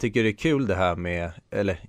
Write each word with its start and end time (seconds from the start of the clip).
Tycker 0.00 0.22
det 0.22 0.28
är 0.28 0.32
kul 0.32 0.66
det 0.66 0.74
här 0.74 0.96
med, 0.96 1.32
eller 1.50 1.80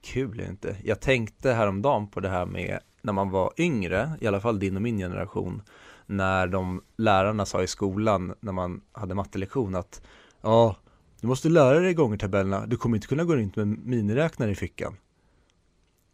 kul 0.00 0.40
är 0.40 0.48
inte. 0.48 0.76
Jag 0.84 1.00
tänkte 1.00 1.52
häromdagen 1.52 2.08
på 2.08 2.20
det 2.20 2.28
här 2.28 2.46
med 2.46 2.80
när 3.02 3.12
man 3.12 3.30
var 3.30 3.52
yngre, 3.56 4.12
i 4.20 4.26
alla 4.26 4.40
fall 4.40 4.58
din 4.58 4.76
och 4.76 4.82
min 4.82 4.98
generation, 4.98 5.62
när 6.06 6.46
de 6.46 6.82
lärarna 6.96 7.46
sa 7.46 7.62
i 7.62 7.66
skolan 7.66 8.34
när 8.40 8.52
man 8.52 8.80
hade 8.92 9.14
mattelektion 9.14 9.74
att 9.74 10.02
ja, 10.40 10.76
du 11.20 11.26
måste 11.26 11.48
lära 11.48 11.80
dig 11.80 11.94
gångertabellerna, 11.94 12.66
du 12.66 12.76
kommer 12.76 12.96
inte 12.96 13.06
kunna 13.06 13.24
gå 13.24 13.36
runt 13.36 13.56
med 13.56 13.68
miniräknare 13.68 14.50
i 14.50 14.54
fickan. 14.54 14.96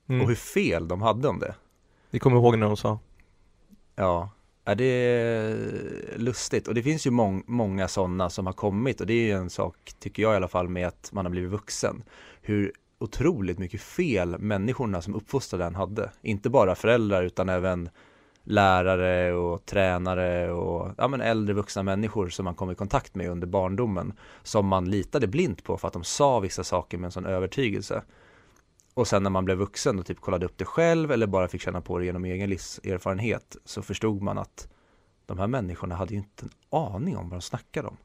Mm. 0.09 0.21
Och 0.23 0.29
hur 0.29 0.37
fel 0.37 0.89
de 0.89 1.03
hade 1.03 1.29
om 1.29 1.39
det. 1.39 1.55
Vi 2.11 2.19
kommer 2.19 2.37
ihåg 2.37 2.59
när 2.59 2.67
de 2.67 2.77
sa. 2.77 2.99
Ja, 3.95 4.31
är 4.65 4.75
det 4.75 4.85
är 4.85 6.19
lustigt 6.19 6.69
och 6.69 6.75
det 6.75 6.83
finns 6.83 7.07
ju 7.07 7.11
mång, 7.11 7.43
många 7.47 7.89
sådana 7.89 8.31
som 8.31 8.47
har 8.47 8.53
kommit 8.53 9.01
och 9.01 9.07
det 9.07 9.15
är 9.15 9.27
ju 9.27 9.33
en 9.33 9.51
sak, 9.51 9.93
tycker 9.99 10.23
jag 10.23 10.33
i 10.33 10.37
alla 10.37 10.49
fall, 10.49 10.69
med 10.69 10.89
att 10.89 11.11
man 11.13 11.25
har 11.25 11.31
blivit 11.31 11.51
vuxen. 11.51 12.03
Hur 12.43 12.73
otroligt 12.99 13.59
mycket 13.59 13.81
fel 13.81 14.39
människorna 14.39 15.03
som 15.03 15.15
uppfostrade 15.15 15.65
den 15.65 15.75
hade. 15.75 16.11
Inte 16.23 16.51
bara 16.51 16.75
föräldrar 16.75 17.23
utan 17.23 17.49
även 17.49 17.89
lärare 18.45 19.33
och 19.33 19.67
tränare 19.67 20.53
och 20.53 20.91
ja, 20.99 21.09
men 21.09 21.21
äldre 21.21 21.55
vuxna 21.55 21.83
människor 21.83 22.29
som 22.29 22.45
man 22.45 22.55
kom 22.55 22.71
i 22.71 22.75
kontakt 22.75 23.15
med 23.15 23.31
under 23.31 23.47
barndomen 23.47 24.13
som 24.43 24.67
man 24.67 24.91
litade 24.91 25.27
blint 25.27 25.65
på 25.65 25.77
för 25.77 25.89
att 25.89 25.95
de 25.95 26.05
sa 26.05 26.41
vissa 26.41 26.65
saker 26.65 26.99
med 26.99 27.05
en 27.05 27.13
sån 27.13 27.27
övertygelse. 27.27 28.03
Och 28.95 29.09
sen 29.09 29.23
när 29.23 29.31
man 29.31 29.45
blev 29.45 29.59
vuxen 29.59 29.99
och 29.99 30.07
typ 30.07 30.21
kollade 30.21 30.47
upp 30.47 30.59
det 30.59 30.65
själv 30.65 31.13
eller 31.13 31.27
bara 31.27 31.49
fick 31.49 31.63
känna 31.63 31.81
på 31.81 31.99
det 31.99 32.05
genom 32.05 32.25
egen 32.25 32.51
livserfarenhet 32.51 33.57
så 33.65 33.83
förstod 33.83 34.23
man 34.23 34.39
att 34.39 34.69
de 35.27 35.39
här 35.39 35.47
människorna 35.47 35.95
hade 35.95 36.15
ju 36.15 36.19
inte 36.19 36.45
en 36.45 36.51
aning 36.79 37.17
om 37.17 37.29
vad 37.29 37.39
de 37.39 37.43
snackade 37.43 37.89
om. 37.89 37.97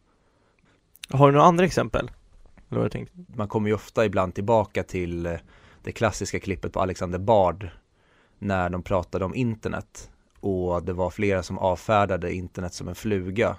Har 1.09 1.27
du 1.27 1.31
några 1.31 1.47
andra 1.47 1.65
exempel? 1.65 2.11
Man 3.35 3.47
kommer 3.47 3.69
ju 3.69 3.75
ofta 3.75 4.05
ibland 4.05 4.35
tillbaka 4.35 4.83
till 4.83 5.25
eh, 5.25 5.35
det 5.83 5.91
klassiska 5.91 6.39
klippet 6.39 6.73
på 6.73 6.79
Alexander 6.79 7.19
Bard 7.19 7.69
när 8.39 8.69
de 8.69 8.83
pratade 8.83 9.25
om 9.25 9.35
internet 9.35 10.09
och 10.39 10.83
det 10.83 10.93
var 10.93 11.09
flera 11.09 11.43
som 11.43 11.57
avfärdade 11.57 12.33
internet 12.33 12.73
som 12.73 12.87
en 12.87 12.95
fluga 12.95 13.57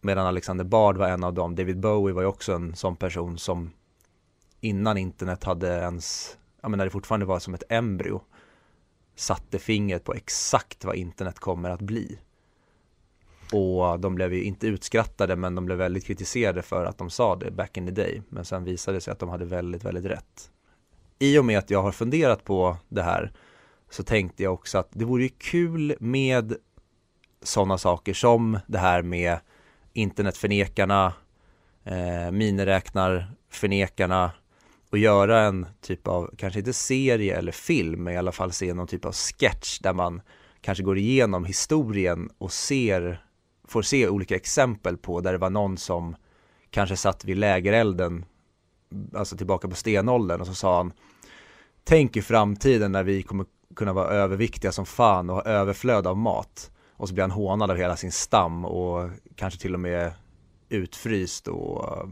medan 0.00 0.26
Alexander 0.26 0.64
Bard 0.64 0.96
var 0.96 1.08
en 1.08 1.24
av 1.24 1.34
dem. 1.34 1.54
David 1.54 1.80
Bowie 1.80 2.14
var 2.14 2.22
ju 2.22 2.28
också 2.28 2.52
en 2.52 2.76
sån 2.76 2.96
person 2.96 3.38
som 3.38 3.70
innan 4.60 4.98
internet 4.98 5.44
hade 5.44 5.68
ens, 5.68 6.36
ja 6.62 6.68
men 6.68 6.78
när 6.78 6.84
det 6.84 6.90
fortfarande 6.90 7.26
var 7.26 7.38
som 7.38 7.54
ett 7.54 7.62
embryo 7.68 8.20
satte 9.14 9.58
fingret 9.58 10.04
på 10.04 10.14
exakt 10.14 10.84
vad 10.84 10.96
internet 10.96 11.38
kommer 11.38 11.70
att 11.70 11.82
bli. 11.82 12.18
Och 13.52 14.00
de 14.00 14.14
blev 14.14 14.34
ju 14.34 14.42
inte 14.42 14.66
utskrattade 14.66 15.36
men 15.36 15.54
de 15.54 15.66
blev 15.66 15.78
väldigt 15.78 16.04
kritiserade 16.04 16.62
för 16.62 16.84
att 16.84 16.98
de 16.98 17.10
sa 17.10 17.36
det 17.36 17.50
back 17.50 17.76
in 17.76 17.86
the 17.86 17.92
day. 17.92 18.22
Men 18.28 18.44
sen 18.44 18.64
visade 18.64 18.96
det 18.96 19.00
sig 19.00 19.12
att 19.12 19.18
de 19.18 19.28
hade 19.28 19.44
väldigt, 19.44 19.84
väldigt 19.84 20.04
rätt. 20.04 20.50
I 21.18 21.38
och 21.38 21.44
med 21.44 21.58
att 21.58 21.70
jag 21.70 21.82
har 21.82 21.92
funderat 21.92 22.44
på 22.44 22.76
det 22.88 23.02
här 23.02 23.32
så 23.90 24.02
tänkte 24.02 24.42
jag 24.42 24.54
också 24.54 24.78
att 24.78 24.88
det 24.92 25.04
vore 25.04 25.22
ju 25.22 25.28
kul 25.28 25.96
med 26.00 26.56
sådana 27.42 27.78
saker 27.78 28.14
som 28.14 28.58
det 28.66 28.78
här 28.78 29.02
med 29.02 29.38
internetförnekarna, 29.92 31.12
eh, 31.84 32.30
miniräknarförnekarna 32.30 34.30
och 34.90 34.98
göra 34.98 35.40
en 35.40 35.66
typ 35.80 36.08
av, 36.08 36.30
kanske 36.36 36.58
inte 36.58 36.72
serie 36.72 37.38
eller 37.38 37.52
film, 37.52 38.04
men 38.04 38.14
i 38.14 38.16
alla 38.16 38.32
fall 38.32 38.52
se 38.52 38.74
någon 38.74 38.86
typ 38.86 39.04
av 39.04 39.12
sketch 39.12 39.78
där 39.78 39.92
man 39.92 40.20
kanske 40.60 40.84
går 40.84 40.98
igenom 40.98 41.44
historien 41.44 42.30
och 42.38 42.52
ser, 42.52 43.24
får 43.68 43.82
se 43.82 44.08
olika 44.08 44.36
exempel 44.36 44.96
på 44.96 45.20
där 45.20 45.32
det 45.32 45.38
var 45.38 45.50
någon 45.50 45.76
som 45.78 46.16
kanske 46.70 46.96
satt 46.96 47.24
vid 47.24 47.36
lägerelden, 47.36 48.24
alltså 49.14 49.36
tillbaka 49.36 49.68
på 49.68 49.74
stenåldern 49.74 50.40
och 50.40 50.46
så 50.46 50.54
sa 50.54 50.76
han 50.76 50.92
Tänk 51.84 52.16
i 52.16 52.22
framtiden 52.22 52.92
när 52.92 53.02
vi 53.02 53.22
kommer 53.22 53.46
kunna 53.76 53.92
vara 53.92 54.08
överviktiga 54.08 54.72
som 54.72 54.86
fan 54.86 55.30
och 55.30 55.36
ha 55.36 55.42
överflöd 55.42 56.06
av 56.06 56.16
mat. 56.16 56.70
Och 56.90 57.08
så 57.08 57.14
blir 57.14 57.22
han 57.22 57.30
hånad 57.30 57.70
av 57.70 57.76
hela 57.76 57.96
sin 57.96 58.12
stam 58.12 58.64
och 58.64 59.10
kanske 59.34 59.60
till 59.60 59.74
och 59.74 59.80
med 59.80 60.12
utfryst 60.68 61.48
och 61.48 62.08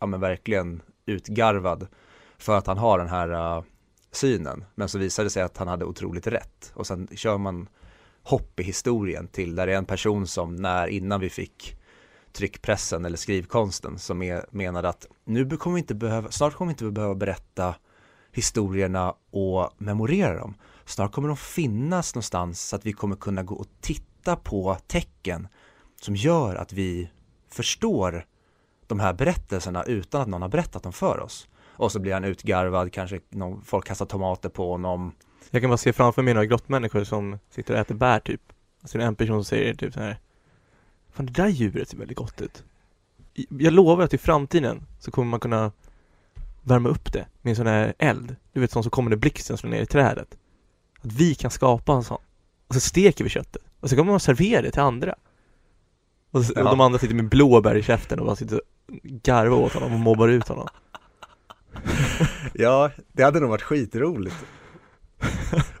ja 0.00 0.06
men 0.06 0.20
verkligen 0.20 0.82
utgarvad 1.06 1.86
för 2.38 2.58
att 2.58 2.66
han 2.66 2.78
har 2.78 2.98
den 2.98 3.08
här 3.08 3.56
uh, 3.56 3.64
synen. 4.12 4.64
Men 4.74 4.88
så 4.88 4.98
visade 4.98 5.26
det 5.26 5.30
sig 5.30 5.42
att 5.42 5.56
han 5.56 5.68
hade 5.68 5.84
otroligt 5.84 6.26
rätt 6.26 6.72
och 6.74 6.86
sen 6.86 7.08
kör 7.14 7.38
man 7.38 7.68
hopp 8.22 8.60
i 8.60 8.62
historien 8.62 9.28
till 9.28 9.54
där 9.54 9.66
det 9.66 9.72
är 9.72 9.78
en 9.78 9.84
person 9.84 10.26
som 10.26 10.56
när 10.56 10.86
innan 10.86 11.20
vi 11.20 11.30
fick 11.30 11.76
tryckpressen 12.32 13.04
eller 13.04 13.16
skrivkonsten 13.16 13.98
som 13.98 14.22
är, 14.22 14.44
menade 14.50 14.88
att 14.88 15.06
nu 15.24 15.56
kommer 15.56 15.74
vi 15.74 15.80
inte 15.80 15.94
behöva, 15.94 16.30
snart 16.30 16.54
kommer 16.54 16.68
vi 16.68 16.72
inte 16.72 16.84
behöva 16.84 17.14
berätta 17.14 17.74
historierna 18.32 19.14
och 19.30 19.70
memorera 19.78 20.38
dem. 20.38 20.54
Snart 20.84 21.12
kommer 21.12 21.28
de 21.28 21.36
finnas 21.36 22.14
någonstans 22.14 22.60
så 22.68 22.76
att 22.76 22.86
vi 22.86 22.92
kommer 22.92 23.16
kunna 23.16 23.42
gå 23.42 23.54
och 23.54 23.66
titta 23.80 24.36
på 24.36 24.76
tecken 24.86 25.48
som 26.00 26.16
gör 26.16 26.54
att 26.54 26.72
vi 26.72 27.10
förstår 27.48 28.26
de 28.92 29.00
här 29.00 29.12
berättelserna 29.12 29.82
utan 29.82 30.20
att 30.20 30.28
någon 30.28 30.42
har 30.42 30.48
berättat 30.48 30.82
dem 30.82 30.92
för 30.92 31.20
oss. 31.20 31.48
Och 31.76 31.92
så 31.92 31.98
blir 32.00 32.12
han 32.12 32.24
utgarvad, 32.24 32.92
kanske 32.92 33.20
någon, 33.30 33.62
folk 33.64 33.86
kastar 33.86 34.06
tomater 34.06 34.48
på 34.48 34.70
honom. 34.70 35.12
Jag 35.50 35.62
kan 35.62 35.70
bara 35.70 35.76
se 35.76 35.92
framför 35.92 36.22
mig 36.22 36.34
några 36.34 36.46
grottmänniskor 36.46 37.04
som 37.04 37.38
sitter 37.50 37.74
och 37.74 37.80
äter 37.80 37.94
bär 37.94 38.20
typ. 38.20 38.40
Alltså 38.82 38.98
det 38.98 39.04
är 39.04 39.08
en 39.08 39.14
person 39.14 39.36
som 39.36 39.44
säger 39.44 39.74
typ 39.74 39.94
så 39.94 40.00
här. 40.00 40.18
Fan 41.12 41.26
det 41.26 41.32
där 41.32 41.48
djuret 41.48 41.88
ser 41.88 41.96
väldigt 41.96 42.16
gott 42.18 42.40
ut. 42.40 42.64
Jag 43.48 43.72
lovar 43.72 44.04
att 44.04 44.14
i 44.14 44.18
framtiden 44.18 44.86
så 44.98 45.10
kommer 45.10 45.30
man 45.30 45.40
kunna 45.40 45.72
värma 46.62 46.88
upp 46.88 47.12
det 47.12 47.26
med 47.42 47.50
en 47.50 47.56
sån 47.56 47.66
här 47.66 47.94
eld. 47.98 48.36
Du 48.52 48.60
vet 48.60 48.70
sån 48.70 48.82
som 48.82 48.90
kommer 48.90 49.10
när 49.10 49.16
blixten 49.16 49.56
slår 49.56 49.70
ner 49.70 49.82
i 49.82 49.86
trädet. 49.86 50.36
Att 51.00 51.12
vi 51.12 51.34
kan 51.34 51.50
skapa 51.50 51.92
en 51.92 52.04
sån. 52.04 52.20
Och 52.68 52.74
så 52.74 52.80
steker 52.80 53.24
vi 53.24 53.30
köttet. 53.30 53.62
Och 53.80 53.90
så 53.90 53.96
kommer 53.96 54.12
man 54.12 54.20
servera 54.20 54.62
det 54.62 54.70
till 54.70 54.80
andra. 54.80 55.14
Och, 56.30 56.44
så, 56.44 56.52
Ja. 56.56 56.62
och 56.62 56.70
de 56.70 56.80
andra 56.80 56.98
sitter 56.98 57.14
med 57.14 57.28
blåbär 57.28 57.74
i 57.74 57.82
käften 57.82 58.20
och 58.20 58.26
bara 58.26 58.36
sitter 58.36 58.56
och 58.56 58.62
garvar 59.02 59.56
åt 59.56 59.72
honom 59.72 59.92
och 59.92 60.00
mobbar 60.00 60.28
ut 60.28 60.48
honom. 60.48 60.68
Ja, 62.54 62.90
det 63.12 63.22
hade 63.22 63.40
nog 63.40 63.50
varit 63.50 63.62
skitroligt. 63.62 64.36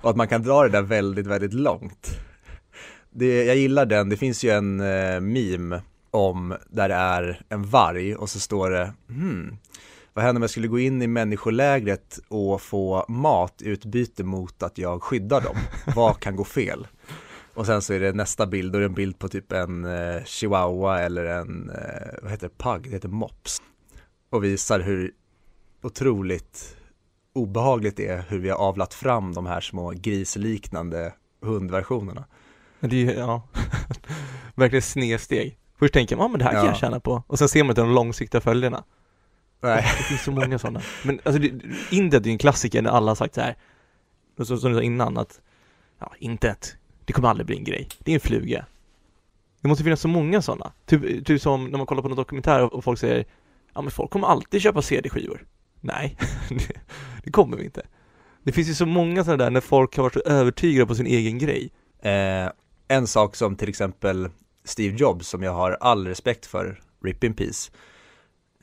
Och 0.00 0.10
att 0.10 0.16
man 0.16 0.28
kan 0.28 0.42
dra 0.42 0.62
det 0.62 0.68
där 0.68 0.82
väldigt, 0.82 1.26
väldigt 1.26 1.52
långt. 1.52 2.18
Det, 3.10 3.44
jag 3.44 3.56
gillar 3.56 3.86
den, 3.86 4.08
det 4.08 4.16
finns 4.16 4.44
ju 4.44 4.50
en 4.50 4.80
eh, 4.80 5.20
meme 5.20 5.82
om 6.10 6.54
där 6.68 6.88
det 6.88 6.94
är 6.94 7.42
en 7.48 7.62
varg 7.62 8.16
och 8.16 8.30
så 8.30 8.40
står 8.40 8.70
det 8.70 8.92
hmm, 9.08 9.56
vad 10.14 10.24
händer 10.24 10.38
om 10.38 10.42
jag 10.42 10.50
skulle 10.50 10.68
gå 10.68 10.78
in 10.78 11.02
i 11.02 11.06
människolägret 11.06 12.18
och 12.28 12.62
få 12.62 13.04
mat 13.08 13.62
i 13.62 13.68
utbyte 13.68 14.24
mot 14.24 14.62
att 14.62 14.78
jag 14.78 15.02
skyddar 15.02 15.40
dem? 15.40 15.56
Vad 15.96 16.20
kan 16.20 16.36
gå 16.36 16.44
fel? 16.44 16.86
Och 17.54 17.66
sen 17.66 17.82
så 17.82 17.92
är 17.92 18.00
det 18.00 18.12
nästa 18.12 18.46
bild, 18.46 18.72
då 18.72 18.76
är 18.76 18.80
det 18.80 18.86
en 18.86 18.94
bild 18.94 19.18
på 19.18 19.28
typ 19.28 19.52
en 19.52 19.84
eh, 19.84 20.24
chihuahua 20.24 21.00
eller 21.00 21.24
en, 21.24 21.70
eh, 21.70 22.12
vad 22.22 22.30
heter 22.30 22.48
det, 22.48 22.54
pug, 22.64 22.82
det 22.82 22.90
heter 22.90 23.08
mops. 23.08 23.62
Och 24.30 24.44
visar 24.44 24.80
hur 24.80 25.12
otroligt 25.82 26.76
obehagligt 27.32 27.96
det 27.96 28.06
är 28.06 28.24
hur 28.28 28.38
vi 28.38 28.48
har 28.50 28.56
avlat 28.58 28.94
fram 28.94 29.32
de 29.34 29.46
här 29.46 29.60
små 29.60 29.90
grisliknande 29.96 31.14
hundversionerna. 31.42 32.24
Men 32.80 32.90
det 32.90 32.96
är 32.96 33.00
ju, 33.00 33.12
ja, 33.12 33.48
verkligen 34.54 34.82
snedsteg. 34.82 35.58
Först 35.78 35.94
tänker 35.94 36.16
man, 36.16 36.24
ja 36.24 36.28
men 36.28 36.38
det 36.38 36.44
här 36.44 36.52
kan 36.52 36.60
Ja. 36.60 36.66
jag 36.66 36.76
tjäna 36.76 37.00
på. 37.00 37.22
Och 37.26 37.38
sen 37.38 37.48
ser 37.48 37.62
man 37.62 37.70
inte 37.70 37.80
de 37.80 37.90
långsiktiga 37.90 38.40
följderna. 38.40 38.84
Nej, 39.60 39.82
Det 39.98 40.04
finns 40.04 40.22
så 40.22 40.30
många 40.32 40.58
sådana. 40.58 40.80
Men 41.04 41.20
alltså, 41.24 41.42
internet 41.90 42.22
är 42.22 42.26
ju 42.26 42.32
en 42.32 42.38
klassiker 42.38 42.82
när 42.82 42.90
alla 42.90 43.10
har 43.10 43.16
sagt 43.16 43.34
så 43.34 43.40
här. 43.40 43.56
Som 44.36 44.56
du 44.56 44.74
sa 44.74 44.82
innan 44.82 45.16
att, 45.18 45.40
ja, 45.98 46.12
internet, 46.18 46.76
det 47.04 47.12
kommer 47.12 47.28
aldrig 47.28 47.46
bli 47.46 47.56
en 47.56 47.64
grej. 47.64 47.88
Det 47.98 48.10
är 48.12 48.14
en 48.14 48.20
fluga. 48.20 48.66
Det 49.60 49.68
måste 49.68 49.84
finnas 49.84 50.00
så 50.00 50.08
många 50.08 50.42
sådana. 50.42 50.72
Typ, 50.86 51.26
typ 51.26 51.40
som 51.42 51.64
när 51.64 51.78
man 51.78 51.86
kollar 51.86 52.02
på 52.02 52.08
någon 52.08 52.16
dokumentär 52.16 52.74
och, 52.74 52.84
folk 52.84 52.98
säger, 52.98 53.24
ja 53.74 53.82
men 53.82 53.90
folk 53.90 54.10
kommer 54.10 54.26
alltid 54.26 54.62
köpa 54.62 54.82
CD-skivor. 54.82 55.46
Nej, 55.80 56.16
det, 56.48 56.80
det 57.24 57.30
kommer 57.30 57.56
vi 57.56 57.64
inte. 57.64 57.82
Det 58.42 58.52
finns 58.52 58.68
ju 58.68 58.74
så 58.74 58.86
många 58.86 59.24
sådana 59.24 59.44
där 59.44 59.50
när 59.50 59.60
folk 59.60 59.96
har 59.96 60.02
varit 60.02 60.14
så 60.14 60.20
övertygade 60.20 60.86
på 60.86 60.94
sin 60.94 61.06
egen 61.06 61.38
grej. 61.38 61.70
eh, 62.02 62.50
en 62.88 63.06
sak 63.06 63.36
som 63.36 63.56
till 63.56 63.68
exempel 63.68 64.28
Steve 64.64 64.96
Jobs 64.96 65.28
som 65.28 65.42
jag 65.42 65.52
har 65.52 65.76
all 65.80 66.06
respekt 66.06 66.46
för, 66.46 66.80
Rip 67.04 67.24
in 67.24 67.34
Peace, 67.34 67.72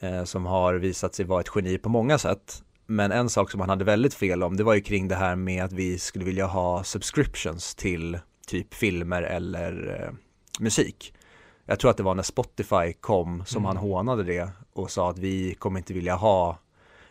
eh, 0.02 0.24
som 0.24 0.46
har 0.46 0.74
visat 0.74 1.16
sig 1.16 1.26
vara 1.26 1.42
ett 1.42 1.52
geni 1.56 1.78
på 1.78 1.90
många 1.90 2.18
sätt. 2.18 2.64
Men 2.92 3.12
en 3.12 3.30
sak 3.30 3.52
som 3.52 3.60
han 3.60 3.70
hade 3.70 3.86
väldigt 3.86 4.14
fel 4.14 4.44
om, 4.44 4.58
det 4.58 4.64
var 4.64 4.74
ju 4.74 4.82
kring 4.82 5.08
det 5.08 5.16
här 5.16 5.36
med 5.36 5.64
att 5.64 5.74
vi 5.74 6.00
skulle 6.00 6.26
vilja 6.26 6.46
ha 6.46 6.84
subscriptions 6.84 7.76
till 7.76 8.20
typ 8.48 8.74
filmer 8.74 9.22
eller 9.22 10.02
eh, 10.04 10.14
musik. 10.60 11.14
Jag 11.66 11.80
tror 11.80 11.92
att 11.92 11.98
det 11.98 12.04
var 12.04 12.16
när 12.16 12.24
Spotify 12.24 12.94
kom 13.02 13.44
som 13.46 13.58
Mm. 13.66 13.68
han 13.68 13.78
hånade 13.78 14.24
det 14.24 14.50
och 14.74 14.92
sa 14.92 15.10
att 15.10 15.20
vi 15.20 15.54
kommer 15.54 15.80
inte 15.80 15.94
vilja 15.94 16.16
ha 16.16 16.60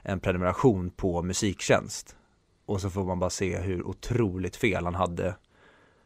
en 0.03 0.21
prenumeration 0.21 0.91
på 0.91 1.23
musiktjänst. 1.23 2.17
Och 2.67 2.81
så 2.81 2.91
får 2.91 3.05
man 3.05 3.19
bara 3.19 3.31
se 3.31 3.59
hur 3.59 3.87
otroligt 3.87 4.57
fel 4.57 4.85
han 4.85 4.95
hade 4.95 5.35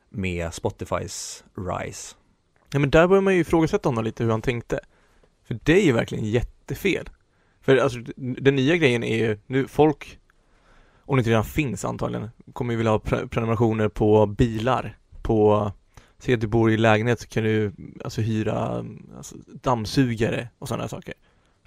med 0.08 0.54
Spotifys 0.54 1.44
rise. 1.56 2.14
Ja 2.72 2.78
men 2.78 2.90
där 2.90 3.08
börjar 3.08 3.22
man 3.22 3.34
ju 3.34 3.40
ifrågasätta 3.40 3.88
honom 3.88 4.04
lite 4.04 4.24
hur 4.24 4.30
han 4.30 4.42
tänkte. 4.42 4.80
För 5.46 5.58
det 5.62 5.72
är 5.72 5.84
ju 5.84 5.92
verkligen 5.92 6.24
jättefel. 6.24 7.08
För 7.62 7.76
alltså, 7.76 7.98
den 8.16 8.56
nya 8.56 8.76
grejen 8.76 9.04
är 9.04 9.16
ju, 9.16 9.38
nu 9.46 9.68
folk, 9.68 10.18
om 11.04 11.16
det 11.16 11.20
inte 11.20 11.30
redan 11.30 11.44
finns 11.44 11.84
antagligen, 11.84 12.30
kommer 12.52 12.72
ju 12.72 12.76
vilja 12.76 12.92
ha 12.92 12.98
pre 12.98 13.28
prenumerationer 13.28 13.88
på 13.88 14.26
bilar, 14.26 14.98
på, 15.22 15.72
säg 16.18 16.34
att 16.34 16.40
du 16.40 16.46
bor 16.46 16.70
i 16.70 16.76
lägenhet 16.76 17.20
så 17.20 17.28
kan 17.28 17.44
du 17.44 17.72
alltså 18.04 18.20
hyra 18.20 18.84
alltså, 19.16 19.36
dammsugare 19.62 20.48
och 20.58 20.68
sådana 20.68 20.88
saker. 20.88 21.14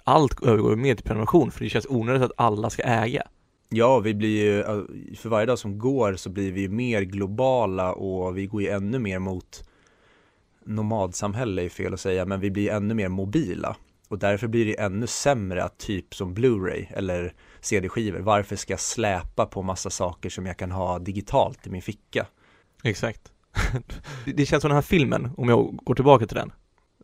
Allt 0.04 0.42
övergår 0.42 0.76
mer 0.76 0.94
till 0.94 1.04
prenumeration 1.04 1.50
för 1.50 1.64
det 1.64 1.70
känns 1.70 1.86
onödigt 1.86 2.22
att 2.22 2.32
alla 2.36 2.70
ska 2.70 2.82
äga. 2.82 3.22
Ja, 3.68 3.98
vi 3.98 4.14
blir 4.14 4.44
ju, 4.44 4.60
äh, 4.60 4.82
för 5.16 5.28
varje 5.28 5.46
dag 5.46 5.58
som 5.58 5.78
går 5.78 6.14
så 6.14 6.30
blir 6.30 6.52
vi 6.52 6.60
ju 6.60 6.68
mer 6.68 7.02
globala 7.02 7.92
och 7.92 8.38
vi 8.38 8.46
går 8.46 8.62
ju 8.62 8.68
ännu 8.68 8.98
mer 8.98 9.18
mot 9.18 9.68
nomadsamhälle 10.64 11.64
är 11.64 11.68
fel 11.68 11.94
att 11.94 12.00
säga, 12.00 12.24
men 12.24 12.40
vi 12.40 12.50
blir 12.50 12.70
ännu 12.70 12.94
mer 12.94 13.08
mobila. 13.08 13.76
Och 14.08 14.18
därför 14.18 14.48
blir 14.48 14.66
det 14.66 14.80
ännu 14.80 15.06
sämre 15.06 15.64
att 15.64 15.78
typ 15.78 16.14
som 16.14 16.34
Blu-ray 16.34 16.86
eller 16.90 17.34
CD-skivor, 17.60 18.18
varför 18.18 18.56
ska 18.56 18.72
jag 18.72 18.80
släpa 18.80 19.46
på 19.46 19.62
massa 19.62 19.90
saker 19.90 20.30
som 20.30 20.46
jag 20.46 20.56
kan 20.56 20.70
ha 20.70 20.98
digitalt 20.98 21.66
i 21.66 21.70
min 21.70 21.82
ficka? 21.82 22.26
Exakt. 22.84 23.32
det 24.24 24.46
känns 24.46 24.60
som 24.60 24.68
den 24.68 24.76
här 24.76 24.82
filmen, 24.82 25.30
om 25.36 25.48
jag 25.48 25.76
går 25.82 25.94
tillbaka 25.94 26.26
till 26.26 26.36
den. 26.36 26.52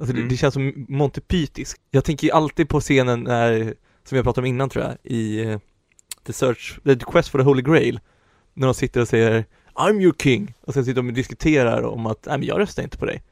Alltså 0.01 0.15
mm. 0.15 0.29
det, 0.29 0.35
det, 0.35 0.37
känns 0.37 0.55
som 0.55 0.87
Monty 0.89 1.21
Pythis. 1.21 1.77
Jag 1.91 2.05
tänker 2.05 2.27
ju 2.27 2.33
alltid 2.33 2.69
på 2.69 2.81
scenen 2.81 3.21
när, 3.21 3.75
som 4.05 4.17
jag 4.17 4.25
pratade 4.25 4.45
om 4.45 4.47
innan 4.47 4.69
tror 4.69 4.85
jag, 4.85 4.97
i 5.03 5.45
uh, 5.45 5.59
The 6.27 6.33
Search, 6.33 6.79
The 6.85 6.97
Quest 6.97 7.29
for 7.29 7.39
the 7.39 7.45
Holy 7.45 7.63
Grail. 7.63 8.01
När 8.55 8.67
de 8.67 8.75
sitter 8.75 9.01
och 9.01 9.09
säger 9.09 9.45
I'm 9.75 10.01
your 10.01 10.15
king 10.19 10.55
och 10.61 10.75
sen 10.75 10.85
sitter 10.85 11.03
de 11.03 11.09
och 11.09 11.15
diskuterar 11.15 11.83
om 11.83 12.07
att, 12.07 12.27
nej 12.27 12.39
men 12.39 12.49
jag 12.49 12.61
röstar 12.61 12.83
inte 12.83 12.99
på 12.99 13.07
dig. 13.07 13.23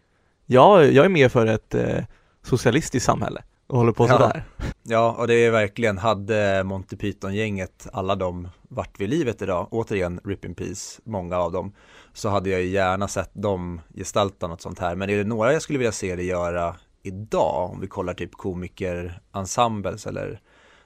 Jag, 0.46 0.92
jag 0.92 1.04
är 1.04 1.08
mer 1.08 1.28
för 1.28 1.46
ett 1.46 1.74
uh, 1.74 2.04
socialistiskt 2.42 3.06
samhälle 3.06 3.42
och 3.70 3.78
håller 3.78 3.92
på 3.92 4.08
sådär. 4.08 4.44
Ja, 4.82 5.16
och 5.18 5.26
det 5.26 5.34
är 5.34 5.50
verkligen, 5.50 5.98
hade 5.98 6.64
Monty 6.64 6.96
Python-gänget 6.96 7.86
alla 7.92 8.16
de 8.16 8.48
varit 8.68 9.00
vid 9.00 9.08
livet 9.08 9.42
idag, 9.42 9.68
återigen 9.70 10.20
Rip 10.24 10.44
in 10.44 10.54
Peace, 10.54 11.00
många 11.04 11.38
av 11.38 11.52
dem, 11.52 11.72
så 12.12 12.28
hade 12.28 12.50
jag 12.50 12.64
gärna 12.64 13.08
sett 13.08 13.30
dem 13.34 13.80
gestalta 13.94 14.46
något 14.46 14.62
sånt 14.62 14.78
här. 14.78 14.94
Men 14.94 15.10
är 15.10 15.16
det 15.16 15.24
några 15.24 15.52
jag 15.52 15.62
skulle 15.62 15.78
vilja 15.78 15.92
se 15.92 16.16
det 16.16 16.22
göra 16.22 16.76
idag, 17.02 17.70
om 17.70 17.80
vi 17.80 17.86
kollar 17.86 18.14
typ 18.14 18.34
komiker-ensembles 18.34 20.08
eller 20.08 20.40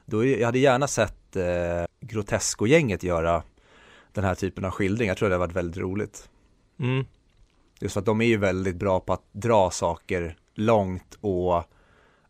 då 0.05 0.25
jag 0.25 0.45
hade 0.45 0.59
gärna 0.59 0.87
sett 0.87 1.35
eh, 1.35 1.85
Grotesco-gänget 1.99 3.03
göra 3.03 3.43
den 4.13 4.23
här 4.23 4.35
typen 4.35 4.65
av 4.65 4.71
skildring. 4.71 5.07
Jag 5.07 5.17
tror 5.17 5.29
det 5.29 5.35
hade 5.35 5.45
varit 5.47 5.55
väldigt 5.55 5.77
roligt. 5.77 6.29
Mm. 6.79 7.05
Just 7.79 7.93
för 7.93 7.99
att 7.99 8.05
de 8.05 8.21
är 8.21 8.25
ju 8.25 8.37
väldigt 8.37 8.75
bra 8.75 8.99
på 8.99 9.13
att 9.13 9.23
dra 9.31 9.71
saker 9.71 10.37
långt 10.55 11.17
och 11.21 11.63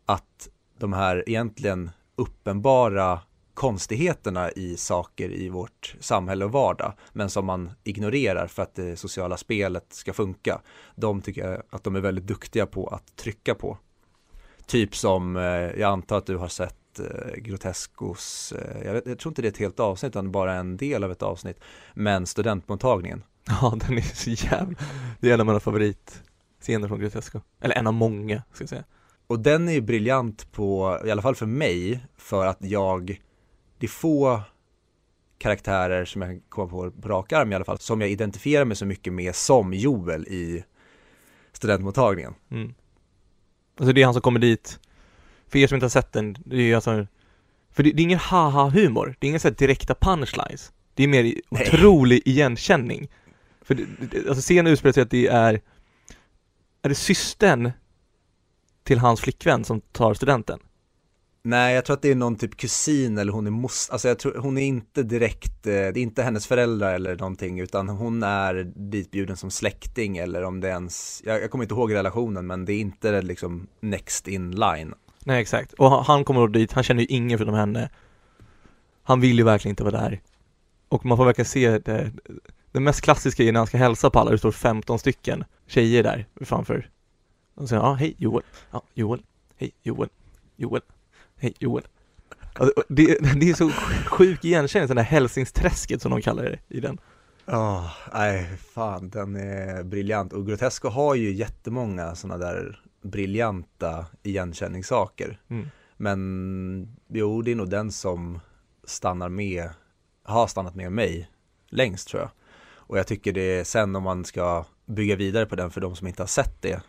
att 0.05 0.49
de 0.79 0.93
här 0.93 1.23
egentligen 1.29 1.91
uppenbara 2.15 3.19
konstigheterna 3.55 4.51
i 4.51 4.77
saker 4.77 5.29
i 5.29 5.49
vårt 5.49 5.95
samhälle 5.99 6.45
och 6.45 6.51
vardag, 6.51 6.93
men 7.13 7.29
som 7.29 7.45
man 7.45 7.71
ignorerar 7.83 8.47
för 8.47 8.63
att 8.63 8.75
det 8.75 8.97
sociala 8.97 9.37
spelet 9.37 9.85
ska 9.93 10.13
funka. 10.13 10.61
De 10.95 11.21
tycker 11.21 11.49
jag 11.49 11.63
att 11.69 11.83
de 11.83 11.95
är 11.95 11.99
väldigt 11.99 12.27
duktiga 12.27 12.65
på 12.65 12.87
att 12.87 13.15
trycka 13.15 13.55
på. 13.55 13.77
Typ 14.65 14.95
som, 14.95 15.37
eh, 15.37 15.43
jag 15.43 15.81
antar 15.81 16.17
att 16.17 16.25
du 16.25 16.37
har 16.37 16.47
sett 16.47 16.99
eh, 16.99 17.35
Groteskos, 17.37 18.51
eh, 18.57 18.85
jag, 18.85 18.93
vet, 18.93 19.05
jag 19.05 19.19
tror 19.19 19.31
inte 19.31 19.41
det 19.41 19.47
är 19.47 19.51
ett 19.51 19.57
helt 19.57 19.79
avsnitt 19.79 20.09
utan 20.09 20.31
bara 20.31 20.53
en 20.53 20.77
del 20.77 21.03
av 21.03 21.11
ett 21.11 21.23
avsnitt, 21.23 21.59
men 21.93 22.25
studentmottagningen. 22.25 23.23
Ja, 23.61 23.77
den 23.87 23.97
är 23.97 24.01
så 24.01 24.29
jävla, 24.29 24.77
det 25.19 25.29
är 25.29 25.33
en 25.33 25.39
av 25.39 25.45
mina 25.45 25.59
favoritscener 25.59 26.87
från 26.87 26.99
Grotesco. 26.99 27.39
Eller 27.61 27.75
en 27.75 27.87
av 27.87 27.93
många, 27.93 28.43
ska 28.53 28.61
jag 28.61 28.69
säga. 28.69 28.83
Och 29.27 29.39
den 29.39 29.69
är 29.69 29.73
ju 29.73 29.81
briljant 29.81 30.51
på, 30.51 30.99
i 31.05 31.11
alla 31.11 31.21
fall 31.21 31.35
för 31.35 31.45
mig, 31.45 31.99
för 32.17 32.45
att 32.45 32.57
jag, 32.59 33.21
det 33.77 33.85
är 33.85 33.89
få 33.89 34.41
karaktärer 35.37 36.05
som 36.05 36.21
jag 36.21 36.41
kommer 36.49 36.67
på 36.67 36.91
på 36.91 37.09
rak 37.09 37.31
arm 37.31 37.51
i 37.51 37.55
alla 37.55 37.65
fall, 37.65 37.79
som 37.79 38.01
jag 38.01 38.09
identifierar 38.09 38.65
mig 38.65 38.77
så 38.77 38.85
mycket 38.85 39.13
med 39.13 39.35
som 39.35 39.73
Joel 39.73 40.27
i 40.27 40.63
studentmottagningen. 41.51 42.33
Mm. 42.51 42.73
Alltså 43.79 43.93
det 43.93 44.01
är 44.01 44.05
han 44.05 44.13
som 44.13 44.21
kommer 44.21 44.39
dit, 44.39 44.79
för 45.47 45.59
er 45.59 45.67
som 45.67 45.75
inte 45.75 45.85
har 45.85 45.89
sett 45.89 46.13
den, 46.13 46.37
det 46.45 46.55
är 46.55 46.61
ju 46.61 46.75
alltså, 46.75 47.07
för 47.71 47.83
det, 47.83 47.91
det 47.91 48.01
är 48.01 48.03
ingen 48.03 48.19
haha-humor, 48.19 49.15
det 49.19 49.27
är 49.27 49.29
inga 49.29 49.39
så 49.39 49.49
direkta 49.49 49.95
punchlines. 49.95 50.71
Det 50.93 51.03
är 51.03 51.07
mer 51.07 51.23
Nej. 51.23 51.41
otrolig 51.49 52.21
igenkänning. 52.25 53.07
För 53.61 53.75
det, 53.75 53.83
alltså 54.27 54.41
scenen 54.41 54.73
utspelar 54.73 54.93
sig 54.93 55.03
att 55.03 55.09
det 55.09 55.27
är, 55.27 55.61
är 56.81 56.89
det 56.89 56.95
systern 56.95 57.71
till 58.85 58.99
hans 58.99 59.21
flickvän 59.21 59.63
som 59.63 59.81
tar 59.81 60.13
studenten? 60.13 60.59
Nej, 61.43 61.75
jag 61.75 61.85
tror 61.85 61.93
att 61.93 62.01
det 62.01 62.11
är 62.11 62.15
någon 62.15 62.35
typ 62.35 62.57
kusin 62.57 63.17
eller 63.17 63.33
hon 63.33 63.47
är 63.47 63.51
mos, 63.51 63.89
alltså 63.89 64.07
jag 64.07 64.19
tror, 64.19 64.37
hon 64.37 64.57
är 64.57 64.65
inte 64.65 65.03
direkt, 65.03 65.67
eh, 65.67 65.71
det 65.71 65.77
är 65.77 65.97
inte 65.97 66.23
hennes 66.23 66.47
föräldrar 66.47 66.93
eller 66.93 67.15
någonting, 67.15 67.59
utan 67.59 67.89
hon 67.89 68.23
är 68.23 68.71
ditbjuden 68.75 69.37
som 69.37 69.51
släkting 69.51 70.17
eller 70.17 70.43
om 70.43 70.61
det 70.61 70.67
ens, 70.67 71.21
jag, 71.25 71.41
jag 71.41 71.51
kommer 71.51 71.63
inte 71.63 71.75
ihåg 71.75 71.93
relationen, 71.93 72.47
men 72.47 72.65
det 72.65 72.73
är 72.73 72.79
inte 72.79 73.21
liksom 73.21 73.67
next 73.79 74.27
in 74.27 74.51
line. 74.51 74.93
Nej, 75.25 75.41
exakt. 75.41 75.73
Och 75.73 76.05
han 76.05 76.23
kommer 76.23 76.41
då 76.41 76.47
dit, 76.47 76.71
han 76.71 76.83
känner 76.83 77.01
ju 77.01 77.07
ingen 77.07 77.37
förutom 77.37 77.55
henne. 77.55 77.89
Han 79.03 79.21
vill 79.21 79.37
ju 79.37 79.43
verkligen 79.43 79.71
inte 79.71 79.83
vara 79.83 80.01
där. 80.01 80.21
Och 80.89 81.05
man 81.05 81.17
får 81.17 81.25
verkligen 81.25 81.45
se 81.45 81.79
det, 81.79 82.11
det 82.71 82.79
mest 82.79 83.01
klassiska 83.01 83.43
är 83.43 83.51
när 83.51 83.59
han 83.59 83.67
ska 83.67 83.77
hälsa 83.77 84.09
på 84.09 84.19
alla, 84.19 84.31
det 84.31 84.37
står 84.37 84.51
15 84.51 84.99
stycken 84.99 85.43
tjejer 85.67 86.03
där 86.03 86.25
framför 86.41 86.89
och 87.55 87.69
sen, 87.69 87.77
ja, 87.77 87.93
hej 87.93 88.15
Joel. 88.17 88.43
Ja, 88.71 88.81
Joel. 88.93 89.23
Hej 89.57 89.71
Joel. 89.83 90.09
Joel. 90.55 90.81
Hej 91.37 91.53
Joel. 91.59 91.87
Alltså, 92.53 92.83
det, 92.89 93.05
det 93.39 93.49
är 93.49 93.53
så 93.53 93.69
sjuk 94.05 94.45
igenkänning, 94.45 94.87
den 94.87 94.97
där 94.97 95.03
hälsingsträsket 95.03 96.01
som 96.01 96.11
de 96.11 96.21
kallar 96.21 96.43
det 96.43 96.59
i 96.67 96.79
den. 96.79 96.97
Ja, 97.45 97.77
oh, 97.77 97.91
nej 98.13 98.57
fan 98.73 99.09
den 99.09 99.35
är 99.35 99.83
briljant 99.83 100.33
och 100.33 100.47
Grotesco 100.47 100.89
har 100.89 101.15
ju 101.15 101.31
jättemånga 101.33 102.15
sådana 102.15 102.45
där 102.45 102.81
briljanta 103.01 104.05
igenkänningssaker. 104.23 105.39
Mm. 105.47 105.67
Men 105.97 106.97
jo, 107.07 107.41
det 107.41 107.51
är 107.51 107.55
nog 107.55 107.69
den 107.69 107.91
som 107.91 108.39
stannar 108.83 109.29
med, 109.29 109.69
har 110.23 110.47
stannat 110.47 110.75
med 110.75 110.91
mig 110.91 111.29
längst 111.69 112.07
tror 112.07 112.21
jag. 112.21 112.31
Och 112.87 112.97
jag 112.97 113.07
tycker 113.07 113.33
det 113.33 113.41
är 113.59 113.63
sen 113.63 113.95
om 113.95 114.03
man 114.03 114.25
ska 114.25 114.65
bygga 114.85 115.15
vidare 115.15 115.45
på 115.45 115.55
den 115.55 115.71
för 115.71 115.81
de 115.81 115.95
som 115.95 116.07
inte 116.07 116.21
har 116.21 116.27
sett 116.27 116.61
det 116.61 116.81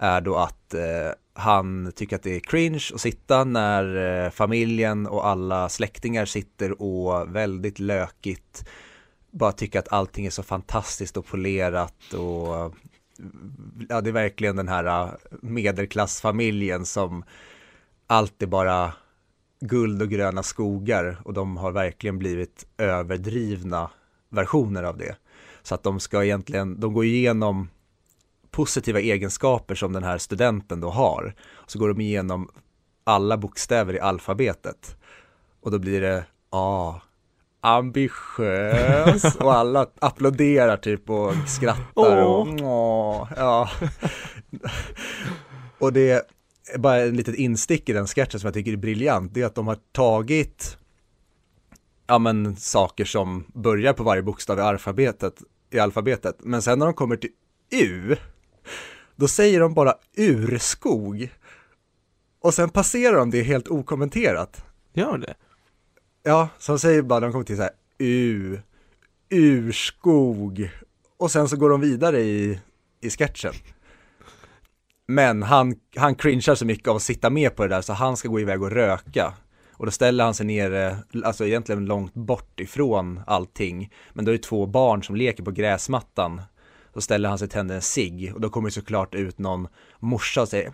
är 0.00 0.20
då 0.20 0.36
att 0.36 0.74
eh, 0.74 1.12
han 1.32 1.92
tycker 1.96 2.16
att 2.16 2.22
det 2.22 2.36
är 2.36 2.40
cringe 2.40 2.90
att 2.94 3.00
sitta 3.00 3.44
när 3.44 4.24
eh, 4.24 4.30
familjen 4.30 5.06
och 5.06 5.26
alla 5.26 5.68
släktingar 5.68 6.24
sitter 6.24 6.82
och 6.82 7.36
väldigt 7.36 7.78
lökigt 7.78 8.68
bara 9.30 9.52
tycker 9.52 9.78
att 9.78 9.92
allting 9.92 10.26
är 10.26 10.30
så 10.30 10.42
fantastiskt 10.42 11.16
och 11.16 11.26
polerat 11.26 12.14
och 12.14 12.74
ja, 13.88 14.00
det 14.00 14.10
är 14.10 14.12
verkligen 14.12 14.56
den 14.56 14.68
här 14.68 14.84
eh, 14.84 15.10
medelklassfamiljen 15.42 16.86
som 16.86 17.24
allt 18.06 18.42
är 18.42 18.46
bara 18.46 18.92
guld 19.60 20.02
och 20.02 20.08
gröna 20.08 20.42
skogar 20.42 21.20
och 21.24 21.34
de 21.34 21.56
har 21.56 21.72
verkligen 21.72 22.18
blivit 22.18 22.66
överdrivna 22.78 23.90
versioner 24.28 24.82
av 24.82 24.96
det. 24.96 25.16
Så 25.62 25.74
att 25.74 25.82
de 25.82 26.00
ska 26.00 26.24
egentligen, 26.24 26.80
de 26.80 26.92
går 26.92 27.04
igenom 27.04 27.68
positiva 28.50 29.00
egenskaper 29.00 29.74
som 29.74 29.92
den 29.92 30.04
här 30.04 30.18
studenten 30.18 30.80
då 30.80 30.90
har. 30.90 31.34
Så 31.66 31.78
går 31.78 31.88
de 31.88 32.00
igenom 32.00 32.48
alla 33.04 33.36
bokstäver 33.36 33.94
i 33.94 34.00
alfabetet. 34.00 34.96
Och 35.60 35.70
då 35.70 35.78
blir 35.78 36.00
det 36.00 36.24
A, 36.50 37.00
ambitiös 37.60 39.34
och 39.40 39.54
alla 39.54 39.86
applåderar 39.98 40.76
typ 40.76 41.10
och 41.10 41.32
skrattar 41.46 42.22
och 42.22 42.48
åh, 42.62 43.28
ja. 43.36 43.70
och 45.78 45.92
det 45.92 46.10
är 46.74 46.78
bara 46.78 47.00
en 47.00 47.16
litet 47.16 47.34
instick 47.34 47.88
i 47.88 47.92
den 47.92 48.06
sketchen 48.06 48.40
som 48.40 48.46
jag 48.46 48.54
tycker 48.54 48.72
är 48.72 48.76
briljant, 48.76 49.34
det 49.34 49.42
är 49.42 49.46
att 49.46 49.54
de 49.54 49.66
har 49.66 49.78
tagit 49.92 50.76
ja 52.06 52.18
men 52.18 52.56
saker 52.56 53.04
som 53.04 53.44
börjar 53.54 53.92
på 53.92 54.02
varje 54.02 54.22
bokstav 54.22 54.58
i 54.58 54.62
alfabetet, 54.62 55.34
i 55.70 55.78
alfabetet, 55.78 56.36
men 56.38 56.62
sen 56.62 56.78
när 56.78 56.86
de 56.86 56.94
kommer 56.94 57.16
till 57.16 57.30
U 57.70 58.16
då 59.16 59.28
säger 59.28 59.60
de 59.60 59.74
bara 59.74 59.94
urskog. 60.16 61.30
Och 62.40 62.54
sen 62.54 62.70
passerar 62.70 63.16
de 63.16 63.30
det 63.30 63.42
helt 63.42 63.68
okommenterat. 63.68 64.64
Gör 64.92 65.18
det? 65.18 65.34
Ja, 66.22 66.48
så 66.58 66.72
de 66.72 66.78
säger 66.78 67.02
bara, 67.02 67.20
de 67.20 67.32
kommer 67.32 67.44
till 67.44 67.56
så 67.56 67.62
här, 67.62 67.72
u, 67.98 68.58
urskog. 69.30 70.70
Och 71.18 71.30
sen 71.30 71.48
så 71.48 71.56
går 71.56 71.70
de 71.70 71.80
vidare 71.80 72.20
i, 72.20 72.60
i 73.00 73.10
sketchen. 73.10 73.52
Men 75.06 75.42
han, 75.42 75.74
han 75.96 76.14
cringear 76.14 76.54
så 76.54 76.64
mycket 76.64 76.88
av 76.88 76.96
att 76.96 77.02
sitta 77.02 77.30
med 77.30 77.56
på 77.56 77.62
det 77.62 77.68
där 77.68 77.80
så 77.80 77.92
han 77.92 78.16
ska 78.16 78.28
gå 78.28 78.40
iväg 78.40 78.62
och 78.62 78.70
röka. 78.70 79.34
Och 79.72 79.86
då 79.86 79.92
ställer 79.92 80.24
han 80.24 80.34
sig 80.34 80.46
ner, 80.46 80.96
alltså 81.24 81.46
egentligen 81.46 81.84
långt 81.84 82.14
bort 82.14 82.60
ifrån 82.60 83.20
allting. 83.26 83.92
Men 84.12 84.24
då 84.24 84.30
är 84.30 84.36
det 84.36 84.42
två 84.42 84.66
barn 84.66 85.02
som 85.02 85.16
leker 85.16 85.42
på 85.42 85.50
gräsmattan 85.50 86.42
Så 86.94 87.00
ställer 87.00 87.28
han 87.28 87.38
sig 87.38 87.44
och 87.44 87.50
tänder 87.50 87.74
en 87.74 87.82
cigg 87.82 88.32
och 88.34 88.40
då 88.40 88.50
kommer 88.50 88.68
det 88.68 88.72
såklart 88.72 89.14
ut 89.14 89.38
någon 89.38 89.68
morsa 89.98 90.42
och 90.42 90.48
säger 90.48 90.72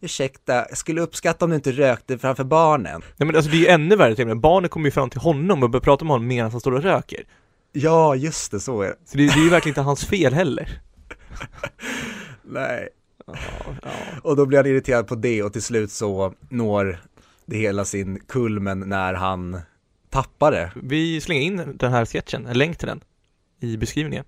Ursäkta, 0.00 0.54
jag 0.54 0.78
skulle 0.78 1.00
uppskatta 1.00 1.44
om 1.44 1.50
du 1.50 1.56
inte 1.56 1.72
rökte 1.72 2.18
framför 2.18 2.44
barnen. 2.44 3.02
Nej 3.16 3.26
men 3.26 3.36
alltså 3.36 3.50
det 3.50 3.56
är 3.56 3.60
ju 3.60 3.66
ännu 3.66 3.96
värre 3.96 4.14
till. 4.14 4.34
Barnet 4.34 4.70
kommer 4.70 4.86
ju 4.86 4.90
fram 4.90 5.10
till 5.10 5.20
honom 5.20 5.62
och 5.62 5.70
börjar 5.70 5.82
prata 5.82 6.04
med 6.04 6.12
honom 6.12 6.26
medan 6.26 6.50
han 6.50 6.60
står 6.60 6.72
och 6.72 6.82
röker. 6.82 7.24
Ja, 7.72 8.14
just 8.14 8.50
det, 8.50 8.60
så 8.60 8.82
är 8.82 8.86
det. 8.86 8.96
Så 9.04 9.18
det, 9.18 9.26
det 9.26 9.32
är 9.32 9.44
ju 9.44 9.50
verkligen 9.50 9.70
inte 9.70 9.80
hans 9.80 10.04
fel 10.04 10.34
heller. 10.34 10.80
Nej. 12.42 12.88
Ja, 13.26 13.34
ja. 13.82 13.90
Och 14.22 14.36
då 14.36 14.46
blir 14.46 14.58
han 14.58 14.66
irriterad 14.66 15.06
på 15.06 15.14
det 15.14 15.42
och 15.42 15.52
till 15.52 15.62
slut 15.62 15.90
så 15.90 16.34
når 16.48 16.98
det 17.46 17.56
hela 17.56 17.84
sin 17.84 18.20
kulmen 18.20 18.80
när 18.80 19.14
han 19.14 19.60
tappar 20.10 20.52
det. 20.52 20.72
Vi 20.82 21.20
slänger 21.20 21.42
in 21.42 21.76
den 21.76 21.92
här 21.92 22.04
sketchen, 22.04 22.46
en 22.46 22.58
länk 22.58 22.78
till 22.78 22.88
den, 22.88 23.00
i 23.60 23.76
beskrivningen. 23.76 24.24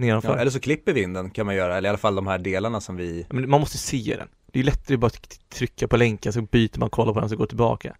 Nedanför. 0.00 0.28
Ja, 0.28 0.36
eller 0.38 0.50
så 0.50 0.60
klipper 0.60 0.92
vi 0.92 1.02
in 1.02 1.12
den 1.12 1.30
kan 1.30 1.46
man 1.46 1.54
göra, 1.54 1.76
eller 1.76 1.88
i 1.88 1.90
alla 1.90 1.98
fall 1.98 2.14
de 2.14 2.26
här 2.26 2.38
delarna 2.38 2.80
som 2.80 2.96
vi 2.96 3.26
Men 3.30 3.50
man 3.50 3.60
måste 3.60 3.78
se 3.78 4.16
den. 4.18 4.28
Det 4.46 4.58
är 4.58 4.62
ju 4.62 4.66
lättare 4.66 4.96
bara 4.96 5.06
att 5.06 5.40
trycka 5.48 5.88
på 5.88 5.96
länken 5.96 6.32
så 6.32 6.42
byter 6.42 6.78
man, 6.78 6.90
kollar 6.90 7.12
på 7.14 7.20
den 7.20 7.28
så 7.28 7.36
går 7.36 7.46
tillbaka. 7.46 7.96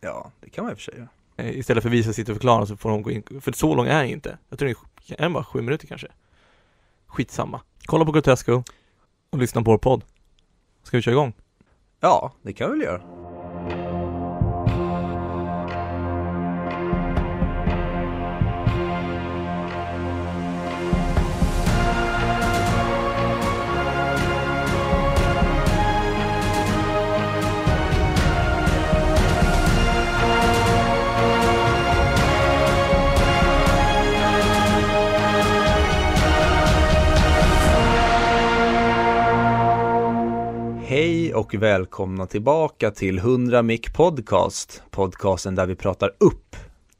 Ja, 0.00 0.30
det 0.40 0.50
kan 0.50 0.64
man 0.64 0.70
i 0.72 0.74
och 0.74 0.78
för 0.78 0.82
sig 0.84 0.94
göra. 0.96 1.08
Eh, 1.36 1.58
Istället 1.58 1.82
för 1.82 1.90
att 1.90 1.94
vi 1.94 2.02
ska 2.02 2.12
sitta 2.12 2.32
och 2.32 2.36
förklara 2.36 2.66
så 2.66 2.76
får 2.76 2.90
de 2.90 3.02
gå 3.02 3.10
in, 3.10 3.22
för 3.40 3.52
så 3.52 3.74
lång 3.74 3.86
är 3.86 4.02
den 4.02 4.10
inte. 4.10 4.38
Jag 4.48 4.58
tror 4.58 4.68
det 4.68 5.14
är, 5.14 5.18
är 5.18 5.22
den 5.22 5.32
bara 5.32 5.44
sju 5.44 5.62
minuter 5.62 5.86
kanske. 5.86 6.08
Skitsamma. 7.06 7.60
Kolla 7.84 8.04
på 8.04 8.12
Grotesco 8.12 8.62
och 9.30 9.38
lyssna 9.38 9.62
på 9.62 9.70
vår 9.70 9.78
podd. 9.78 10.04
Ska 10.82 10.96
vi 10.96 11.02
köra 11.02 11.12
igång? 11.12 11.32
Ja, 12.00 12.32
det 12.42 12.52
kan 12.52 12.70
vi 12.70 12.78
väl 12.78 12.86
göra. 12.86 13.02
Hej 41.32 41.38
och 41.38 41.54
välkomna 41.54 42.26
tillbaka 42.26 42.90
till 42.90 43.18
100 43.18 43.62
Mic 43.62 43.80
Podcast, 43.94 44.82
podcasten 44.90 45.54
där 45.54 45.66
vi 45.66 45.74
pratar 45.74 46.10
upp 46.20 46.56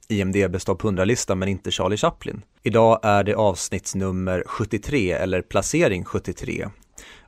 IMDBs 0.08 0.64
topp 0.64 0.82
100-lista 0.82 1.34
men 1.34 1.48
inte 1.48 1.70
Charlie 1.70 1.96
Chaplin. 1.96 2.42
Idag 2.62 3.00
är 3.02 3.24
det 3.24 3.34
avsnittsnummer 3.34 4.44
73 4.46 5.12
eller 5.12 5.42
placering 5.42 6.04
73 6.04 6.68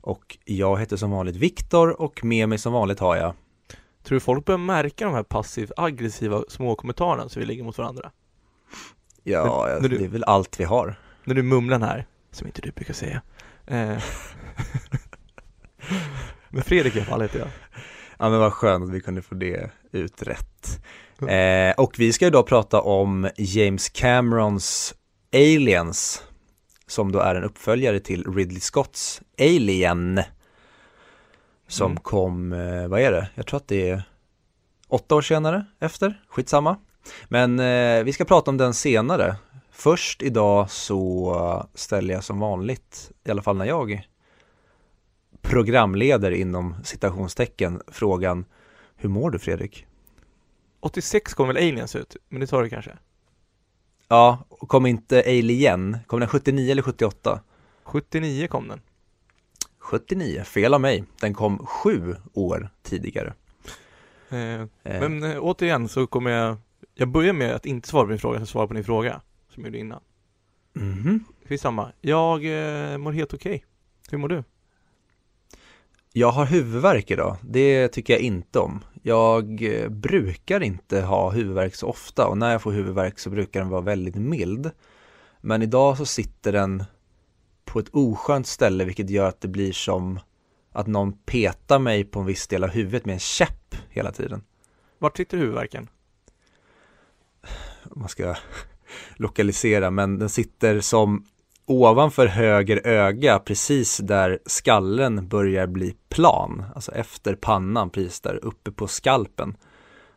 och 0.00 0.38
jag 0.44 0.80
heter 0.80 0.96
som 0.96 1.10
vanligt 1.10 1.36
Viktor 1.36 2.00
och 2.00 2.24
med 2.24 2.48
mig 2.48 2.58
som 2.58 2.72
vanligt 2.72 2.98
har 3.00 3.16
jag 3.16 3.34
Tror 4.02 4.16
du 4.16 4.20
folk 4.20 4.44
börjar 4.44 4.58
märka 4.58 5.04
de 5.04 5.14
här 5.14 5.22
passivt 5.22 5.72
aggressiva 5.76 6.44
små 6.48 6.74
kommentarerna 6.74 7.28
som 7.28 7.40
vi 7.40 7.46
lägger 7.46 7.64
mot 7.64 7.78
varandra? 7.78 8.10
Ja, 9.22 9.66
Men- 9.68 9.82
när 9.82 9.88
du- 9.88 9.98
det 9.98 10.04
är 10.04 10.08
väl 10.08 10.24
allt 10.24 10.60
vi 10.60 10.64
har. 10.64 11.00
När 11.24 11.34
du 11.34 11.42
mumlar 11.42 11.80
här, 11.80 12.06
som 12.30 12.46
inte 12.46 12.60
du 12.62 12.70
brukar 12.70 12.94
säga. 12.94 13.22
Eh. 13.66 13.96
Men 16.54 16.62
Fredrik 16.62 16.96
i 16.96 16.98
alla 16.98 17.06
fall 17.06 17.22
heter 17.22 17.38
jag. 17.38 17.48
Ja 18.18 18.30
men 18.30 18.38
vad 18.40 18.52
skönt 18.52 18.84
att 18.84 18.90
vi 18.90 19.00
kunde 19.00 19.22
få 19.22 19.34
det 19.34 19.70
utrett. 19.92 20.80
Eh, 21.28 21.74
och 21.76 21.94
vi 21.98 22.12
ska 22.12 22.26
idag 22.26 22.46
prata 22.46 22.80
om 22.80 23.28
James 23.36 23.88
Camerons 23.88 24.94
Aliens, 25.32 26.22
som 26.86 27.12
då 27.12 27.18
är 27.18 27.34
en 27.34 27.44
uppföljare 27.44 28.00
till 28.00 28.34
Ridley 28.34 28.60
Scotts 28.60 29.22
Alien, 29.38 30.20
som 31.68 31.90
Mm. 31.90 32.02
kom, 32.02 32.52
eh, 32.52 32.88
vad 32.88 33.00
är 33.00 33.12
det? 33.12 33.28
Jag 33.34 33.46
tror 33.46 33.56
att 33.56 33.68
det 33.68 33.90
är 33.90 34.02
åtta 34.88 35.14
år 35.14 35.22
senare 35.22 35.66
efter, 35.80 36.22
skitsamma. 36.28 36.76
Men 37.28 37.58
eh, 37.60 38.04
vi 38.04 38.12
ska 38.12 38.24
prata 38.24 38.50
om 38.50 38.56
den 38.56 38.74
senare. 38.74 39.36
Först 39.72 40.22
idag 40.22 40.70
så 40.70 41.66
ställer 41.74 42.14
jag 42.14 42.24
som 42.24 42.38
vanligt, 42.40 43.10
i 43.24 43.30
alla 43.30 43.42
fall 43.42 43.56
när 43.56 43.64
jag 43.64 44.08
programleder 45.44 46.30
inom 46.30 46.74
citationstecken 46.84 47.80
frågan 47.88 48.44
Hur 48.96 49.08
mår 49.08 49.30
du 49.30 49.38
Fredrik? 49.38 49.86
86 50.80 51.34
kom 51.34 51.48
väl 51.48 51.56
Aliens 51.56 51.96
ut, 51.96 52.16
men 52.28 52.40
det 52.40 52.46
tar 52.46 52.62
du 52.62 52.68
kanske? 52.68 52.92
Ja, 54.08 54.44
och 54.48 54.68
kom 54.68 54.86
inte 54.86 55.20
Alien, 55.26 55.98
kom 56.06 56.20
den 56.20 56.28
79 56.28 56.70
eller 56.72 56.82
78? 56.82 57.40
79 57.84 58.46
kom 58.48 58.68
den. 58.68 58.80
79, 59.78 60.42
fel 60.44 60.74
av 60.74 60.80
mig, 60.80 61.04
den 61.20 61.34
kom 61.34 61.66
sju 61.66 62.16
år 62.32 62.68
tidigare. 62.82 63.34
Eh, 64.30 64.38
Eh, 64.38 64.66
Men 64.82 65.22
eh, 65.22 65.38
återigen 65.40 65.88
så 65.88 66.06
kommer 66.06 66.30
jag, 66.30 66.56
jag 66.94 67.08
börjar 67.08 67.32
med 67.32 67.54
att 67.54 67.66
inte 67.66 67.88
svara 67.88 68.04
på 68.04 68.10
din 68.10 68.18
fråga, 68.18 68.40
så 68.40 68.46
svara 68.46 68.66
på 68.66 68.74
din 68.74 68.84
fråga, 68.84 69.20
som 69.48 69.62
jag 69.62 69.68
gjorde 69.68 69.78
innan. 69.78 70.00
mhm. 70.72 71.24
Skitsamma. 71.48 71.92
Jag 72.00 72.44
eh, 72.44 72.98
mår 72.98 73.12
helt 73.12 73.34
okej. 73.34 73.64
Hur 74.10 74.18
mår 74.18 74.28
du? 74.28 74.44
Jag 76.16 76.30
har 76.30 76.46
huvudvärk 76.46 77.10
idag, 77.10 77.36
det 77.42 77.88
tycker 77.88 78.12
jag 78.12 78.22
inte 78.22 78.58
om. 78.58 78.84
Jag 79.02 79.62
eh, 79.62 79.88
brukar 79.88 80.62
inte 80.62 81.00
ha 81.00 81.30
huvudvärk 81.30 81.74
så 81.74 81.86
ofta 81.86 82.26
och 82.26 82.38
när 82.38 82.52
jag 82.52 82.62
får 82.62 82.72
huvudvärk 82.72 83.18
så 83.18 83.30
brukar 83.30 83.60
den 83.60 83.68
vara 83.68 83.80
väldigt 83.80 84.14
mild. 84.14 84.70
Men 85.40 85.62
idag 85.62 85.98
så 85.98 86.06
sitter 86.06 86.52
den 86.52 86.84
på 87.64 87.78
ett 87.78 87.88
oskönt 87.92 88.46
ställe 88.46 88.84
vilket 88.84 89.10
gör 89.10 89.28
att 89.28 89.40
det 89.40 89.48
blir 89.48 89.72
som 89.72 90.20
att 90.72 90.86
någon 90.86 91.12
petar 91.12 91.78
mig 91.78 92.04
på 92.04 92.20
en 92.20 92.26
viss 92.26 92.46
del 92.46 92.64
av 92.64 92.70
huvudet 92.70 93.04
med 93.04 93.12
en 93.12 93.18
käpp 93.18 93.74
hela 93.88 94.12
tiden. 94.12 94.42
Vart 94.98 95.16
sitter 95.16 95.38
huvudvärken? 95.38 95.88
Man 97.94 98.08
ska 98.08 98.34
lokalisera, 99.16 99.90
men 99.90 100.18
den 100.18 100.28
sitter 100.28 100.80
som 100.80 101.24
ovanför 101.66 102.26
höger 102.26 102.86
öga 102.86 103.38
precis 103.38 103.98
där 103.98 104.38
skallen 104.46 105.28
börjar 105.28 105.66
bli 105.66 105.96
plan, 106.08 106.64
alltså 106.74 106.92
efter 106.92 107.34
pannan 107.34 107.90
precis 107.90 108.20
där 108.20 108.44
uppe 108.44 108.70
på 108.70 108.86
skalpen. 108.86 109.56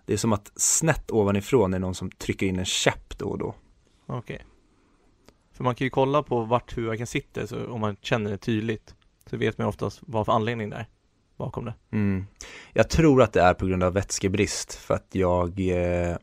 Det 0.06 0.14
är 0.14 0.18
som 0.18 0.34
att 0.34 0.52
snett 0.56 1.12
ovanifrån 1.12 1.74
är 1.74 1.80
någon 1.80 1.96
som 1.96 2.12
trycker 2.12 2.46
in 2.46 2.60
en 2.60 2.66
käpp 2.66 3.18
då 3.18 3.26
och 3.26 3.38
då. 3.38 3.56
Okej. 4.06 4.46
För 5.54 5.64
man 5.64 5.76
kan 5.76 5.86
ju 5.86 5.90
kolla 5.90 6.24
på 6.24 6.44
vart 6.44 6.78
huvudvärken 6.78 7.08
sitter, 7.08 7.46
så 7.46 7.68
om 7.68 7.82
man 7.82 7.96
känner 8.02 8.32
det 8.32 8.38
tydligt, 8.38 8.96
så 9.30 9.38
vet 9.38 9.58
man 9.58 9.68
oftast 9.68 10.00
vad 10.02 10.26
för 10.26 10.34
anledning 10.34 10.70
det 10.70 10.76
är 10.76 10.88
bakom 11.38 11.66
det. 11.66 11.74
Mm. 11.92 12.26
Jag 12.74 12.90
tror 12.90 13.22
att 13.22 13.34
det 13.34 13.42
är 13.42 13.54
på 13.54 13.66
grund 13.66 13.84
av 13.84 13.94
vätskebrist 13.94 14.74
för 14.74 14.94
att 14.94 15.08
jag 15.12 15.60
eh, 15.60 16.18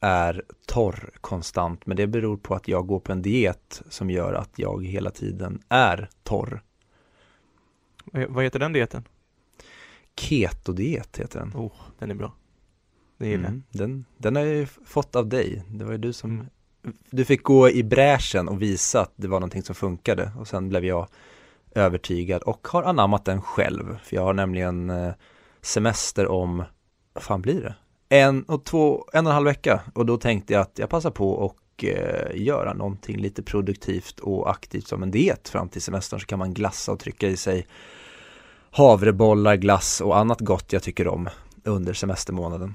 är 0.00 0.42
torr 0.66 1.10
konstant, 1.20 1.86
men 1.86 1.96
det 1.96 2.06
beror 2.06 2.36
på 2.36 2.54
att 2.54 2.68
jag 2.68 2.86
går 2.86 3.00
på 3.00 3.12
en 3.12 3.22
diet 3.22 3.82
som 3.88 4.10
gör 4.10 4.32
att 4.34 4.50
jag 4.56 4.86
hela 4.86 5.10
tiden 5.10 5.62
är 5.68 6.08
torr. 6.22 6.62
Eh, 8.12 8.26
Vad 8.28 8.44
heter 8.44 8.58
den 8.58 8.72
dieten? 8.72 9.04
Ketodiet 10.16 11.16
heter 11.18 11.38
den. 11.38 11.52
Oh, 11.54 11.72
den 11.98 12.10
är 12.10 12.14
bra. 12.14 12.32
Det 13.18 13.28
gillar. 13.28 13.48
Mm, 13.48 13.62
den, 13.70 14.04
den 14.16 14.36
har 14.36 14.42
jag 14.42 14.54
ju 14.56 14.66
fått 14.66 15.16
av 15.16 15.28
dig. 15.28 15.62
Det 15.68 15.84
var 15.84 15.92
ju 15.92 15.98
du 15.98 16.12
som, 16.12 16.30
Mm. 16.82 16.96
du 17.10 17.24
fick 17.24 17.42
gå 17.42 17.70
i 17.70 17.82
bräschen 17.82 18.48
och 18.48 18.62
visa 18.62 19.00
att 19.00 19.12
det 19.16 19.28
var 19.28 19.40
någonting 19.40 19.62
som 19.62 19.74
funkade 19.74 20.32
och 20.38 20.48
sen 20.48 20.68
blev 20.68 20.84
jag 20.84 21.08
övertygad 21.74 22.42
och 22.42 22.68
har 22.68 22.82
anammat 22.82 23.24
den 23.24 23.42
själv. 23.42 23.98
För 24.02 24.16
jag 24.16 24.22
har 24.22 24.32
nämligen 24.32 24.90
eh, 24.90 25.12
semester 25.60 26.26
om, 26.28 26.64
vad 27.12 27.22
fan 27.22 27.42
blir 27.42 27.60
det? 27.62 27.74
En 28.12 28.42
och 28.42 28.64
två, 28.64 29.04
en 29.12 29.26
och 29.26 29.30
en 29.30 29.34
halv 29.34 29.44
vecka 29.44 29.80
och 29.94 30.06
då 30.06 30.16
tänkte 30.16 30.52
jag 30.52 30.60
att 30.62 30.78
jag 30.78 30.88
passar 30.88 31.10
på 31.10 31.30
och 31.30 31.84
eh, 31.84 32.42
göra 32.42 32.72
någonting 32.72 33.16
lite 33.16 33.42
produktivt 33.42 34.20
och 34.20 34.50
aktivt 34.50 34.88
som 34.88 35.02
en 35.02 35.10
diet 35.10 35.48
fram 35.48 35.68
till 35.68 35.82
semestern 35.82 36.20
så 36.20 36.26
kan 36.26 36.38
man 36.38 36.54
glassa 36.54 36.92
och 36.92 36.98
trycka 36.98 37.28
i 37.28 37.36
sig 37.36 37.66
havrebollar, 38.70 39.56
glass 39.56 40.00
och 40.00 40.18
annat 40.18 40.40
gott 40.40 40.72
jag 40.72 40.82
tycker 40.82 41.08
om 41.08 41.28
under 41.64 41.92
semestermånaden. 41.92 42.74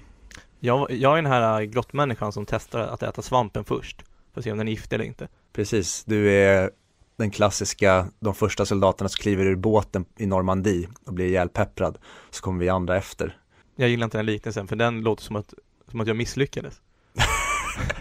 Jag, 0.59 0.91
jag 0.91 1.11
är 1.11 1.15
den 1.15 1.31
här 1.31 1.61
äh, 1.61 1.65
grottmänniskan 1.65 2.31
som 2.31 2.45
testar 2.45 2.79
att 2.79 3.03
äta 3.03 3.21
svampen 3.21 3.63
först, 3.63 4.03
för 4.33 4.39
att 4.39 4.43
se 4.43 4.51
om 4.51 4.57
den 4.57 4.67
är 4.67 4.71
giftig 4.71 4.95
eller 4.95 5.05
inte. 5.05 5.27
Precis, 5.53 6.03
du 6.05 6.31
är 6.31 6.71
den 7.17 7.31
klassiska, 7.31 8.07
de 8.19 8.33
första 8.33 8.65
soldaterna 8.65 9.09
som 9.09 9.17
kliver 9.21 9.45
ur 9.45 9.55
båten 9.55 10.05
i 10.17 10.25
Normandie 10.25 10.89
och 11.05 11.13
blir 11.13 11.25
ihjälpepprad, 11.25 11.97
så 12.29 12.41
kommer 12.41 12.59
vi 12.59 12.69
andra 12.69 12.97
efter. 12.97 13.37
Jag 13.75 13.89
gillar 13.89 14.03
inte 14.05 14.17
den 14.17 14.25
liknelsen, 14.25 14.67
för 14.67 14.75
den 14.75 15.01
låter 15.01 15.23
som 15.23 15.35
att, 15.35 15.53
som 15.91 16.01
att 16.01 16.07
jag 16.07 16.17
misslyckades. 16.17 16.81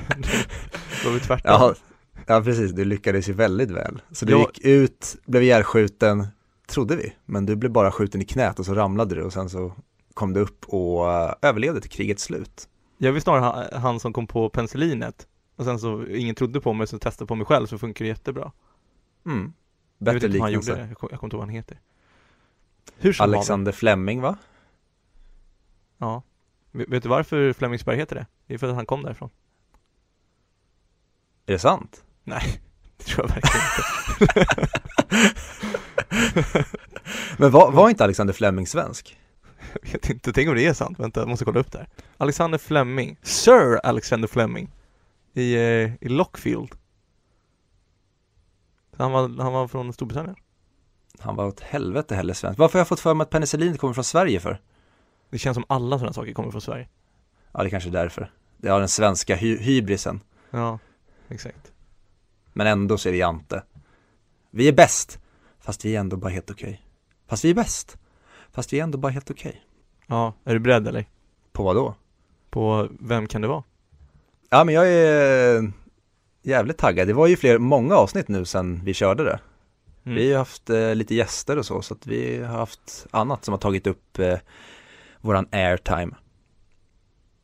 det 0.08 1.04
var 1.04 1.10
väl 1.12 1.20
tvärtom. 1.20 1.50
Ja, 1.52 1.74
ja 2.26 2.42
precis, 2.42 2.72
du 2.72 2.84
lyckades 2.84 3.28
ju 3.28 3.32
väldigt 3.32 3.70
väl. 3.70 4.02
Så 4.12 4.24
du 4.24 4.32
Ja. 4.32 4.38
gick 4.38 4.64
ut, 4.64 5.16
blev 5.26 5.42
ihjälskjuten, 5.42 6.26
trodde 6.66 6.96
vi, 6.96 7.12
men 7.24 7.46
du 7.46 7.56
blev 7.56 7.72
bara 7.72 7.90
skjuten 7.92 8.22
i 8.22 8.24
knät 8.24 8.58
och 8.58 8.66
så 8.66 8.74
ramlade 8.74 9.14
du 9.14 9.22
och 9.22 9.32
sen 9.32 9.50
så 9.50 9.72
kom 10.14 10.32
du 10.32 10.40
upp 10.40 10.64
och 10.68 11.12
eh, 11.12 11.34
överlevde 11.42 11.80
till 11.80 11.90
krigets 11.90 12.22
slut. 12.22 12.68
Jag 12.98 13.12
vill 13.12 13.22
snarare 13.22 13.40
ha, 13.40 13.78
han 13.78 14.00
som 14.00 14.12
kom 14.12 14.26
på 14.26 14.48
penicillinet 14.48 15.26
och 15.56 15.64
sen 15.64 15.78
så 15.78 16.06
ingen 16.06 16.34
trodde 16.34 16.60
på 16.60 16.72
mig 16.72 16.86
så 16.86 16.98
testade 16.98 17.28
på 17.28 17.34
mig 17.34 17.46
själv 17.46 17.66
så 17.66 17.78
funkar 17.78 18.04
det 18.04 18.08
jättebra. 18.08 18.52
Mm. 19.26 19.52
Jag 19.98 20.12
vet 20.12 20.14
Bättre 20.22 20.26
inte 20.26 20.36
hur 20.38 20.42
han 20.42 20.52
gjorde 20.52 20.66
liknelse. 20.66 20.82
det, 20.82 20.88
jag 20.88 20.98
kommer 20.98 21.12
jag 21.12 21.20
kommer 21.20 21.26
inte 21.28 21.36
ihåg 21.36 21.40
vad 21.40 21.48
han 21.48 21.54
heter 21.54 21.80
Hur 22.98 23.12
som. 23.12 23.24
Alexander 23.24 23.72
Fleming 23.72 24.20
va? 24.20 24.36
Ja 26.04 26.22
Vet 26.72 27.02
du 27.02 27.08
varför 27.08 27.52
Flemingsberg 27.52 27.96
heter 27.96 28.16
det? 28.16 28.26
Det 28.46 28.54
är 28.54 28.58
för 28.58 28.68
att 28.68 28.74
han 28.74 28.86
kom 28.86 29.02
därifrån 29.02 29.30
Är 31.46 31.52
det 31.52 31.58
sant? 31.58 32.04
Nej, 32.24 32.60
det 32.96 33.04
tror 33.04 33.26
jag 33.26 33.34
verkligen 33.34 33.66
inte 34.20 34.44
Men 37.38 37.50
var, 37.50 37.72
var 37.72 37.90
inte 37.90 38.04
Alexander 38.04 38.34
Fleming 38.34 38.66
svensk? 38.66 39.18
Jag 39.82 39.92
vet 39.92 40.10
inte, 40.10 40.32
tänk 40.32 40.48
om 40.48 40.54
det 40.54 40.66
är 40.66 40.72
sant, 40.74 40.98
vänta 40.98 41.20
jag 41.20 41.28
måste 41.28 41.44
kolla 41.44 41.60
upp 41.60 41.72
det 41.72 41.78
här 41.78 41.88
Alexander 42.16 42.58
Fleming, 42.58 43.16
Sir 43.22 43.80
Alexander 43.84 44.28
Fleming 44.28 44.70
I, 45.32 45.54
eh, 45.54 45.94
i 46.00 46.08
Lockfield 46.08 46.74
han 48.96 49.12
var, 49.12 49.42
han 49.42 49.52
var 49.52 49.68
från 49.68 49.92
Storbritannien 49.92 50.36
Han 51.18 51.36
var 51.36 51.46
åt 51.46 51.60
helvete 51.60 52.14
heller 52.14 52.34
svensk. 52.34 52.58
Varför 52.58 52.78
har 52.78 52.80
jag 52.80 52.88
fått 52.88 53.00
för 53.00 53.14
mig 53.14 53.22
att 53.22 53.30
penicillin 53.30 53.76
kommer 53.76 53.94
från 53.94 54.04
Sverige 54.04 54.40
för? 54.40 54.60
Det 55.34 55.38
känns 55.38 55.54
som 55.54 55.64
alla 55.68 55.98
sådana 55.98 56.12
saker 56.12 56.32
kommer 56.32 56.50
från 56.50 56.60
Sverige 56.60 56.88
Ja, 57.52 57.60
det 57.62 57.66
är 57.68 57.70
kanske 57.70 57.88
är 57.88 57.92
därför. 57.92 58.30
Det 58.56 58.68
har 58.68 58.78
den 58.78 58.88
svenska 58.88 59.36
hy- 59.36 59.58
hybrisen. 59.58 60.20
Ja, 60.50 60.78
exakt 61.28 61.72
Men 62.52 62.66
ändå 62.66 62.98
så 62.98 63.08
är 63.08 63.12
vi 63.12 63.18
Jante. 63.18 63.62
Vi 64.50 64.68
är 64.68 64.72
bäst, 64.72 65.18
fast 65.60 65.84
vi 65.84 65.96
är 65.96 66.00
ändå 66.00 66.16
bara 66.16 66.30
helt 66.30 66.50
okej. 66.50 66.82
Fast 67.26 67.44
vi 67.44 67.50
är 67.50 67.54
bäst, 67.54 67.98
fast 68.52 68.72
vi 68.72 68.78
är 68.78 68.82
ändå 68.82 68.98
bara 68.98 69.12
helt 69.12 69.30
okej. 69.30 69.62
Ja, 70.06 70.32
är 70.44 70.54
du 70.54 70.60
beredd 70.60 70.88
eller? 70.88 71.04
På 71.52 71.62
vad 71.62 71.76
då? 71.76 71.94
På 72.50 72.88
vem 73.00 73.26
kan 73.26 73.42
det 73.42 73.48
vara? 73.48 73.62
Ja, 74.50 74.64
men 74.64 74.74
jag 74.74 74.88
är 74.92 75.72
jävligt 76.42 76.78
taggad. 76.78 77.08
Det 77.08 77.14
var 77.14 77.26
ju 77.26 77.36
fler, 77.36 77.58
många 77.58 77.94
avsnitt 77.94 78.28
nu 78.28 78.44
sedan 78.44 78.80
vi 78.84 78.94
körde 78.94 79.24
det. 79.24 79.40
Mm. 80.04 80.16
Vi 80.16 80.32
har 80.32 80.38
haft 80.38 80.70
eh, 80.70 80.94
lite 80.94 81.14
gäster 81.14 81.58
och 81.58 81.66
så, 81.66 81.82
så 81.82 81.94
att 81.94 82.06
vi 82.06 82.42
har 82.42 82.56
haft 82.58 83.06
annat 83.10 83.44
som 83.44 83.52
har 83.52 83.58
tagit 83.58 83.86
upp 83.86 84.18
eh, 84.18 84.38
våran 85.24 85.46
airtime. 85.52 86.14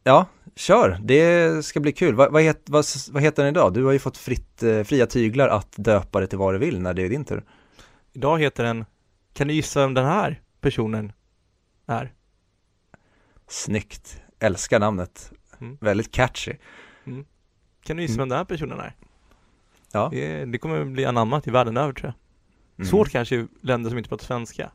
Ja, 0.05 0.27
kör. 0.57 0.99
Det 1.03 1.65
ska 1.65 1.81
bli 1.81 1.93
kul. 1.93 2.15
Vad, 2.15 2.33
vad, 2.33 2.43
het, 2.43 2.63
vad, 2.67 2.85
vad 3.11 3.23
heter 3.23 3.43
den 3.45 3.55
idag? 3.55 3.75
Du 3.75 3.85
har 3.85 3.93
ju 3.93 3.99
fått 3.99 4.17
fritt, 4.17 4.63
eh, 4.63 4.83
fria 4.83 5.07
tyglar 5.07 5.49
att 5.49 5.73
döpa 5.77 6.21
det 6.21 6.27
till 6.27 6.39
vad 6.39 6.55
du 6.55 6.59
vill 6.59 6.81
när 6.81 6.95
det 6.95 7.03
är 7.03 7.09
din 7.09 7.25
tur. 7.25 7.45
Idag 8.13 8.41
heter 8.41 8.65
den 8.65 8.85
Kan 9.33 9.49
du 9.49 9.55
gissa 9.55 9.81
vem 9.81 9.95
den 9.95 10.05
här 10.05 10.41
personen 10.61 11.13
är? 11.87 12.13
Snyggt. 13.49 14.23
Älskar 14.39 14.79
namnet. 14.79 15.33
Mm. 15.61 15.79
Väldigt 15.81 16.13
catchy. 16.13 16.53
Kan 17.85 17.97
du 17.97 18.03
gissa 18.03 18.15
Mm. 18.15 18.23
vem 18.23 18.29
den 18.29 18.39
här 18.39 18.45
personen 18.45 18.81
är? 18.81 18.95
Ja. 19.93 20.09
Det, 20.13 20.45
det 20.45 20.59
kommer 20.59 20.85
bli 20.85 21.05
anammat 21.05 21.47
i 21.47 21.51
världen 21.51 21.77
över 21.77 21.93
tror 21.93 22.07
jag 22.07 22.15
Mm. 22.79 22.91
Svårt 22.91 23.11
kanske 23.11 23.37
i 23.37 23.47
länder 23.61 23.91
som 23.91 23.99
inte 23.99 24.09
pratar 24.09 24.25
svenska 24.25 24.71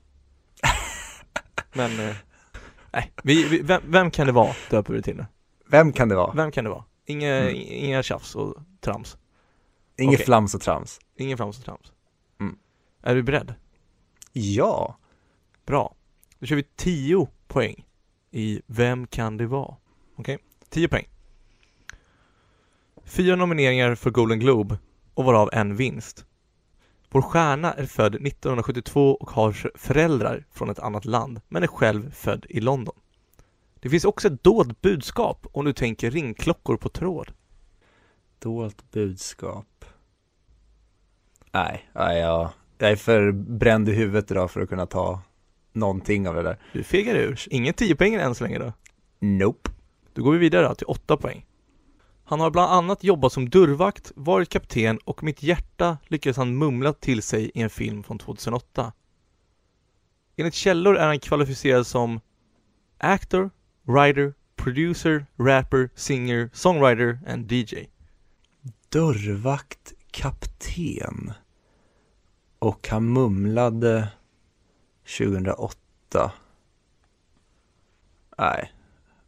Men, 1.73 1.99
eh, 1.99 2.15
nej, 2.95 3.11
vi, 3.23 3.43
vi, 3.47 3.61
vem, 3.61 3.81
vem 3.85 4.11
kan 4.11 4.25
det 4.27 4.33
vara, 4.33 4.53
döper 4.69 4.93
vi 4.93 5.01
till 5.01 5.15
nu? 5.15 5.25
Vem 5.67 5.93
kan 5.93 6.09
det 6.09 6.15
vara? 6.15 6.33
Vem 6.35 6.51
kan 6.51 6.63
det 6.63 6.69
vara? 6.69 6.83
Inga, 7.05 7.35
Mm. 7.35 7.55
inga 7.55 8.03
tjafs 8.03 8.35
och 8.35 8.55
trams 8.81 9.17
Inget 9.97 10.15
Okej. 10.15 10.25
flams 10.25 10.55
och 10.55 10.61
trams. 10.61 10.99
Ingen 11.17 11.37
flams 11.37 11.57
och 11.59 11.65
trams 11.65 11.91
Mm. 12.39 12.57
Är 13.01 13.15
du 13.15 13.23
beredd? 13.23 13.53
Ja. 14.33 14.97
Bra 15.65 15.95
Då 16.39 16.45
kör 16.45 16.55
vi 16.55 16.63
10 16.75 17.27
poäng 17.47 17.85
i 18.31 18.61
Vem 18.67 19.07
kan 19.07 19.37
det 19.37 19.47
vara? 19.47 19.75
Okej, 20.15 20.37
10 20.69 20.87
poäng 20.87 21.05
Fyra 23.05 23.35
nomineringar 23.35 23.95
för 23.95 24.09
Golden 24.11 24.39
Globe 24.39 24.77
och 25.13 25.25
varav 25.25 25.49
en 25.53 25.75
vinst 25.75 26.25
Vår 27.15 27.21
stjärna 27.21 27.73
är 27.73 27.85
född 27.85 28.15
1972 28.15 29.15
och 29.15 29.29
har 29.29 29.77
föräldrar 29.77 30.45
från 30.51 30.69
ett 30.69 30.79
annat 30.79 31.05
land, 31.05 31.41
men 31.47 31.63
är 31.63 31.67
själv 31.67 32.11
född 32.11 32.45
i 32.49 32.59
London. 32.59 32.95
Det 33.79 33.89
finns 33.89 34.05
också 34.05 34.27
ett 34.27 34.43
dolt 34.43 34.81
budskap 34.81 35.47
om 35.51 35.65
du 35.65 35.73
tänker 35.73 36.11
ringklockor 36.11 36.77
på 36.77 36.89
tråd. 36.89 37.31
Dolt 38.39 38.91
budskap. 38.91 39.85
Nej, 41.51 41.89
nej 41.93 42.19
jag, 42.19 42.49
jag 42.77 42.91
är 42.91 42.95
för 42.95 43.31
bränd 43.31 43.89
i 43.89 43.93
huvudet 43.93 44.31
idag 44.31 44.51
för 44.51 44.61
att 44.61 44.69
kunna 44.69 44.85
ta 44.85 45.21
någonting 45.73 46.27
av 46.27 46.35
det 46.35 46.43
där. 46.43 46.59
Du 46.73 46.83
fegar 46.83 47.15
ur. 47.15 47.39
Ingen 47.49 47.73
10 47.73 47.95
poäng 47.95 48.13
än 48.13 48.35
så 48.35 48.43
länge 48.43 48.59
då. 48.59 48.73
Nope. 49.19 49.69
Då 50.13 50.23
går 50.23 50.31
vi 50.31 50.37
vidare 50.37 50.67
då 50.67 50.75
till 50.75 50.87
8 50.87 51.17
poäng. 51.17 51.45
Han 52.27 52.39
har 52.39 52.51
bland 52.51 52.71
annat 52.71 53.03
jobbat 53.03 53.33
som 53.33 53.49
dörrvakt, 53.49 54.11
varit 54.15 54.49
kapten 54.49 54.97
och 54.97 55.23
mitt 55.23 55.43
hjärta 55.43 55.97
lyckades 56.07 56.37
han 56.37 56.57
mumla 56.57 56.93
till 56.93 57.21
sig 57.21 57.51
i 57.53 57.61
en 57.61 57.69
film 57.69 58.03
från 58.03 58.17
2008. 58.17 58.93
Enligt 60.35 60.53
källor 60.53 60.97
är 60.97 61.07
han 61.07 61.19
kvalificerad 61.19 61.87
som 61.87 62.19
actor, 62.97 63.49
writer, 63.83 64.33
producer, 64.55 65.25
rapper, 65.37 65.89
singer, 65.95 66.49
songwriter 66.53 67.19
and 67.27 67.51
DJ. 67.51 67.75
Dörrvakt, 68.89 69.93
kapten. 70.11 71.33
Och 72.59 72.87
han 72.87 73.13
mumlade 73.13 74.07
2008. 75.17 76.31
Nej, 78.37 78.71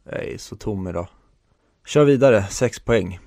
jag 0.04 0.24
är 0.24 0.38
så 0.38 0.56
tom 0.56 0.88
idag. 0.88 1.08
Kör 1.88 2.04
vidare, 2.04 2.46
sex 2.46 2.80
poäng. 2.80 3.18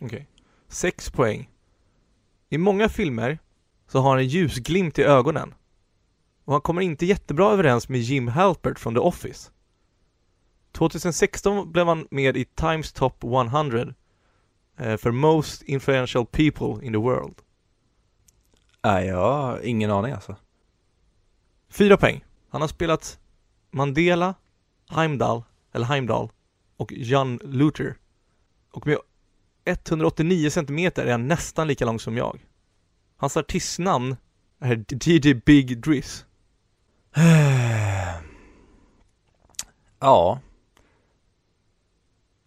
Okej. 0.00 0.26
6 0.68 1.10
poäng. 1.10 1.50
I 2.48 2.58
många 2.58 2.88
filmer 2.88 3.38
så 3.88 4.00
har 4.00 4.10
han 4.10 4.18
en 4.18 4.26
ljusglimt 4.26 4.98
i 4.98 5.02
ögonen. 5.02 5.54
Och 6.44 6.52
han 6.52 6.60
kommer 6.60 6.82
inte 6.82 7.06
jättebra 7.06 7.52
överens 7.52 7.88
med 7.88 8.00
Jim 8.00 8.28
Halpert 8.28 8.78
från 8.78 8.94
The 8.94 9.00
Office. 9.00 9.50
2016 10.72 11.72
blev 11.72 11.86
han 11.86 12.06
med 12.10 12.36
i 12.36 12.44
Times 12.44 12.92
Top 12.92 13.24
100 13.24 13.94
eh, 14.76 14.96
för 14.96 15.10
Most 15.10 15.62
Influential 15.62 16.26
People 16.26 16.86
in 16.86 16.92
the 16.92 16.98
World. 16.98 17.34
Nej, 18.82 19.06
jag 19.06 19.16
har 19.16 19.60
ingen 19.60 19.90
aning 19.90 20.12
alltså. 20.12 20.36
4 21.68 21.96
poäng. 21.96 22.24
Han 22.50 22.60
har 22.60 22.68
spelat 22.68 23.18
Mandela, 23.70 24.34
Heimdall, 24.88 25.42
eller 25.72 25.86
Heimdall 25.86 26.30
och 26.80 26.92
John 26.92 27.38
Luther. 27.42 27.96
Och 28.70 28.86
med 28.86 28.98
189 29.64 30.50
centimeter 30.50 31.06
är 31.06 31.10
han 31.10 31.28
nästan 31.28 31.66
lika 31.66 31.84
lång 31.84 32.00
som 32.00 32.16
jag. 32.16 32.46
Hans 33.16 33.36
artistnamn 33.36 34.16
är 34.60 34.84
DJ 35.08 35.34
Big 35.34 35.82
Driss. 35.82 36.24
Ja. 40.02 40.40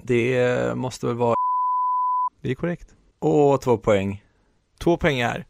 Det 0.04 0.78
måste 0.78 1.08
väl 1.08 1.15
vara... 1.15 1.36
Det 2.41 2.52
är 2.52 2.56
korrekt. 2.56 2.96
Åh, 3.19 3.58
två 3.58 3.78
poäng. 3.78 4.24
Två 4.80 4.98
poäng 4.98 5.19
är 5.19 5.46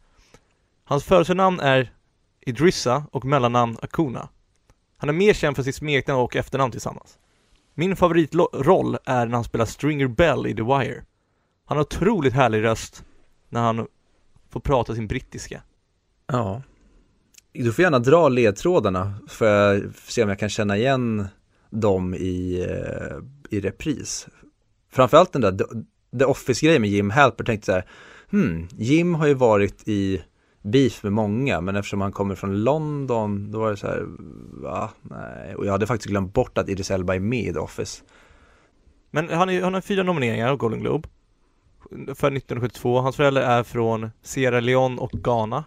Hans 0.83 1.03
födelsenamn 1.03 1.59
är 1.59 1.93
Idrissa 2.41 3.05
och 3.11 3.25
mellannamn 3.25 3.77
Akuna. 3.81 4.29
Han 4.97 5.09
är 5.09 5.13
mer 5.13 5.33
känd 5.33 5.55
för 5.55 5.63
sitt 5.63 5.75
smeknamn 5.75 6.21
och 6.21 6.35
efternamn 6.35 6.71
tillsammans. 6.71 7.19
Min 7.75 7.95
favoritroll 7.95 8.97
är 9.05 9.25
när 9.25 9.33
han 9.35 9.43
spelar 9.43 9.65
Stringer 9.65 10.07
Bell 10.07 10.47
i 10.47 10.55
The 10.55 10.61
Wire. 10.63 11.03
Han 11.65 11.77
har 11.77 11.83
otroligt 11.83 12.33
härlig 12.33 12.63
röst 12.63 13.03
när 13.49 13.61
han 13.61 13.87
får 14.49 14.59
prata 14.59 14.95
sin 14.95 15.07
brittiska. 15.07 15.61
Ja. 16.27 16.61
Du 17.51 17.73
får 17.73 17.83
gärna 17.83 17.99
dra 17.99 18.29
ledtrådarna 18.29 19.13
för 19.27 19.75
att 19.77 19.95
se 19.95 20.23
om 20.23 20.29
jag 20.29 20.39
kan 20.39 20.49
känna 20.49 20.77
igen 20.77 21.27
dem 21.69 22.13
i, 22.13 22.65
eh, 22.69 23.17
i 23.57 23.59
repris. 23.61 24.27
Framförallt 24.91 25.33
den 25.33 25.41
där 25.41 25.51
The- 25.51 25.83
The 26.19 26.25
Office-grejen 26.25 26.81
med 26.81 26.89
Jim 26.89 27.09
Halper 27.09 27.43
tänkte 27.43 27.65
så 27.65 27.71
här, 27.71 27.85
hmm, 28.31 28.67
Jim 28.77 29.15
har 29.15 29.27
ju 29.27 29.33
varit 29.33 29.87
i 29.87 30.21
beef 30.63 31.03
med 31.03 31.13
många, 31.13 31.61
men 31.61 31.75
eftersom 31.75 32.01
han 32.01 32.11
kommer 32.11 32.35
från 32.35 32.63
London, 32.63 33.51
då 33.51 33.59
var 33.59 33.71
det 33.71 33.77
så 33.77 33.87
här, 33.87 34.05
va, 34.61 34.89
nej, 35.01 35.55
och 35.55 35.65
jag 35.65 35.71
hade 35.71 35.87
faktiskt 35.87 36.09
glömt 36.09 36.33
bort 36.33 36.57
att 36.57 36.69
Idris 36.69 36.91
Elba 36.91 37.15
är 37.15 37.19
med 37.19 37.39
i 37.39 37.53
The 37.53 37.59
Office. 37.59 38.03
Men 39.11 39.29
han, 39.29 39.49
är, 39.49 39.61
han 39.61 39.73
har 39.73 39.81
fyra 39.81 40.03
nomineringar 40.03 40.47
av 40.47 40.57
Golden 40.57 40.79
Globe 40.79 41.09
för 41.89 42.07
1972. 42.07 42.99
Hans 42.99 43.15
föräldrar 43.15 43.41
är 43.41 43.63
från 43.63 44.11
Sierra 44.21 44.59
Leone 44.59 45.01
och 45.01 45.11
Ghana. 45.11 45.63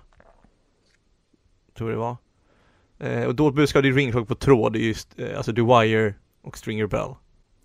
Tror 1.76 1.90
det 1.90 1.96
var. 1.96 2.16
Eh, 2.98 3.24
och 3.24 3.34
Dolt 3.34 3.54
budskap 3.54 3.84
är 3.84 3.92
ringklock 3.92 4.28
på 4.28 4.34
tråd, 4.34 4.76
just 4.76 5.18
eh, 5.18 5.36
alltså 5.36 5.52
The 5.52 5.62
Wire 5.62 6.14
och 6.42 6.58
Stringer 6.58 6.86
Bell. 6.86 7.14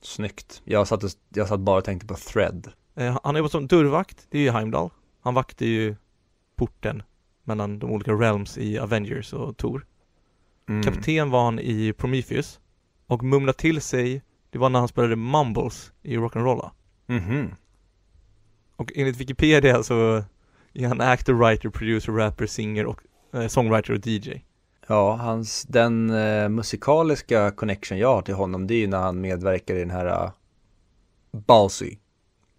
Snyggt. 0.02 0.62
Jag 0.66 0.88
satt, 0.88 1.04
och, 1.04 1.10
jag 1.30 1.48
satt 1.48 1.60
bara 1.60 1.78
och 1.78 1.84
tänkte 1.84 2.08
på 2.08 2.16
Thread. 2.16 2.72
Eh, 2.96 3.20
han 3.24 3.36
har 3.36 3.38
jobbat 3.38 3.52
som 3.52 3.68
dörrvakt, 3.68 4.28
det 4.30 4.38
är 4.38 4.42
ju 4.42 4.52
Heimdall. 4.52 4.90
Han 5.22 5.34
vaktar 5.34 5.66
ju 5.66 5.96
porten 6.56 7.04
mellan 7.44 7.80
de 7.80 7.92
olika 7.92 8.12
realms 8.12 8.58
i 8.58 8.80
Avengers 8.80 9.34
och 9.34 9.58
Thor. 9.58 9.86
Mm. 10.70 10.84
Kapten 10.84 11.30
var 11.30 11.44
han 11.44 11.60
i 11.60 11.94
Prometheus. 11.94 12.60
Och 13.08 13.24
mumla 13.24 13.54
till 13.54 13.82
sig, 13.82 14.24
det 14.50 14.58
var 14.58 14.70
när 14.70 14.80
han 14.80 14.88
spelade 14.88 15.16
Mumbles 15.16 15.92
i 16.02 16.18
Rock'n'Rolla. 16.18 16.72
Mhm. 17.08 17.56
Och 18.76 18.92
enligt 18.96 19.18
Wikipedia 19.18 19.84
så 19.84 20.24
är 20.74 20.88
han 20.88 21.02
actor, 21.02 21.34
writer, 21.34 21.70
producer, 21.70 22.12
rapper, 22.12 22.46
singer 22.46 22.86
och 22.86 23.02
eh, 23.34 23.48
songwriter 23.48 23.94
och 23.94 24.08
DJ. 24.08 24.44
Ja, 24.88 25.16
hans, 25.16 25.64
den 25.64 26.10
eh, 26.10 26.50
musikaliska 26.50 27.52
connection 27.52 27.98
jag 27.98 28.16
har 28.16 28.22
till 28.22 28.34
honom 28.34 28.68
det 28.68 28.74
är 28.74 28.80
ju 28.80 28.88
när 28.88 29.00
han 29.00 29.22
medverkar 29.22 29.76
i 29.76 29.80
den 29.80 29.90
här 29.90 30.06
uh, 30.06 30.32
Balsi, 31.32 32.00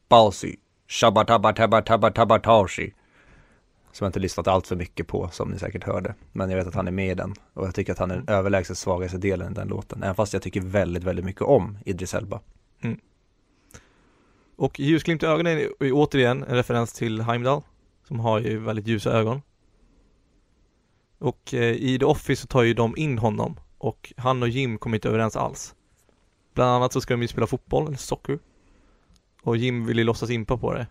Balsi, 0.08 0.56
Shabatabatabatabatashi 0.88 2.94
Som 3.92 4.04
jag 4.04 4.08
inte 4.08 4.20
lyssnat 4.20 4.48
allt 4.48 4.66
för 4.66 4.76
mycket 4.76 5.06
på 5.06 5.28
som 5.32 5.50
ni 5.50 5.58
säkert 5.58 5.84
hörde. 5.84 6.14
Men 6.32 6.50
jag 6.50 6.56
vet 6.56 6.66
att 6.66 6.74
han 6.74 6.88
är 6.88 6.92
med 6.92 7.10
i 7.10 7.14
den. 7.14 7.34
Och 7.54 7.66
jag 7.66 7.74
tycker 7.74 7.92
att 7.92 7.98
han 7.98 8.10
är 8.10 8.16
den 8.16 8.28
överlägset 8.28 8.78
svagaste 8.78 9.18
delen 9.18 9.52
i 9.52 9.54
den 9.54 9.68
låten. 9.68 10.02
Även 10.02 10.14
fast 10.14 10.32
jag 10.32 10.42
tycker 10.42 10.60
väldigt, 10.60 11.04
väldigt 11.04 11.24
mycket 11.24 11.42
om 11.42 11.78
Idris 11.84 12.14
Elba. 12.14 12.40
Och 14.56 14.80
ljusglimt 14.80 15.22
i 15.22 15.26
ögonen 15.26 15.58
är 15.58 15.70
återigen 15.80 16.42
en 16.42 16.54
referens 16.54 16.92
till 16.92 17.20
Heimdall 17.20 17.62
Som 18.08 18.20
har 18.20 18.40
ju 18.40 18.58
väldigt 18.58 18.86
ljusa 18.86 19.12
ögon. 19.12 19.42
Och 21.18 21.54
eh, 21.54 21.72
i 21.72 21.98
The 21.98 22.04
Office 22.04 22.42
så 22.42 22.46
tar 22.46 22.62
ju 22.62 22.74
de 22.74 22.96
in 22.96 23.18
honom 23.18 23.56
Och 23.78 24.12
han 24.16 24.42
och 24.42 24.48
Jim 24.48 24.78
kommer 24.78 24.96
inte 24.96 25.08
överens 25.08 25.36
alls. 25.36 25.74
Bland 26.54 26.70
annat 26.70 26.92
så 26.92 27.00
ska 27.00 27.14
de 27.14 27.22
ju 27.22 27.28
spela 27.28 27.46
fotboll, 27.46 27.86
eller 27.86 27.96
soccer. 27.96 28.38
Och 29.42 29.56
Jim 29.56 29.86
vill 29.86 29.98
ju 29.98 30.04
låtsas 30.04 30.30
impa 30.30 30.56
på 30.56 30.72
det 30.72 30.86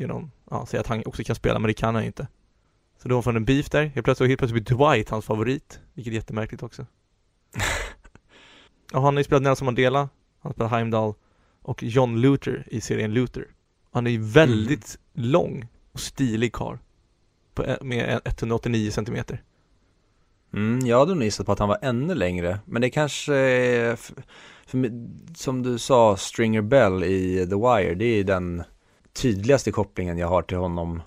Genom, 0.00 0.30
ja, 0.50 0.66
säga 0.66 0.80
att 0.80 0.86
han 0.86 1.02
också 1.06 1.24
kan 1.24 1.36
spela 1.36 1.58
men 1.58 1.68
det 1.68 1.74
kan 1.74 1.94
han 1.94 2.04
ju 2.04 2.06
inte 2.06 2.26
Så 3.02 3.08
då 3.08 3.22
får 3.22 3.30
han 3.30 3.36
en 3.36 3.44
beef 3.44 3.70
där, 3.70 3.86
helt 3.86 4.04
plötsligt, 4.04 4.28
helt 4.28 4.38
plötsligt 4.38 4.66
blir 4.66 4.76
Dwight 4.76 5.08
hans 5.10 5.24
favorit 5.24 5.80
Vilket 5.94 6.10
är 6.10 6.14
jättemärkligt 6.14 6.62
också 6.62 6.86
Och 8.92 9.02
han 9.02 9.14
har 9.14 9.20
ju 9.20 9.24
spelat 9.24 9.42
Nelson 9.42 9.66
Mandela 9.66 10.08
Han 10.40 10.52
spelar 10.52 10.70
Heimdall 10.70 11.14
och 11.62 11.82
John 11.82 12.20
Luther 12.20 12.64
i 12.66 12.80
serien 12.80 13.14
Luther. 13.14 13.46
Han 13.90 14.06
är 14.06 14.10
ju 14.10 14.22
väldigt 14.22 14.98
lång 15.12 15.66
och 15.92 16.00
stilig 16.00 16.52
karl. 16.52 16.76
Med 17.80 18.20
189 18.24 18.90
centimeter. 18.90 19.42
Mm, 20.52 20.86
jag 20.86 20.98
hade 20.98 21.14
nog 21.14 21.24
gissat 21.24 21.46
på 21.46 21.52
att 21.52 21.58
han 21.58 21.68
var 21.68 21.78
ännu 21.82 22.14
längre, 22.14 22.60
men 22.64 22.82
det 22.82 22.90
kanske 22.90 23.34
är, 23.34 23.96
för, 23.96 24.14
som 25.34 25.62
du 25.62 25.78
sa, 25.78 26.16
Stringer 26.16 26.62
Bell 26.62 27.04
i 27.04 27.46
The 27.50 27.56
Wire, 27.56 27.94
det 27.94 28.04
är 28.04 28.16
ju 28.16 28.22
den 28.22 28.62
tydligaste 29.12 29.72
kopplingen 29.72 30.18
jag 30.18 30.28
har 30.28 30.42
till 30.42 30.56
honom 30.56 31.02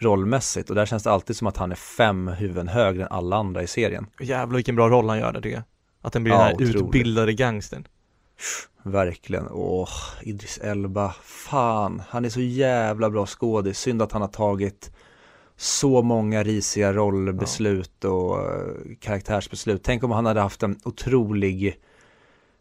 rollmässigt 0.00 0.68
och 0.70 0.76
där 0.76 0.86
känns 0.86 1.02
det 1.02 1.10
alltid 1.10 1.36
som 1.36 1.46
att 1.46 1.56
han 1.56 1.72
är 1.72 1.76
fem 1.76 2.28
huvuden 2.28 2.68
högre 2.68 3.02
än 3.02 3.08
alla 3.10 3.36
andra 3.36 3.62
i 3.62 3.66
serien. 3.66 4.06
Jävlar 4.20 4.56
vilken 4.56 4.76
bra 4.76 4.88
roll 4.88 5.08
han 5.08 5.18
gör 5.18 5.32
där 5.32 5.40
tycker 5.40 5.56
jag. 5.56 5.64
Att 6.02 6.12
den 6.12 6.24
blir 6.24 6.34
Ja, 6.34 6.38
den 6.38 6.46
här 6.46 6.54
otroligt. 6.54 6.76
utbildade 6.76 7.32
gangstern. 7.32 7.86
Verkligen, 8.82 9.48
åh, 9.50 9.88
Idris 10.22 10.58
Elba, 10.58 11.14
fan, 11.22 12.02
han 12.08 12.24
är 12.24 12.28
så 12.28 12.40
jävla 12.40 13.10
bra 13.10 13.26
skådis, 13.26 13.78
synd 13.78 14.02
att 14.02 14.12
han 14.12 14.20
har 14.22 14.28
tagit 14.28 14.90
så 15.56 16.02
många 16.02 16.42
risiga 16.42 16.92
rollbeslut 16.92 18.04
och 18.04 18.40
eh, 18.40 18.66
karaktärsbeslut. 19.00 19.82
Tänk 19.84 20.04
om 20.04 20.10
han 20.10 20.26
hade 20.26 20.40
haft 20.40 20.62
en 20.62 20.80
otrolig, 20.84 21.76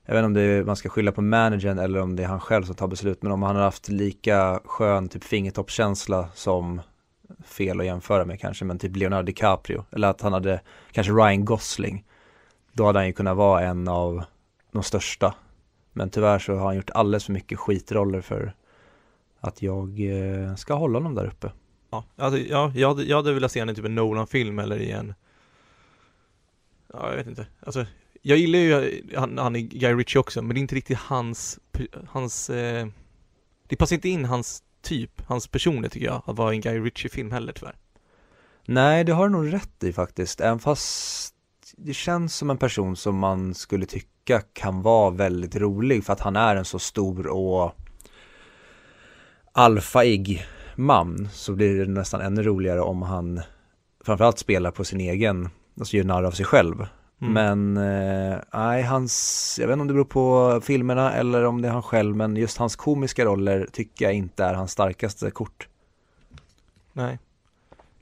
jag 0.05 0.13
vet 0.13 0.19
inte 0.19 0.25
om 0.25 0.33
det 0.33 0.41
är, 0.41 0.63
man 0.63 0.75
ska 0.75 0.89
skylla 0.89 1.11
på 1.11 1.21
managern 1.21 1.79
eller 1.79 2.01
om 2.01 2.15
det 2.15 2.23
är 2.23 2.27
han 2.27 2.39
själv 2.39 2.63
som 2.63 2.75
tar 2.75 2.87
beslut, 2.87 3.21
men 3.21 3.31
om 3.31 3.43
han 3.43 3.55
har 3.55 3.63
haft 3.63 3.89
lika 3.89 4.59
skön 4.65 5.09
typ 5.09 5.23
fingertoppskänsla 5.23 6.29
som 6.33 6.81
fel 7.45 7.79
att 7.79 7.85
jämföra 7.85 8.25
med 8.25 8.39
kanske, 8.39 8.65
men 8.65 8.79
typ 8.79 8.95
Leonardo 8.95 9.25
DiCaprio, 9.25 9.85
eller 9.91 10.07
att 10.07 10.21
han 10.21 10.33
hade 10.33 10.61
kanske 10.91 11.13
Ryan 11.13 11.45
Gosling, 11.45 12.05
då 12.73 12.85
hade 12.85 12.99
han 12.99 13.07
ju 13.07 13.13
kunnat 13.13 13.37
vara 13.37 13.61
en 13.61 13.87
av 13.87 14.23
de 14.71 14.83
största 14.83 15.33
men 15.93 16.09
tyvärr 16.09 16.39
så 16.39 16.55
har 16.55 16.65
han 16.65 16.75
gjort 16.75 16.89
alldeles 16.89 17.25
för 17.25 17.33
mycket 17.33 17.59
skitroller 17.59 18.21
för 18.21 18.53
att 19.39 19.61
jag 19.61 19.99
eh, 19.99 20.55
ska 20.55 20.73
hålla 20.73 20.99
honom 20.99 21.15
där 21.15 21.25
uppe. 21.25 21.51
Ja, 21.91 22.03
alltså, 22.15 22.39
ja 22.39 22.71
jag, 22.75 22.87
hade, 22.87 23.03
jag 23.03 23.17
hade 23.17 23.33
velat 23.33 23.51
se 23.51 23.59
honom 23.59 23.73
i 23.73 23.75
typ 23.75 23.85
en 23.85 23.95
Nolan-film 23.95 24.59
eller 24.59 24.77
i 24.77 24.91
en 24.91 25.13
Ja, 26.93 27.09
jag 27.09 27.17
vet 27.17 27.27
inte. 27.27 27.47
Alltså, 27.59 27.85
jag 28.21 28.37
gillar 28.37 28.59
ju 28.59 29.03
han, 29.15 29.37
han 29.37 29.55
är 29.55 29.59
Guy 29.59 29.93
Ritchie 29.93 30.19
också, 30.19 30.41
men 30.41 30.55
det 30.55 30.59
är 30.59 30.61
inte 30.61 30.75
riktigt 30.75 30.97
hans, 30.97 31.59
hans 32.07 32.49
eh, 32.49 32.87
Det 33.67 33.75
passar 33.75 33.95
inte 33.95 34.09
in 34.09 34.25
hans 34.25 34.63
typ, 34.81 35.21
hans 35.25 35.47
personlighet 35.47 35.93
tycker 35.93 36.05
jag, 36.05 36.21
att 36.25 36.37
vara 36.37 36.53
en 36.53 36.61
Guy 36.61 36.79
Ritchie-film 36.79 37.31
heller 37.31 37.53
tyvärr. 37.53 37.75
Nej, 38.65 39.03
det 39.03 39.13
har 39.13 39.29
du 39.29 39.31
nog 39.31 39.53
rätt 39.53 39.83
i 39.83 39.93
faktiskt, 39.93 40.41
även 40.41 40.59
fast 40.59 41.35
det 41.77 41.93
känns 41.93 42.35
som 42.35 42.49
en 42.49 42.57
person 42.57 42.95
som 42.95 43.17
man 43.17 43.53
skulle 43.53 43.85
tycka 43.85 44.41
kan 44.53 44.81
vara 44.81 45.09
väldigt 45.09 45.55
rolig 45.55 46.03
för 46.03 46.13
att 46.13 46.19
han 46.19 46.35
är 46.35 46.55
en 46.55 46.65
så 46.65 46.79
stor 46.79 47.27
och 47.27 47.75
alfaig 49.51 50.45
man 50.75 51.29
så 51.31 51.53
blir 51.53 51.85
det 51.85 51.91
nästan 51.91 52.21
ännu 52.21 52.43
roligare 52.43 52.81
om 52.81 53.01
han 53.01 53.41
framförallt 54.05 54.39
spelar 54.39 54.71
på 54.71 54.83
sin 54.83 55.01
egen, 55.01 55.49
alltså 55.79 55.97
gör 55.97 56.03
narr 56.03 56.23
av 56.23 56.31
sig 56.31 56.45
själv. 56.45 56.85
Mm. 57.21 57.33
Men 57.33 57.77
eh, 57.77 58.39
nej, 58.53 58.83
hans, 58.83 59.57
jag 59.61 59.67
vet 59.67 59.73
inte 59.73 59.81
om 59.81 59.87
det 59.87 59.93
beror 59.93 60.05
på 60.05 60.61
filmerna 60.61 61.13
eller 61.13 61.43
om 61.43 61.61
det 61.61 61.67
är 61.67 61.71
han 61.71 61.83
själv, 61.83 62.15
men 62.15 62.35
just 62.35 62.57
hans 62.57 62.75
komiska 62.75 63.25
roller 63.25 63.67
tycker 63.71 64.05
jag 64.05 64.13
inte 64.13 64.43
är 64.43 64.53
hans 64.53 64.71
starkaste 64.71 65.31
kort. 65.31 65.67
Nej. 66.93 67.19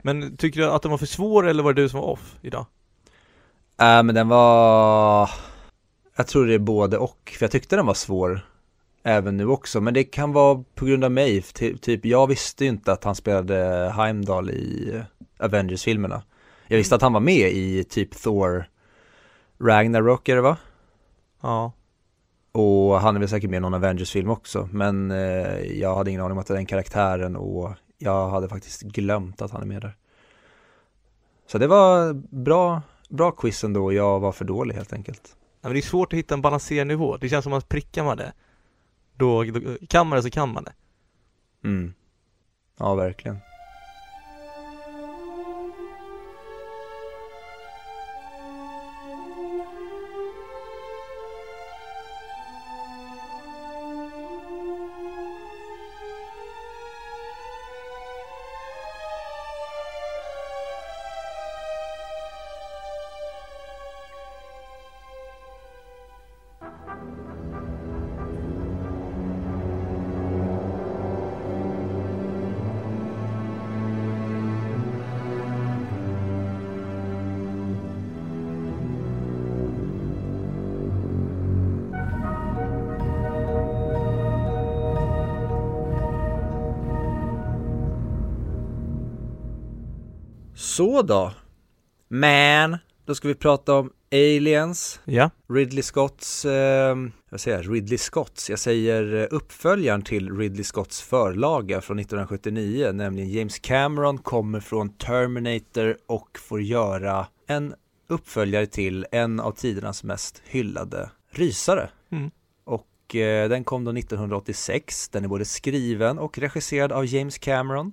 Men 0.02 0.36
tycker 0.36 0.60
du 0.60 0.70
att 0.70 0.82
den 0.82 0.90
var 0.90 0.98
för 0.98 1.06
svår 1.06 1.48
eller 1.48 1.62
var 1.62 1.72
det 1.72 1.82
du 1.82 1.88
som 1.88 2.00
var 2.00 2.06
off 2.06 2.36
idag? 2.42 2.66
Äh, 3.80 4.02
men 4.02 4.14
den 4.14 4.28
var, 4.28 5.30
jag 6.16 6.26
tror 6.26 6.46
det 6.46 6.54
är 6.54 6.58
både 6.58 6.98
och, 6.98 7.34
för 7.38 7.44
jag 7.44 7.50
tyckte 7.50 7.76
den 7.76 7.86
var 7.86 7.94
svår 7.94 8.46
även 9.02 9.36
nu 9.36 9.46
också, 9.46 9.80
men 9.80 9.94
det 9.94 10.04
kan 10.04 10.32
vara 10.32 10.64
på 10.74 10.84
grund 10.84 11.04
av 11.04 11.12
mig, 11.12 11.42
Ty- 11.42 11.76
typ 11.76 12.04
jag 12.04 12.26
visste 12.26 12.64
ju 12.64 12.70
inte 12.70 12.92
att 12.92 13.04
han 13.04 13.14
spelade 13.14 13.90
Heimdall 13.96 14.50
i 14.50 14.94
Avengers-filmerna. 15.38 16.22
Jag 16.66 16.76
visste 16.76 16.94
att 16.94 17.02
han 17.02 17.12
var 17.12 17.20
med 17.20 17.52
i 17.52 17.84
typ 17.84 18.10
Thor 18.22 18.66
Ragnarok 19.60 20.28
är 20.28 20.36
det 20.36 20.42
va? 20.42 20.56
Ja. 21.40 21.72
Och 22.52 23.00
han 23.00 23.16
är 23.16 23.20
väl 23.20 23.28
säkert 23.28 23.50
med 23.50 23.56
i 23.56 23.60
någon 23.60 23.74
Avengers-film 23.74 24.30
också, 24.30 24.68
men 24.72 25.10
eh, 25.10 25.60
jag 25.60 25.94
hade 25.94 26.10
ingen 26.10 26.22
aning 26.22 26.32
om 26.32 26.38
att 26.38 26.46
det 26.46 26.54
är 26.54 26.56
den 26.56 26.66
karaktären 26.66 27.36
och 27.36 27.72
jag 27.98 28.28
hade 28.28 28.48
faktiskt 28.48 28.82
glömt 28.82 29.42
att 29.42 29.50
han 29.50 29.62
är 29.62 29.66
med 29.66 29.82
där. 29.82 29.96
Så 31.46 31.58
det 31.58 31.66
var 31.66 32.12
bra, 32.44 32.82
bra 33.08 33.30
quiz 33.30 33.64
ändå 33.64 33.84
och 33.84 33.94
jag 33.94 34.20
var 34.20 34.32
för 34.32 34.44
dålig 34.44 34.74
helt 34.74 34.92
enkelt. 34.92 35.36
Ja, 35.36 35.68
men 35.68 35.72
det 35.72 35.78
är 35.78 35.82
svårt 35.82 36.12
att 36.12 36.18
hitta 36.18 36.34
en 36.34 36.42
balanserad 36.42 36.86
nivå. 36.86 37.16
Det 37.16 37.28
känns 37.28 37.42
som 37.42 37.52
att 37.52 37.68
prickar 37.68 38.04
man 38.04 38.16
det, 38.16 38.32
då, 39.14 39.44
då 39.44 39.60
kan 39.88 40.06
man 40.06 40.16
det 40.16 40.22
så 40.22 40.30
kan 40.30 40.52
man 40.52 40.64
det. 40.64 40.72
Mm. 41.64 41.94
Ja, 42.78 42.94
verkligen. 42.94 43.38
Så 91.00 91.06
då. 91.06 91.32
Man, 92.08 92.78
då 93.06 93.14
ska 93.14 93.28
vi 93.28 93.34
prata 93.34 93.74
om 93.74 93.90
Aliens, 94.12 95.00
Ja. 95.04 95.30
Ridley 95.48 95.82
Scotts, 95.82 96.44
eh, 96.44 96.96
vad 97.30 97.40
säger 97.40 97.62
jag, 97.62 97.74
Ridley 97.74 97.98
Scotts, 97.98 98.50
jag 98.50 98.58
säger 98.58 99.14
eh, 99.14 99.26
uppföljaren 99.30 100.02
till 100.02 100.38
Ridley 100.38 100.64
Scotts 100.64 101.02
förlaga 101.02 101.80
från 101.80 101.98
1979, 101.98 102.92
nämligen 102.92 103.30
James 103.30 103.58
Cameron 103.58 104.18
kommer 104.18 104.60
från 104.60 104.88
Terminator 104.88 105.96
och 106.06 106.38
får 106.38 106.62
göra 106.62 107.26
en 107.46 107.74
uppföljare 108.08 108.66
till 108.66 109.06
en 109.12 109.40
av 109.40 109.52
tidernas 109.52 110.04
mest 110.04 110.42
hyllade 110.44 111.10
rysare. 111.30 111.90
Mm. 112.12 112.30
Och 112.64 113.16
eh, 113.16 113.48
den 113.48 113.64
kom 113.64 113.84
då 113.84 113.90
1986, 113.90 115.08
den 115.08 115.24
är 115.24 115.28
både 115.28 115.44
skriven 115.44 116.18
och 116.18 116.38
regisserad 116.38 116.92
av 116.92 117.06
James 117.06 117.38
Cameron. 117.38 117.92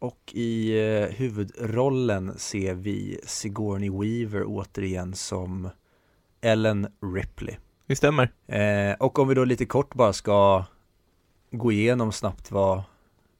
Och 0.00 0.32
i 0.32 0.78
eh, 0.78 1.08
huvudrollen 1.08 2.38
ser 2.38 2.74
vi 2.74 3.20
Sigourney 3.24 3.90
Weaver 3.90 4.44
återigen 4.46 5.14
som 5.14 5.70
Ellen 6.40 6.86
Ripley. 7.14 7.56
Det 7.86 7.96
stämmer. 7.96 8.32
Eh, 8.46 8.96
och 8.98 9.18
om 9.18 9.28
vi 9.28 9.34
då 9.34 9.44
lite 9.44 9.66
kort 9.66 9.94
bara 9.94 10.12
ska 10.12 10.64
gå 11.50 11.72
igenom 11.72 12.12
snabbt 12.12 12.50
vad 12.50 12.82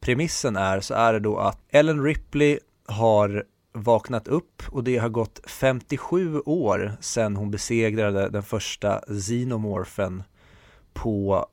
premissen 0.01 0.57
är 0.57 0.81
så 0.81 0.95
är 0.95 1.13
det 1.13 1.21
då 1.21 1.39
att 1.39 1.59
Ellen 1.69 2.05
Ripley 2.05 2.59
har 2.87 3.45
vaknat 3.73 4.29
upp 4.29 4.63
och 4.69 4.85
det 4.85 4.99
har 4.99 5.09
gått 5.09 5.41
57 5.47 6.41
år 6.41 6.97
sedan 7.01 7.37
hon 7.37 7.51
besegrade 7.51 8.29
den 8.29 8.43
första 8.43 9.01
xenomorfen 9.01 10.23
på 10.93 11.47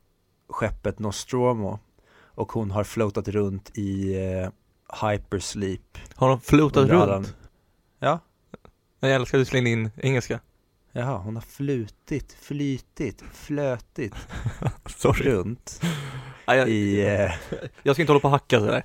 skeppet 0.49 0.99
Nostromo 0.99 1.79
och 2.19 2.51
hon 2.51 2.71
har 2.71 2.83
floatat 2.83 3.27
runt 3.27 3.77
i 3.77 4.15
eh, 4.15 4.49
hypersleep. 5.01 5.97
Har 6.15 6.29
de 6.29 6.39
floatat 6.41 6.83
under 6.83 6.95
alla- 6.95 7.15
runt? 7.15 7.35
Ja, 7.99 8.19
Jag 8.99 9.11
älskar 9.11 9.37
att 9.37 9.41
du 9.41 9.45
slängde 9.45 9.69
in 9.69 9.89
engelska. 9.97 10.39
jaha, 10.91 11.17
hon 11.17 11.35
har 11.35 11.41
flutit, 11.41 12.33
flytit, 12.41 13.23
flötit 13.33 14.13
Sorry. 14.85 15.29
runt 15.31 15.81
Ja, 16.45 16.55
jag, 16.55 16.69
i 16.69 17.01
eh, 17.07 17.31
jag 17.83 17.95
ska 17.95 18.01
inte 18.01 18.11
hålla 18.11 18.19
på 18.19 18.27
och 18.27 18.31
hacka 18.31 18.59
sådär. 18.59 18.83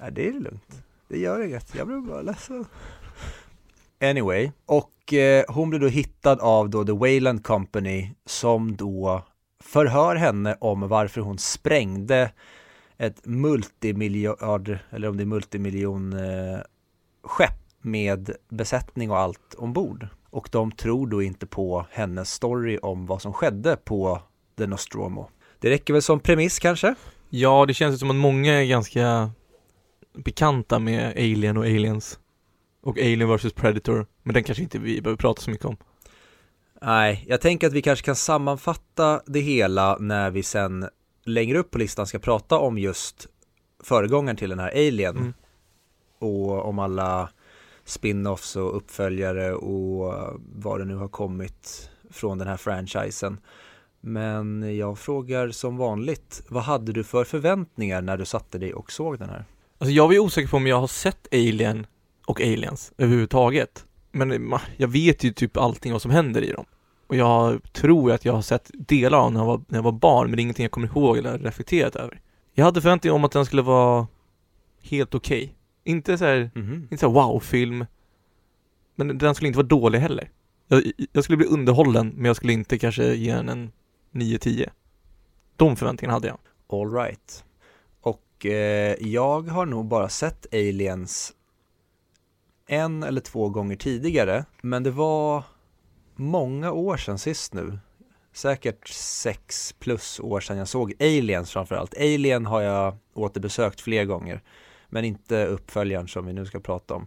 Nej, 0.00 0.12
det 0.12 0.28
är 0.28 0.32
lugnt. 0.32 0.82
Det 1.08 1.18
gör 1.18 1.44
inget. 1.44 1.74
Jag 1.74 1.86
blir 1.86 1.96
bara 1.96 2.22
ledsen. 2.22 2.64
Anyway, 4.00 4.50
och 4.66 5.12
eh, 5.12 5.44
hon 5.48 5.70
blir 5.70 5.80
då 5.80 5.86
hittad 5.88 6.40
av 6.40 6.70
då 6.70 6.84
The 6.84 6.92
Wayland 6.92 7.44
Company 7.44 8.10
som 8.26 8.76
då 8.76 9.22
förhör 9.64 10.16
henne 10.16 10.56
om 10.60 10.88
varför 10.88 11.20
hon 11.20 11.38
sprängde 11.38 12.32
ett 13.02 13.26
multimiljard, 13.26 14.78
eller 14.90 15.08
om 15.08 15.16
det 15.16 15.22
är 15.22 15.26
multimiljon 15.26 16.12
eh, 16.12 16.58
skepp 17.22 17.58
med 17.80 18.30
besättning 18.48 19.10
och 19.10 19.18
allt 19.18 19.54
ombord. 19.54 20.08
Och 20.30 20.48
de 20.52 20.72
tror 20.72 21.06
då 21.06 21.22
inte 21.22 21.46
på 21.46 21.86
hennes 21.90 22.32
story 22.32 22.78
om 22.82 23.06
vad 23.06 23.22
som 23.22 23.32
skedde 23.32 23.76
på 23.76 24.22
The 24.58 24.66
Nostromo. 24.66 25.28
Det 25.58 25.70
räcker 25.70 25.92
väl 25.92 26.02
som 26.02 26.20
premiss 26.20 26.58
kanske? 26.58 26.94
Ja, 27.30 27.66
det 27.66 27.74
känns 27.74 28.00
som 28.00 28.10
att 28.10 28.16
många 28.16 28.52
är 28.52 28.64
ganska 28.64 29.30
bekanta 30.14 30.78
med 30.78 31.10
Alien 31.10 31.56
och 31.56 31.64
Aliens. 31.64 32.18
Och 32.82 32.98
Alien 32.98 33.36
vs 33.36 33.52
Predator. 33.52 34.06
Men 34.22 34.34
den 34.34 34.44
kanske 34.44 34.62
inte 34.62 34.78
vi 34.78 35.02
behöver 35.02 35.18
prata 35.18 35.42
så 35.42 35.50
mycket 35.50 35.66
om. 35.66 35.76
Nej, 36.82 37.24
jag 37.28 37.40
tänker 37.40 37.66
att 37.66 37.72
vi 37.72 37.82
kanske 37.82 38.04
kan 38.04 38.16
sammanfatta 38.16 39.22
det 39.26 39.40
hela 39.40 39.96
när 40.00 40.30
vi 40.30 40.42
sen 40.42 40.88
längre 41.24 41.58
upp 41.58 41.70
på 41.70 41.78
listan 41.78 42.06
ska 42.06 42.18
prata 42.18 42.58
om 42.58 42.78
just 42.78 43.28
föregångaren 43.84 44.36
till 44.36 44.50
den 44.50 44.58
här 44.58 44.70
Alien 44.70 45.16
Mm. 45.16 45.32
och 46.18 46.68
om 46.68 46.78
alla 46.78 47.28
spin-offs 47.84 48.56
och 48.56 48.76
uppföljare 48.76 49.54
och 49.54 50.14
vad 50.54 50.80
det 50.80 50.84
nu 50.84 50.96
har 50.96 51.08
kommit 51.08 51.90
från 52.10 52.38
den 52.38 52.48
här 52.48 52.56
franchisen. 52.56 53.40
Men 54.00 54.76
jag 54.76 54.98
frågar 54.98 55.50
som 55.50 55.76
vanligt, 55.76 56.42
vad 56.48 56.62
hade 56.62 56.92
du 56.92 57.04
för 57.04 57.24
förväntningar 57.24 58.02
när 58.02 58.16
du 58.16 58.24
satte 58.24 58.58
dig 58.58 58.74
och 58.74 58.92
såg 58.92 59.18
den 59.18 59.28
här? 59.28 59.44
Alltså 59.78 59.92
jag 59.92 60.06
var 60.06 60.12
ju 60.14 60.18
osäker 60.20 60.48
på 60.48 60.56
om 60.56 60.66
jag 60.66 60.80
har 60.80 60.86
sett 60.86 61.28
Alien 61.32 61.86
och 62.26 62.40
Aliens 62.40 62.92
överhuvudtaget. 62.98 63.86
Men 64.12 64.54
jag 64.76 64.88
vet 64.88 65.24
ju 65.24 65.32
typ 65.32 65.56
allting 65.56 65.92
vad 65.92 66.02
som 66.02 66.10
händer 66.10 66.42
i 66.42 66.52
dem. 66.52 66.64
Och 67.06 67.16
jag 67.16 67.72
tror 67.72 68.12
att 68.12 68.24
jag 68.24 68.32
har 68.32 68.42
sett 68.42 68.70
delar 68.74 69.18
av 69.18 69.32
när 69.32 69.40
jag 69.40 69.46
var, 69.46 69.60
när 69.68 69.78
jag 69.78 69.82
var 69.82 69.92
barn, 69.92 70.26
men 70.26 70.36
det 70.36 70.40
är 70.40 70.42
ingenting 70.42 70.64
jag 70.64 70.70
kommer 70.72 70.86
ihåg 70.86 71.18
eller 71.18 71.38
reflekterat 71.38 71.96
över. 71.96 72.20
Jag 72.54 72.64
hade 72.64 72.80
förväntningar 72.82 73.14
om 73.14 73.24
att 73.24 73.32
den 73.32 73.46
skulle 73.46 73.62
vara 73.62 74.06
helt 74.82 75.14
okej. 75.14 75.54
Inte 75.84 76.18
så 76.18 76.24
här, 76.24 76.50
Mhm. 76.54 76.74
inte 76.90 76.98
så 76.98 77.06
här 77.06 77.14
wow-film. 77.14 77.86
Men 78.94 79.18
den 79.18 79.34
skulle 79.34 79.46
inte 79.48 79.56
vara 79.58 79.66
dålig 79.66 79.98
heller. 79.98 80.30
Jag, 80.68 80.82
jag 81.12 81.24
skulle 81.24 81.36
bli 81.36 81.46
underhållen, 81.46 82.08
men 82.16 82.24
jag 82.24 82.36
skulle 82.36 82.52
inte 82.52 82.78
kanske 82.78 83.14
ge 83.14 83.34
den 83.34 83.48
en 83.48 83.72
9-10. 84.12 84.68
De 85.56 85.76
förväntningarna 85.76 86.14
hade 86.14 86.28
jag. 86.28 86.38
All 86.66 86.92
right. 86.94 87.44
Och 88.00 88.46
eh, 88.46 88.96
jag 89.00 89.48
har 89.48 89.66
nog 89.66 89.86
bara 89.86 90.08
sett 90.08 90.46
Aliens 90.54 91.32
en 92.66 93.02
eller 93.02 93.20
två 93.20 93.48
gånger 93.48 93.76
tidigare, 93.76 94.44
men 94.62 94.82
det 94.82 94.90
var 94.90 95.44
många 96.16 96.72
år 96.72 96.96
sedan 96.96 97.18
sist 97.18 97.54
nu. 97.54 97.78
Säkert 98.32 98.88
sex 98.88 99.74
plus 99.78 100.20
år 100.20 100.40
sedan 100.40 100.56
jag 100.56 100.68
såg 100.68 100.94
Aliens 101.00 101.50
framförallt. 101.50 101.94
Alien 101.96 102.46
har 102.46 102.60
jag 102.60 102.96
återbesökt 103.14 103.80
fler 103.80 104.04
gånger, 104.04 104.42
men 104.88 105.04
inte 105.04 105.46
uppföljaren 105.46 106.08
som 106.08 106.26
vi 106.26 106.32
nu 106.32 106.46
ska 106.46 106.60
prata 106.60 106.94
om. 106.94 107.06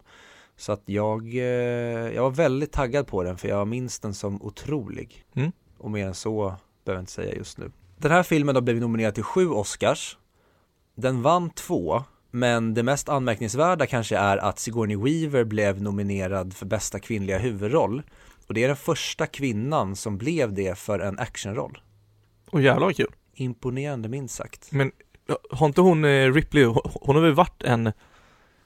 Så 0.58 0.72
att 0.72 0.84
jag, 0.86 1.36
eh, 1.36 2.14
jag 2.16 2.24
var 2.24 2.32
väldigt 2.32 2.72
taggad 2.72 3.08
på 3.08 3.24
den 3.24 3.38
för 3.38 3.48
jag 3.48 3.68
minns 3.68 4.00
den 4.00 4.14
som 4.14 4.42
otrolig. 4.42 5.26
Mm. 5.34 5.52
Och 5.78 5.92
mer 5.92 6.08
än 6.08 6.14
så 6.14 6.56
behöver 6.86 6.98
jag 6.98 7.02
inte 7.02 7.12
säga 7.12 7.36
just 7.36 7.58
nu. 7.58 7.72
Den 7.98 8.12
här 8.12 8.24
filmen 8.24 8.56
har 8.56 8.62
blivit 8.62 8.82
nominerad 8.82 9.14
till 9.14 9.24
sju 9.24 9.50
Oscars. 9.50 10.18
Den 10.96 11.22
vann 11.22 11.50
två, 11.50 12.04
men 12.32 12.74
det 12.74 12.84
mest 12.84 13.10
anmärkningsvärda 13.10 13.86
kanske 13.86 14.18
är 14.18 14.38
att 14.38 14.60
Sigourney 14.60 14.98
Weaver 14.98 15.44
blev 15.44 15.82
nominerad 15.82 16.54
för 16.54 16.66
bästa 16.66 17.00
kvinnliga 17.00 17.38
huvudroll. 17.38 18.04
Och 18.48 18.54
det 18.54 18.64
är 18.64 18.68
den 18.68 18.78
första 18.78 19.28
kvinnan 19.28 19.96
som 19.96 20.18
blev 20.18 20.54
det 20.54 20.78
för 20.78 21.00
en 21.00 21.20
actionroll. 21.20 21.82
Och 22.50 22.62
jävlar 22.62 22.88
vad 22.88 22.96
kul. 22.96 23.12
Imponerande 23.34 24.10
minst 24.10 24.36
sagt. 24.36 24.72
Men 24.72 24.92
har 25.52 25.68
inte 25.68 25.82
hon, 25.82 26.06
eh, 26.06 26.34
Ripley, 26.34 26.64
hon, 26.66 27.16
har 27.16 27.22
väl 27.22 27.34
varit 27.34 27.64
en, 27.64 27.92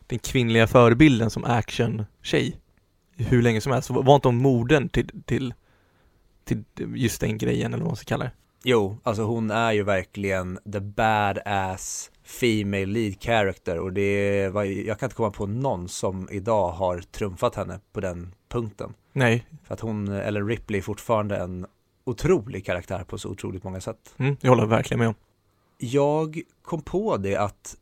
den 0.07 0.19
kvinnliga 0.19 0.67
förebilden 0.67 1.29
som 1.29 1.43
action-tjej 1.43 2.59
hur 3.17 3.41
länge 3.41 3.61
som 3.61 3.71
helst. 3.71 3.89
Var 3.89 4.15
inte 4.15 4.27
hon 4.27 4.37
modern 4.37 4.89
till, 4.89 5.23
till, 5.25 5.53
till 6.45 6.63
just 6.95 7.21
den 7.21 7.37
grejen 7.37 7.73
eller 7.73 7.83
vad 7.83 7.89
man 7.89 7.95
ska 7.95 8.05
kalla 8.05 8.23
det? 8.23 8.31
Jo, 8.63 8.97
alltså 9.03 9.23
hon 9.23 9.51
är 9.51 9.71
ju 9.71 9.83
verkligen 9.83 10.59
the 10.73 10.79
badass 10.79 12.11
female 12.23 12.85
lead 12.85 13.21
character 13.21 13.79
och 13.79 13.93
det 13.93 14.49
var, 14.49 14.63
jag 14.63 14.99
kan 14.99 15.07
inte 15.07 15.15
komma 15.15 15.31
på 15.31 15.45
någon 15.45 15.89
som 15.89 16.27
idag 16.31 16.71
har 16.71 16.99
trumfat 16.99 17.55
henne 17.55 17.79
på 17.93 17.99
den 17.99 18.35
punkten. 18.49 18.93
Nej, 19.19 19.45
För 19.63 19.73
att 19.73 19.79
hon, 19.79 20.07
eller 20.07 20.43
Ripley, 20.43 20.77
är 20.77 20.81
fortfarande 20.81 21.37
en 21.37 21.65
otrolig 22.03 22.65
karaktär 22.65 23.03
på 23.03 23.17
så 23.17 23.29
otroligt 23.29 23.63
många 23.63 23.81
sätt. 23.81 24.15
mm, 24.17 24.37
jag 24.41 24.49
håller 24.49 24.65
verkligen 24.65 24.99
med 24.99 25.07
om. 25.07 25.15
Jag 25.77 26.41
kom 26.61 26.81
på 26.81 27.17
det 27.17 27.35
att 27.35 27.77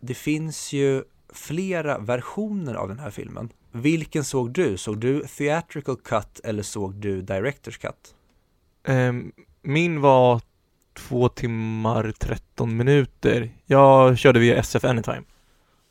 det 0.00 0.14
finns 0.14 0.72
ju 0.72 1.02
flera 1.32 1.98
versioner 1.98 2.74
av 2.74 2.88
den 2.88 2.98
här 2.98 3.10
filmen. 3.10 3.48
Vilken 3.72 4.24
såg 4.24 4.52
du? 4.52 4.76
Såg 4.76 4.98
du 4.98 5.24
theatrical 5.38 5.96
cut 5.96 6.40
eller 6.44 6.62
såg 6.62 6.94
du 6.94 7.22
director's 7.22 7.80
cut? 7.80 8.14
Ehm, 8.84 9.32
min 9.62 10.00
var 10.00 10.40
två 10.94 11.28
timmar 11.28 12.12
13 12.18 12.76
minuter. 12.76 13.50
Jag 13.66 14.18
körde 14.18 14.38
via 14.40 14.56
SF 14.56 14.84
Anytime. 14.84 15.22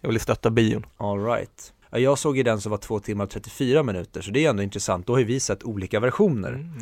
Jag 0.02 0.10
ville 0.10 0.20
stötta 0.20 0.50
bion. 0.50 0.86
All 0.98 1.26
right. 1.26 1.74
Ja, 1.92 2.00
jag 2.00 2.18
såg 2.20 2.38
ju 2.38 2.44
den 2.44 2.62
som 2.62 2.70
var 2.70 2.78
två 2.78 3.00
timmar 3.00 3.24
och 3.24 3.30
34 3.30 3.84
minuter, 3.84 4.22
så 4.22 4.32
det 4.32 4.46
är 4.46 4.50
ändå 4.50 4.64
intressant. 4.64 5.08
Då 5.08 5.14
har 5.14 5.20
ju 5.20 5.26
vi 5.26 5.40
sett 5.40 5.64
olika 5.64 6.00
versioner. 6.00 6.54
Mm. 6.54 6.82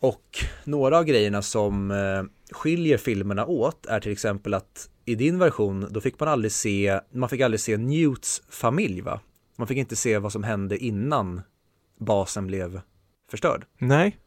Och 0.00 0.38
några 0.64 0.98
av 0.98 1.04
grejerna 1.04 1.42
som 1.42 1.90
eh, 1.90 2.22
skiljer 2.50 2.98
filmerna 2.98 3.46
åt 3.46 3.86
är 3.86 4.00
till 4.00 4.12
exempel 4.12 4.54
att 4.54 4.90
i 5.04 5.14
din 5.14 5.38
version, 5.38 5.86
då 5.90 6.00
fick 6.00 6.20
man 6.20 6.28
aldrig 6.28 6.52
se, 6.52 7.00
man 7.12 7.28
fick 7.28 7.40
aldrig 7.40 7.60
se 7.60 7.76
Newts 7.76 8.42
familj 8.48 9.00
va? 9.00 9.20
Man 9.56 9.66
fick 9.66 9.78
inte 9.78 9.96
se 9.96 10.18
vad 10.18 10.32
som 10.32 10.44
hände 10.44 10.78
innan 10.78 11.40
basen 11.98 12.46
blev 12.46 12.80
förstörd. 13.30 13.66
Nej, 13.78 14.18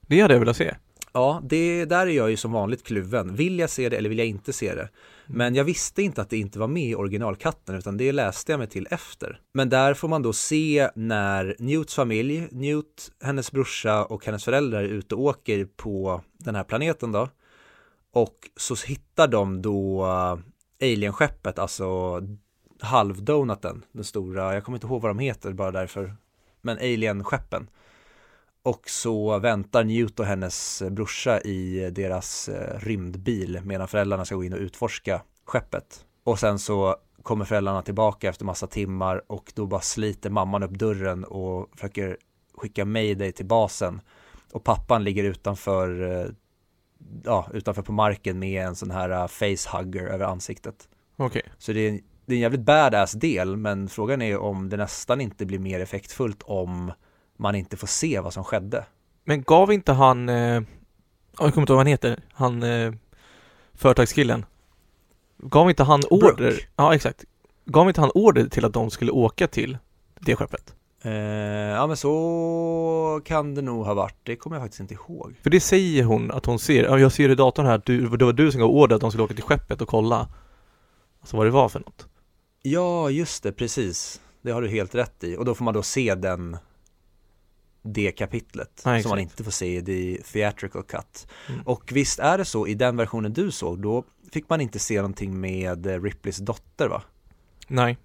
det 0.00 0.20
hade 0.20 0.34
jag 0.34 0.40
velat 0.40 0.56
se. 0.56 0.76
Ja, 1.16 1.40
det 1.44 1.84
där 1.84 2.06
är 2.06 2.10
jag 2.10 2.30
ju 2.30 2.36
som 2.36 2.52
vanligt 2.52 2.86
kluven. 2.86 3.34
Vill 3.34 3.58
jag 3.58 3.70
se 3.70 3.88
det 3.88 3.96
eller 3.96 4.08
vill 4.08 4.18
jag 4.18 4.26
inte 4.26 4.52
se 4.52 4.74
det? 4.74 4.88
Men 5.26 5.54
jag 5.54 5.64
visste 5.64 6.02
inte 6.02 6.22
att 6.22 6.30
det 6.30 6.38
inte 6.38 6.58
var 6.58 6.66
med 6.66 6.82
i 6.82 6.94
originalkatten 6.94 7.74
utan 7.74 7.96
det 7.96 8.12
läste 8.12 8.52
jag 8.52 8.58
mig 8.58 8.66
till 8.68 8.88
efter. 8.90 9.40
Men 9.52 9.68
där 9.68 9.94
får 9.94 10.08
man 10.08 10.22
då 10.22 10.32
se 10.32 10.90
när 10.94 11.56
Newts 11.58 11.94
familj, 11.94 12.48
Newt, 12.50 13.12
hennes 13.22 13.52
brorsa 13.52 14.04
och 14.04 14.26
hennes 14.26 14.44
föräldrar 14.44 14.82
är 14.82 14.88
ute 14.88 15.14
och 15.14 15.20
åker 15.20 15.64
på 15.64 16.20
den 16.38 16.54
här 16.54 16.64
planeten 16.64 17.12
då. 17.12 17.28
Och 18.12 18.36
så 18.56 18.74
hittar 18.86 19.28
de 19.28 19.62
då 19.62 20.04
uh, 20.04 20.38
alienskeppet, 20.82 21.58
alltså 21.58 22.20
halvdonaten, 22.80 23.84
den 23.92 24.04
stora, 24.04 24.54
jag 24.54 24.64
kommer 24.64 24.76
inte 24.76 24.86
ihåg 24.86 25.02
vad 25.02 25.10
de 25.10 25.18
heter 25.18 25.52
bara 25.52 25.70
därför, 25.70 26.16
men 26.62 26.78
alienskeppen. 26.78 27.68
Och 28.66 28.90
så 28.90 29.38
väntar 29.38 29.84
Newt 29.84 30.20
och 30.20 30.26
hennes 30.26 30.82
brorsa 30.90 31.40
i 31.40 31.90
deras 31.90 32.48
eh, 32.48 32.78
rymdbil 32.78 33.60
medan 33.64 33.88
föräldrarna 33.88 34.24
ska 34.24 34.34
gå 34.34 34.44
in 34.44 34.52
och 34.52 34.58
utforska 34.58 35.22
skeppet. 35.44 36.04
Och 36.24 36.38
sen 36.38 36.58
så 36.58 36.96
kommer 37.22 37.44
föräldrarna 37.44 37.82
tillbaka 37.82 38.28
efter 38.28 38.44
massa 38.44 38.66
timmar 38.66 39.22
och 39.26 39.52
då 39.54 39.66
bara 39.66 39.80
sliter 39.80 40.30
mamman 40.30 40.62
upp 40.62 40.70
dörren 40.70 41.24
och 41.24 41.70
försöker 41.74 42.16
skicka 42.54 42.84
mayday 42.84 43.32
till 43.32 43.46
basen. 43.46 44.00
Och 44.52 44.64
pappan 44.64 45.04
ligger 45.04 45.24
utanför, 45.24 46.12
eh, 46.12 46.26
ja, 47.24 47.48
utanför 47.52 47.82
på 47.82 47.92
marken 47.92 48.38
med 48.38 48.66
en 48.66 48.76
sån 48.76 48.90
här 48.90 49.10
eh, 49.10 49.26
facehugger 49.26 50.06
över 50.06 50.24
ansiktet. 50.24 50.88
Okej. 51.16 51.42
Så 51.58 51.72
det 51.72 51.80
är, 51.80 51.90
en, 51.90 52.00
det 52.26 52.32
är 52.32 52.36
en 52.36 52.42
jävligt 52.42 52.60
badass 52.60 53.12
del, 53.12 53.56
men 53.56 53.88
frågan 53.88 54.22
är 54.22 54.38
om 54.38 54.68
det 54.68 54.76
nästan 54.76 55.20
inte 55.20 55.46
blir 55.46 55.58
mer 55.58 55.80
effektfullt 55.80 56.42
om 56.42 56.92
man 57.36 57.54
inte 57.54 57.76
får 57.76 57.86
se 57.86 58.20
vad 58.20 58.32
som 58.32 58.44
skedde. 58.44 58.84
Men 59.24 59.42
gav 59.42 59.72
inte 59.72 59.92
han, 59.92 60.28
eh, 60.28 60.36
ja, 60.36 60.62
jag 61.38 61.54
kommer 61.54 61.62
inte 61.62 61.72
ihåg 61.72 61.76
vad 61.76 61.78
han 61.78 61.86
heter, 61.86 62.20
han 62.32 62.62
eh, 62.62 62.92
företagskillen. 63.74 64.44
gav 65.38 65.70
inte 65.70 65.84
han 65.84 66.02
order? 66.10 66.34
Brooke. 66.36 66.66
Ja, 66.76 66.94
exakt. 66.94 67.24
Gav 67.64 67.88
inte 67.88 68.00
han 68.00 68.10
order 68.14 68.48
till 68.48 68.64
att 68.64 68.72
de 68.72 68.90
skulle 68.90 69.10
åka 69.10 69.46
till 69.46 69.78
det 70.20 70.36
skeppet? 70.36 70.74
Eh, 71.02 71.12
ja 71.12 71.86
men 71.86 71.96
så 71.96 73.20
kan 73.24 73.54
det 73.54 73.62
nog 73.62 73.86
ha 73.86 73.94
varit, 73.94 74.16
det 74.22 74.36
kommer 74.36 74.56
jag 74.56 74.64
faktiskt 74.64 74.80
inte 74.80 74.94
ihåg. 74.94 75.34
För 75.42 75.50
det 75.50 75.60
säger 75.60 76.04
hon 76.04 76.30
att 76.30 76.46
hon 76.46 76.58
ser, 76.58 76.84
ja 76.84 76.98
jag 76.98 77.12
ser 77.12 77.28
i 77.28 77.34
datorn 77.34 77.66
här 77.66 77.74
att 77.74 77.84
du, 77.84 78.08
det 78.08 78.24
var 78.24 78.32
du 78.32 78.52
som 78.52 78.60
gav 78.60 78.70
order 78.70 78.96
att 78.96 79.00
de 79.00 79.10
skulle 79.10 79.24
åka 79.24 79.34
till 79.34 79.42
skeppet 79.42 79.82
och 79.82 79.88
kolla 79.88 80.28
Alltså 81.20 81.36
vad 81.36 81.46
det 81.46 81.50
var 81.50 81.68
för 81.68 81.80
något 81.80 82.06
Ja, 82.62 83.10
just 83.10 83.42
det, 83.42 83.52
precis. 83.52 84.20
Det 84.42 84.50
har 84.50 84.62
du 84.62 84.68
helt 84.68 84.94
rätt 84.94 85.24
i. 85.24 85.36
Och 85.36 85.44
då 85.44 85.54
får 85.54 85.64
man 85.64 85.74
då 85.74 85.82
se 85.82 86.14
den 86.14 86.56
det 87.86 88.12
kapitlet 88.12 88.82
Ja, 88.84 89.02
som 89.02 89.08
man 89.08 89.18
inte 89.18 89.44
får 89.44 89.50
se 89.50 89.76
i 89.76 89.82
the 89.82 90.22
theatrical 90.22 90.82
cut. 90.82 91.26
Mm. 91.48 91.60
Och 91.66 91.92
visst 91.92 92.18
är 92.18 92.38
det 92.38 92.44
så, 92.44 92.66
i 92.66 92.74
den 92.74 92.96
versionen 92.96 93.32
du 93.32 93.50
såg, 93.50 93.78
då 93.78 94.04
fick 94.32 94.48
man 94.48 94.60
inte 94.60 94.78
se 94.78 94.96
någonting 94.96 95.40
med 95.40 95.86
eh, 95.86 96.02
Ripleys 96.02 96.36
dotter 96.36 96.88
va? 96.88 97.02
Nej, 97.68 97.98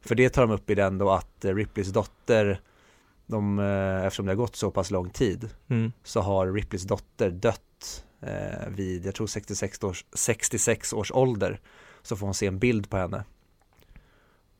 För 0.00 0.14
det 0.14 0.28
tar 0.28 0.42
de 0.42 0.50
upp 0.50 0.70
i 0.70 0.74
den 0.74 0.98
då 0.98 1.10
att 1.10 1.44
eh, 1.44 1.54
Ripleys 1.54 1.88
dotter, 1.88 2.60
de, 3.26 3.58
eh, 3.58 4.04
eftersom 4.04 4.26
det 4.26 4.32
har 4.32 4.36
gått 4.36 4.56
så 4.56 4.70
pass 4.70 4.90
lång 4.90 5.10
tid, 5.10 5.50
mm. 5.68 5.92
så 6.02 6.20
har 6.20 6.52
Ripleys 6.52 6.82
dotter 6.82 7.30
dött 7.30 8.04
eh, 8.20 8.68
vid, 8.68 9.06
jag 9.06 9.14
tror 9.14 9.26
66 9.26 9.84
års, 9.84 10.04
66 10.12 10.92
års 10.92 11.12
ålder. 11.12 11.60
Så 12.02 12.16
får 12.16 12.26
hon 12.26 12.34
se 12.34 12.46
en 12.46 12.58
bild 12.58 12.90
på 12.90 12.96
henne. 12.96 13.24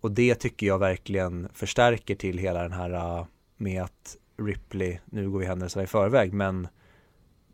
Och 0.01 0.11
det 0.11 0.35
tycker 0.35 0.67
jag 0.67 0.79
verkligen 0.79 1.49
förstärker 1.53 2.15
till 2.15 2.39
hela 2.39 2.63
den 2.63 2.73
här 2.73 3.27
med 3.65 3.83
att 3.83 4.17
Ripley, 4.37 4.99
nu 5.05 5.31
går 5.31 5.39
vi 5.39 5.47
händelserna 5.47 5.83
i 5.85 5.87
förväg, 5.87 6.33
men 6.33 6.69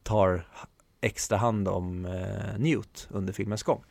tar 0.03 0.47
extra 1.01 1.37
hand 1.37 1.69
om 1.69 2.05
eh, 2.05 2.59
Newt 2.59 3.09
under 3.11 3.33
filmens 3.33 3.63
gång. 3.63 3.85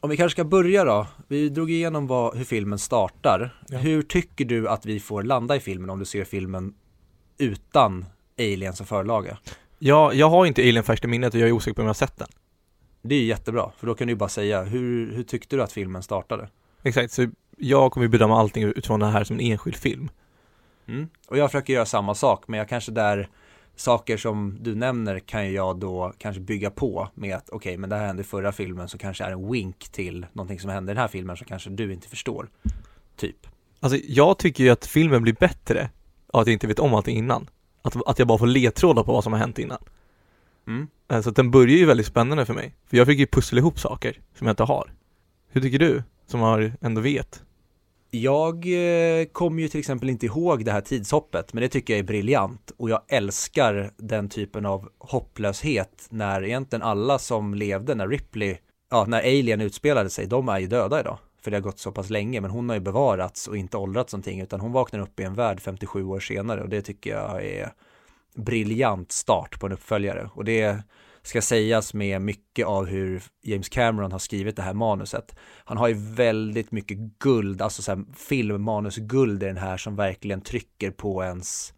Om 0.00 0.10
vi 0.10 0.16
kanske 0.16 0.34
ska 0.34 0.44
börja 0.44 0.84
då, 0.84 1.06
vi 1.28 1.48
drog 1.48 1.70
igenom 1.70 2.06
vad, 2.06 2.36
hur 2.36 2.44
filmen 2.44 2.78
startar. 2.78 3.62
Ja. 3.68 3.78
Hur 3.78 4.02
tycker 4.02 4.44
du 4.44 4.68
att 4.68 4.86
vi 4.86 5.00
får 5.00 5.22
landa 5.22 5.56
i 5.56 5.60
filmen 5.60 5.90
om 5.90 5.98
du 5.98 6.04
ser 6.04 6.24
filmen 6.24 6.74
utan 7.38 8.04
Alien 8.38 8.72
som 8.72 8.86
förlaga? 8.86 9.38
jag, 9.78 10.14
jag 10.14 10.30
har 10.30 10.46
inte 10.46 10.62
Alien 10.62 10.84
färskt 10.84 11.04
i 11.04 11.08
minnet 11.08 11.34
och 11.34 11.40
jag 11.40 11.48
är 11.48 11.52
osäker 11.52 11.74
på 11.74 11.80
om 11.80 11.86
jag 11.86 11.88
har 11.88 11.94
sett 11.94 12.16
den 12.16 12.28
Det 13.02 13.14
är 13.14 13.24
jättebra, 13.24 13.70
för 13.78 13.86
då 13.86 13.94
kan 13.94 14.06
du 14.06 14.12
ju 14.12 14.16
bara 14.16 14.28
säga, 14.28 14.62
hur, 14.62 15.12
hur 15.12 15.22
tyckte 15.22 15.56
du 15.56 15.62
att 15.62 15.72
filmen 15.72 16.02
startade? 16.02 16.48
Exakt, 16.82 17.12
så 17.12 17.26
jag 17.56 17.92
kommer 17.92 18.04
ju 18.04 18.08
bedöma 18.08 18.40
allting 18.40 18.64
utifrån 18.64 19.00
det 19.00 19.06
här 19.06 19.24
som 19.24 19.38
en 19.38 19.44
enskild 19.44 19.76
film 19.76 20.10
Mm. 20.88 21.08
Och 21.28 21.38
jag 21.38 21.50
försöker 21.50 21.72
göra 21.72 21.86
samma 21.86 22.14
sak, 22.14 22.44
men 22.48 22.58
jag 22.58 22.68
kanske 22.68 22.92
där 22.92 23.28
saker 23.76 24.16
som 24.16 24.58
du 24.60 24.74
nämner 24.74 25.18
kan 25.18 25.52
jag 25.52 25.78
då 25.78 26.12
kanske 26.18 26.40
bygga 26.40 26.70
på 26.70 27.08
med 27.14 27.36
att 27.36 27.50
okej, 27.50 27.76
men 27.76 27.90
det 27.90 27.96
här 27.96 28.06
hände 28.06 28.22
i 28.22 28.24
förra 28.24 28.52
filmen 28.52 28.88
så 28.88 28.98
kanske 28.98 29.24
är 29.24 29.30
en 29.30 29.52
wink 29.52 29.88
till 29.88 30.26
någonting 30.32 30.60
som 30.60 30.70
hände 30.70 30.92
i 30.92 30.94
den 30.94 31.00
här 31.00 31.08
filmen 31.08 31.36
som 31.36 31.46
kanske 31.46 31.70
du 31.70 31.92
inte 31.92 32.08
förstår. 32.08 32.48
Typ. 33.16 33.46
Alltså 33.80 33.98
jag 34.08 34.38
tycker 34.38 34.64
ju 34.64 34.70
att 34.70 34.86
filmen 34.86 35.22
blir 35.22 35.32
bättre 35.32 35.90
av 36.32 36.40
att 36.40 36.46
jag 36.46 36.52
inte 36.52 36.66
vet 36.66 36.78
om 36.78 36.94
allting 36.94 37.16
innan 37.16 37.50
Att, 37.82 38.08
att 38.08 38.18
jag 38.18 38.28
bara 38.28 38.38
får 38.38 38.46
ledtrådar 38.46 39.02
på 39.02 39.12
vad 39.12 39.24
som 39.24 39.32
har 39.32 39.40
hänt 39.40 39.58
innan 39.58 39.78
Mm. 40.66 40.88
Eh, 41.08 41.20
Så 41.20 41.30
att 41.30 41.36
den 41.36 41.50
börjar 41.50 41.76
ju 41.76 41.86
väldigt 41.86 42.06
spännande 42.06 42.46
för 42.46 42.54
mig 42.54 42.74
För 42.86 42.96
jag 42.96 43.06
fick 43.06 43.18
ju 43.18 43.26
pussla 43.26 43.58
ihop 43.58 43.78
saker 43.78 44.20
som 44.34 44.46
jag 44.46 44.52
inte 44.52 44.62
har 44.62 44.92
Hur 45.48 45.60
tycker 45.60 45.78
du? 45.78 46.02
Som 46.26 46.40
har, 46.40 46.72
ändå 46.80 47.00
vet? 47.00 47.42
Jag 48.10 48.54
eh, 48.66 49.24
kommer 49.24 49.62
ju 49.62 49.68
till 49.68 49.80
exempel 49.80 50.10
inte 50.10 50.26
ihåg 50.26 50.64
det 50.64 50.72
här 50.72 50.80
tidshoppet, 50.80 51.52
men 51.52 51.62
det 51.62 51.68
tycker 51.68 51.92
jag 51.92 51.98
är 51.98 52.04
briljant 52.04 52.72
och 52.76 52.90
jag 52.90 53.02
älskar 53.08 53.90
den 53.96 54.28
typen 54.28 54.66
av 54.66 54.88
hopplöshet 54.98 56.06
när 56.10 56.44
egentligen 56.44 56.82
alla 56.82 57.18
som 57.18 57.54
levde 57.54 57.94
när 57.94 58.08
Ripley, 58.08 58.56
ja, 58.90 59.04
när 59.08 59.18
Alien 59.18 59.60
utspelade 59.60 60.10
sig, 60.10 60.26
de 60.26 60.48
är 60.48 60.58
ju 60.58 60.66
döda 60.66 61.00
idag. 61.00 61.18
För 61.42 61.50
det 61.50 61.56
har 61.56 61.62
gått 61.62 61.78
så 61.78 61.92
pass 61.92 62.10
länge, 62.10 62.40
men 62.40 62.50
hon 62.50 62.68
har 62.68 62.76
ju 62.76 62.80
bevarats 62.80 63.48
och 63.48 63.56
inte 63.56 63.76
åldrats 63.76 64.12
någonting, 64.12 64.40
utan 64.40 64.60
hon 64.60 64.72
vaknar 64.72 65.00
upp 65.00 65.20
i 65.20 65.22
en 65.22 65.34
värld 65.34 65.60
57 65.60 66.04
år 66.04 66.20
senare 66.20 66.62
och 66.62 66.68
det 66.68 66.82
tycker 66.82 67.10
jag 67.10 67.44
är 67.44 67.72
briljant 68.34 69.12
start 69.12 69.60
på 69.60 69.66
en 69.66 69.72
uppföljare 69.72 70.30
och 70.34 70.44
det 70.44 70.82
ska 71.22 71.42
sägas 71.42 71.94
med 71.94 72.22
mycket 72.22 72.66
av 72.66 72.86
hur 72.86 73.22
James 73.42 73.68
Cameron 73.68 74.12
har 74.12 74.18
skrivit 74.18 74.56
det 74.56 74.62
här 74.62 74.74
manuset. 74.74 75.34
Han 75.64 75.76
har 75.76 75.88
ju 75.88 75.94
väldigt 75.94 76.72
mycket 76.72 76.98
guld, 76.98 77.62
alltså 77.62 77.82
så 77.82 77.94
här 77.94 78.04
filmmanusguld 78.16 79.42
i 79.42 79.46
den 79.46 79.56
här 79.56 79.76
som 79.76 79.96
verkligen 79.96 80.40
trycker 80.40 80.90
på 80.90 81.24
ens, 81.24 81.74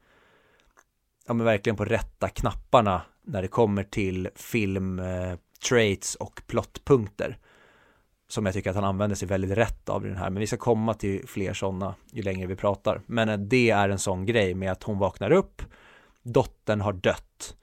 ja 1.26 1.34
men 1.34 1.46
verkligen 1.46 1.76
på 1.76 1.84
rätta 1.84 2.28
knapparna 2.28 3.02
när 3.24 3.42
det 3.42 3.48
kommer 3.48 3.82
till 3.82 4.28
film, 4.34 4.98
eh, 4.98 5.34
traits 5.68 6.14
och 6.14 6.42
plottpunkter. 6.46 7.38
Som 8.28 8.46
jag 8.46 8.54
tycker 8.54 8.70
att 8.70 8.76
han 8.76 8.84
använder 8.84 9.16
sig 9.16 9.28
väldigt 9.28 9.58
rätt 9.58 9.88
av 9.88 10.06
i 10.06 10.08
den 10.08 10.16
här, 10.16 10.30
men 10.30 10.40
vi 10.40 10.46
ska 10.46 10.56
komma 10.56 10.94
till 10.94 11.28
fler 11.28 11.52
sådana 11.54 11.94
ju 12.12 12.22
längre 12.22 12.46
vi 12.46 12.56
pratar. 12.56 13.02
Men 13.06 13.28
eh, 13.28 13.38
det 13.38 13.70
är 13.70 13.88
en 13.88 13.98
sån 13.98 14.26
grej 14.26 14.54
med 14.54 14.72
att 14.72 14.82
hon 14.82 14.98
vaknar 14.98 15.32
upp, 15.32 15.62
dottern 16.22 16.80
har 16.80 16.92
dött, 16.92 17.56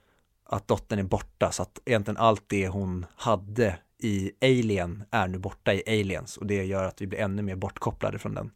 att 0.50 0.68
dottern 0.68 1.00
är 1.00 1.04
borta, 1.04 1.52
så 1.52 1.62
att 1.64 1.80
egentligen 1.86 2.18
allt 2.18 2.44
det 2.48 2.68
hon 2.68 3.06
hade 3.16 3.78
i 4.00 4.32
Alien 4.42 5.04
är 5.12 5.28
nu 5.28 5.38
borta 5.38 5.74
i 5.74 5.84
Aliens 5.88 6.38
och 6.38 6.46
det 6.46 6.66
gör 6.66 6.84
att 6.84 7.02
vi 7.02 7.08
blir 7.08 7.20
ännu 7.20 7.42
mer 7.42 7.56
bortkopplade 7.56 8.20
från 8.20 8.34
den. 8.34 8.52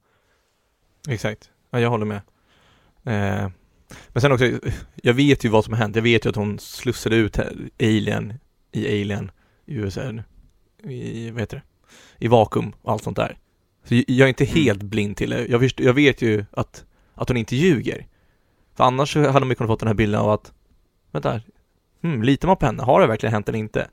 Exakt, 1.10 1.50
ja, 1.70 1.80
jag 1.80 1.90
håller 1.90 2.06
med. 2.06 2.22
Eh, 3.04 3.52
Men 4.08 4.22
sen 4.22 4.32
också, 4.32 4.46
jag 4.96 5.14
vet 5.14 5.46
ju 5.46 5.50
vad 5.50 5.66
som 5.66 5.74
har 5.74 5.80
hänt. 5.80 5.96
Jag 5.96 6.04
vet 6.04 6.26
ju 6.26 6.30
att 6.30 6.36
hon 6.36 6.60
slussade 6.60 7.16
ut 7.16 7.38
här, 7.38 7.70
Alien 7.80 8.34
i 8.72 9.02
Alien 9.02 9.32
i 9.66 9.74
USA 9.74 10.02
i, 10.84 11.32
vad 11.32 11.42
heter 11.42 11.58
det? 11.58 11.64
I 12.26 12.28
vakuum 12.28 12.74
och 12.82 12.92
allt 12.92 13.04
sånt 13.04 13.18
där. 13.18 13.38
Så 13.84 13.96
jag 13.96 14.26
är 14.26 14.28
inte 14.28 14.46
helt 14.46 14.84
blind 14.84 15.18
till 15.18 15.30
det. 15.30 15.46
Jag, 15.48 15.62
först, 15.62 15.80
jag 15.80 15.94
vet 15.94 16.22
ju 16.22 16.46
att, 16.52 16.86
att 17.14 17.30
hon 17.30 17.38
inte 17.38 17.56
ljuger. 17.56 18.08
För 18.76 18.84
annars 18.84 19.16
hade 19.16 19.40
man 19.40 19.50
ju 19.50 19.56
kunnat 19.56 19.70
fått 19.70 19.80
den 19.80 19.88
här 19.88 19.94
bilden 19.94 20.22
av 20.22 20.30
att 20.30 20.54
Vänta, 21.12 21.42
hmm, 22.02 22.24
litar 22.24 22.48
man 22.48 22.58
på 22.58 22.66
henne? 22.66 22.84
Har 22.84 23.02
det 23.02 23.08
verkligen 23.08 23.34
hänt 23.34 23.50
eller 23.50 23.60
inte? 23.60 23.90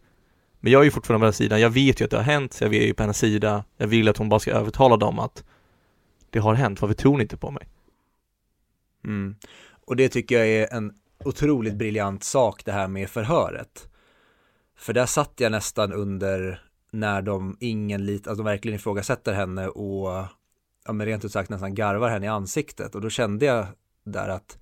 Men 0.60 0.72
jag 0.72 0.80
är 0.80 0.84
ju 0.84 0.90
fortfarande 0.90 1.22
på 1.22 1.26
den 1.26 1.32
sidan, 1.32 1.60
jag 1.60 1.70
vet 1.70 2.00
ju 2.00 2.04
att 2.04 2.10
det 2.10 2.16
har 2.16 2.24
hänt, 2.24 2.52
så 2.52 2.64
jag 2.64 2.74
är 2.74 2.86
ju 2.86 2.94
på 2.94 3.02
hennes 3.02 3.18
sida 3.18 3.64
Jag 3.76 3.86
vill 3.86 4.08
att 4.08 4.16
hon 4.16 4.28
bara 4.28 4.40
ska 4.40 4.50
övertala 4.50 4.96
dem 4.96 5.18
att 5.18 5.44
Det 6.30 6.38
har 6.38 6.54
hänt, 6.54 6.80
varför 6.80 6.94
tror 6.94 7.16
ni 7.16 7.22
inte 7.22 7.36
på 7.36 7.50
mig? 7.50 7.68
Mm. 9.04 9.36
Och 9.86 9.96
det 9.96 10.08
tycker 10.08 10.38
jag 10.38 10.48
är 10.48 10.74
en 10.74 10.92
otroligt 11.24 11.74
briljant 11.74 12.24
sak 12.24 12.64
det 12.64 12.72
här 12.72 12.88
med 12.88 13.10
förhöret. 13.10 13.88
För 14.76 14.92
där 14.92 15.06
satt 15.06 15.32
jag 15.36 15.52
nästan 15.52 15.92
under 15.92 16.62
när 16.90 17.22
de 17.22 17.56
ingen 17.60 18.06
lit, 18.06 18.26
alltså 18.26 18.42
de 18.42 18.50
verkligen 18.50 18.76
ifrågasätter 18.76 19.32
henne 19.32 19.68
och 19.68 20.08
ja 20.84 20.92
men 20.92 21.06
rent 21.06 21.24
ut 21.24 21.32
sagt 21.32 21.50
nästan 21.50 21.74
garvar 21.74 22.08
henne 22.08 22.26
i 22.26 22.28
ansiktet 22.28 22.94
och 22.94 23.00
då 23.00 23.10
kände 23.10 23.46
jag 23.46 23.66
där 24.04 24.28
att 24.28 24.58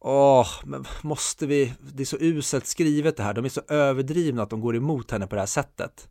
Åh, 0.00 0.48
men 0.64 0.84
måste 1.02 1.46
vi, 1.46 1.74
det 1.80 2.02
är 2.02 2.04
så 2.04 2.16
uselt 2.20 2.66
skrivet 2.66 3.16
det 3.16 3.22
här, 3.22 3.34
de 3.34 3.44
är 3.44 3.48
så 3.48 3.62
överdrivna 3.68 4.42
att 4.42 4.50
de 4.50 4.60
går 4.60 4.76
emot 4.76 5.10
henne 5.10 5.26
på 5.26 5.34
det 5.34 5.40
här 5.40 5.46
sättet. 5.46 6.08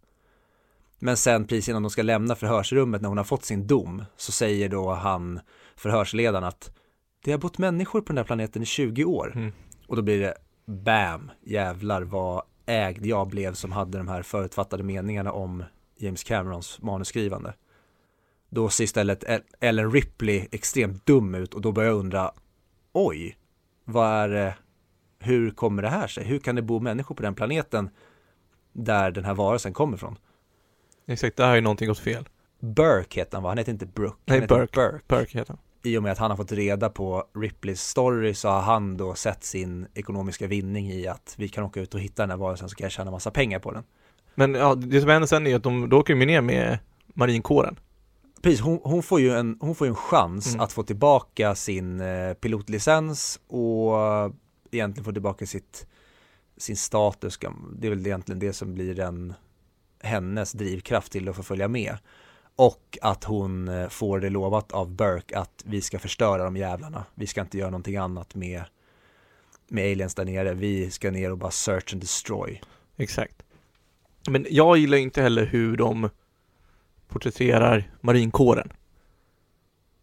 Men 0.99 1.17
sen 1.17 1.47
precis 1.47 1.69
innan 1.69 1.83
de 1.83 1.89
ska 1.89 2.01
lämna 2.01 2.35
förhörsrummet 2.35 3.01
när 3.01 3.09
hon 3.09 3.17
har 3.17 3.25
fått 3.25 3.45
sin 3.45 3.67
dom 3.67 4.03
så 4.17 4.31
säger 4.31 4.69
då 4.69 4.93
han 4.93 5.39
förhörsledaren 5.75 6.43
att 6.43 6.71
det 7.23 7.31
har 7.31 7.37
bott 7.37 7.57
människor 7.57 8.01
på 8.01 8.07
den 8.07 8.17
här 8.17 8.23
planeten 8.23 8.61
i 8.61 8.65
20 8.65 9.05
år. 9.05 9.31
Mm. 9.35 9.51
Och 9.87 9.95
då 9.95 10.01
blir 10.01 10.19
det 10.19 10.33
bam, 10.65 11.31
jävlar 11.41 12.01
vad 12.01 12.43
ägd 12.65 13.05
jag 13.05 13.27
blev 13.27 13.53
som 13.53 13.71
hade 13.71 13.97
de 13.97 14.07
här 14.07 14.21
förutfattade 14.21 14.83
meningarna 14.83 15.31
om 15.31 15.63
James 15.97 16.23
Camerons 16.23 16.81
manusskrivande. 16.81 17.53
Då 18.49 18.69
ser 18.69 18.83
istället 18.83 19.23
Ellen 19.59 19.91
Ripley 19.91 20.47
extremt 20.51 21.05
dum 21.05 21.35
ut 21.35 21.53
och 21.53 21.61
då 21.61 21.71
börjar 21.71 21.89
jag 21.89 21.99
undra, 21.99 22.31
oj, 22.93 23.37
vad 23.87 24.07
är 24.07 24.29
det, 24.29 24.55
hur 25.19 25.51
kommer 25.51 25.81
det 25.81 25.89
här 25.89 26.07
sig? 26.07 26.23
Hur 26.23 26.39
kan 26.39 26.55
det 26.55 26.61
bo 26.61 26.79
människor 26.79 27.15
på 27.15 27.23
den 27.23 27.35
planeten 27.35 27.89
där 28.73 29.11
den 29.11 29.25
här 29.25 29.33
varelsen 29.33 29.73
kommer 29.73 29.97
ifrån? 29.97 30.17
Exakt, 31.05 31.37
där 31.37 31.47
har 31.47 31.55
ju 31.55 31.61
någonting 31.61 31.87
gått 31.87 31.99
fel 31.99 32.29
Burke 32.59 33.19
heter 33.19 33.37
han 33.37 33.43
va? 33.43 33.49
Han 33.49 33.57
heter 33.57 33.71
inte 33.71 33.85
Brooke. 33.85 34.17
Nej, 34.25 34.39
han 34.39 34.47
Burke. 34.47 34.79
Burke. 34.79 35.03
Burke 35.07 35.37
heter 35.37 35.53
han 35.53 35.59
I 35.83 35.97
och 35.97 36.03
med 36.03 36.11
att 36.11 36.17
han 36.17 36.31
har 36.31 36.37
fått 36.37 36.51
reda 36.51 36.89
på 36.89 37.23
Ripleys 37.35 37.81
story 37.81 38.33
så 38.33 38.49
har 38.49 38.61
han 38.61 38.97
då 38.97 39.15
sett 39.15 39.43
sin 39.43 39.87
ekonomiska 39.93 40.47
vinning 40.47 40.91
i 40.91 41.07
att 41.07 41.35
vi 41.37 41.47
kan 41.47 41.63
åka 41.63 41.81
ut 41.81 41.93
och 41.93 41.99
hitta 41.99 42.23
den 42.23 42.29
här 42.29 42.37
varelsen 42.37 42.69
så 42.69 42.75
kan 42.75 42.85
jag 42.85 42.91
tjäna 42.91 43.11
massa 43.11 43.31
pengar 43.31 43.59
på 43.59 43.71
den. 43.71 43.83
Men 44.35 44.53
ja, 44.53 44.75
det 44.75 45.01
som 45.01 45.09
händer 45.09 45.27
sen 45.27 45.47
är 45.47 45.55
att 45.55 45.63
de, 45.63 45.89
då 45.89 45.99
åker 45.99 46.15
de 46.15 46.25
ner 46.25 46.41
med 46.41 46.79
marinkåren 47.13 47.79
Precis, 48.41 48.61
hon, 48.61 48.79
hon, 48.83 49.03
får 49.03 49.19
ju 49.19 49.31
en, 49.31 49.57
hon 49.59 49.75
får 49.75 49.87
en 49.87 49.95
chans 49.95 50.47
Mm. 50.47 50.59
att 50.59 50.71
få 50.71 50.83
tillbaka 50.83 51.55
sin 51.55 52.01
eh, 52.01 52.33
pilotlicens 52.33 53.39
och 53.47 53.95
egentligen 54.71 55.05
få 55.05 55.11
tillbaka 55.11 55.45
sitt, 55.45 55.87
sin 56.57 56.77
status. 56.77 57.39
Det 57.79 57.87
är 57.87 57.89
väl 57.89 58.07
egentligen 58.07 58.39
det 58.39 58.53
som 58.53 58.73
blir 58.73 58.95
den, 58.95 59.33
hennes 60.01 60.51
drivkraft 60.51 61.11
till 61.11 61.29
att 61.29 61.35
få 61.35 61.43
följa 61.43 61.67
med. 61.67 61.97
Och 62.55 62.97
att 63.01 63.23
hon 63.23 63.67
eh, 63.67 63.89
får 63.89 64.19
det 64.19 64.29
lovat 64.29 64.71
av 64.71 64.89
Burke 64.91 65.37
att 65.37 65.63
vi 65.65 65.81
ska 65.81 65.99
förstöra 65.99 66.43
de 66.43 66.57
jävlarna. 66.57 67.05
Vi 67.15 67.27
ska 67.27 67.41
inte 67.41 67.57
göra 67.57 67.69
någonting 67.69 67.97
annat 67.97 68.35
med, 68.35 68.63
med 69.67 69.91
aliens 69.91 70.15
där 70.15 70.25
nere. 70.25 70.53
Vi 70.53 70.91
ska 70.91 71.11
ner 71.11 71.31
och 71.31 71.37
bara 71.37 71.51
search 71.51 71.93
and 71.93 72.01
destroy. 72.01 72.61
Exakt 72.97 73.43
Men 74.29 74.45
jag 74.49 74.77
gillar 74.77 74.97
inte 74.97 75.21
heller 75.21 75.45
hur 75.45 75.77
de 75.77 76.09
porträtterar 77.07 77.91
marinkåren. 78.01 78.69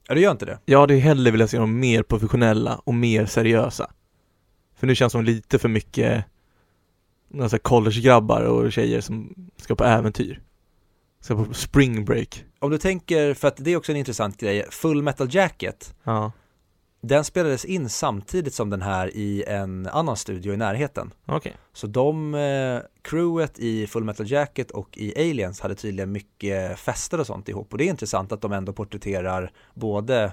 Ja, 0.08 0.14
du 0.14 0.20
gör 0.20 0.30
inte 0.30 0.46
det? 0.46 0.58
Jag 0.64 0.80
hade 0.80 0.94
hellre 0.94 1.30
velat 1.30 1.50
se 1.50 1.58
dem 1.58 1.80
mer 1.80 2.02
professionella 2.02 2.80
och 2.84 2.94
mer 2.94 3.26
seriösa. 3.26 3.90
För 4.76 4.86
nu 4.86 4.94
känns 4.94 5.12
de 5.12 5.24
lite 5.24 5.58
för 5.58 5.68
mycket 5.68 6.24
några 7.28 7.58
collegegrabbar 7.58 8.42
och 8.42 8.72
tjejer 8.72 9.00
som 9.00 9.34
ska 9.56 9.74
på 9.74 9.84
äventyr. 9.84 10.40
Ska 11.20 11.44
på 11.44 11.54
spring 11.54 12.04
break. 12.04 12.44
Om 12.58 12.70
du 12.70 12.78
tänker, 12.78 13.34
för 13.34 13.48
att 13.48 13.56
det 13.56 13.72
är 13.72 13.76
också 13.76 13.92
en 13.92 13.98
intressant 13.98 14.40
grej, 14.40 14.66
Full 14.70 15.02
Metal 15.02 15.34
Jacket, 15.34 15.94
Ja, 16.04 16.32
den 17.06 17.24
spelades 17.24 17.64
in 17.64 17.88
samtidigt 17.88 18.54
som 18.54 18.70
den 18.70 18.82
här 18.82 19.16
i 19.16 19.44
en 19.46 19.86
annan 19.86 20.16
studio 20.16 20.54
i 20.54 20.56
närheten. 20.56 21.10
okej. 21.26 21.56
Så 21.72 21.86
de, 21.86 22.34
eh, 22.34 22.80
crewet 23.02 23.58
i 23.58 23.86
Full 23.86 24.04
Metal 24.04 24.30
Jacket 24.30 24.70
och 24.70 24.98
i 24.98 25.30
Aliens 25.30 25.60
hade 25.60 25.74
tydligen 25.74 26.12
mycket 26.12 26.78
fester 26.78 27.20
och 27.20 27.26
sånt 27.26 27.48
ihop 27.48 27.72
och 27.72 27.78
det 27.78 27.84
är 27.84 27.90
intressant 27.90 28.32
att 28.32 28.40
de 28.40 28.52
ändå 28.52 28.72
porträtterar 28.72 29.52
både 29.74 30.32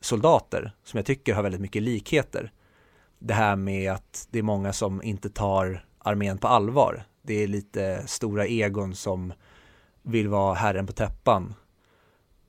soldater, 0.00 0.72
som 0.84 0.98
jag 0.98 1.06
tycker 1.06 1.34
har 1.34 1.42
väldigt 1.42 1.60
mycket 1.60 1.82
likheter. 1.82 2.52
Det 3.18 3.34
här 3.34 3.56
med 3.56 3.92
att 3.92 4.28
det 4.30 4.38
är 4.38 4.42
många 4.42 4.72
som 4.72 5.02
inte 5.02 5.30
tar 5.30 5.84
armén 5.98 6.38
på 6.38 6.48
allvar. 6.48 7.04
Det 7.22 7.34
är 7.42 7.48
lite 7.48 8.02
stora 8.06 8.46
egon 8.46 8.94
som 8.94 9.32
vill 10.02 10.28
vara 10.28 10.54
herren 10.54 10.86
på 10.86 10.92
täppan. 10.92 11.54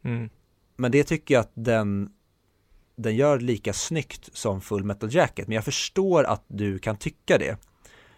Mm. 0.03 0.29
Men 0.75 0.91
det 0.91 1.03
tycker 1.03 1.33
jag 1.33 1.41
att 1.41 1.51
den 1.53 2.09
den 2.97 3.15
gör 3.15 3.39
lika 3.39 3.73
snyggt 3.73 4.29
som 4.33 4.61
Full 4.61 4.83
Metal 4.83 5.13
Jacket, 5.13 5.47
men 5.47 5.55
jag 5.55 5.65
förstår 5.65 6.23
att 6.23 6.43
du 6.47 6.79
kan 6.79 6.97
tycka 6.97 7.37
det. 7.37 7.57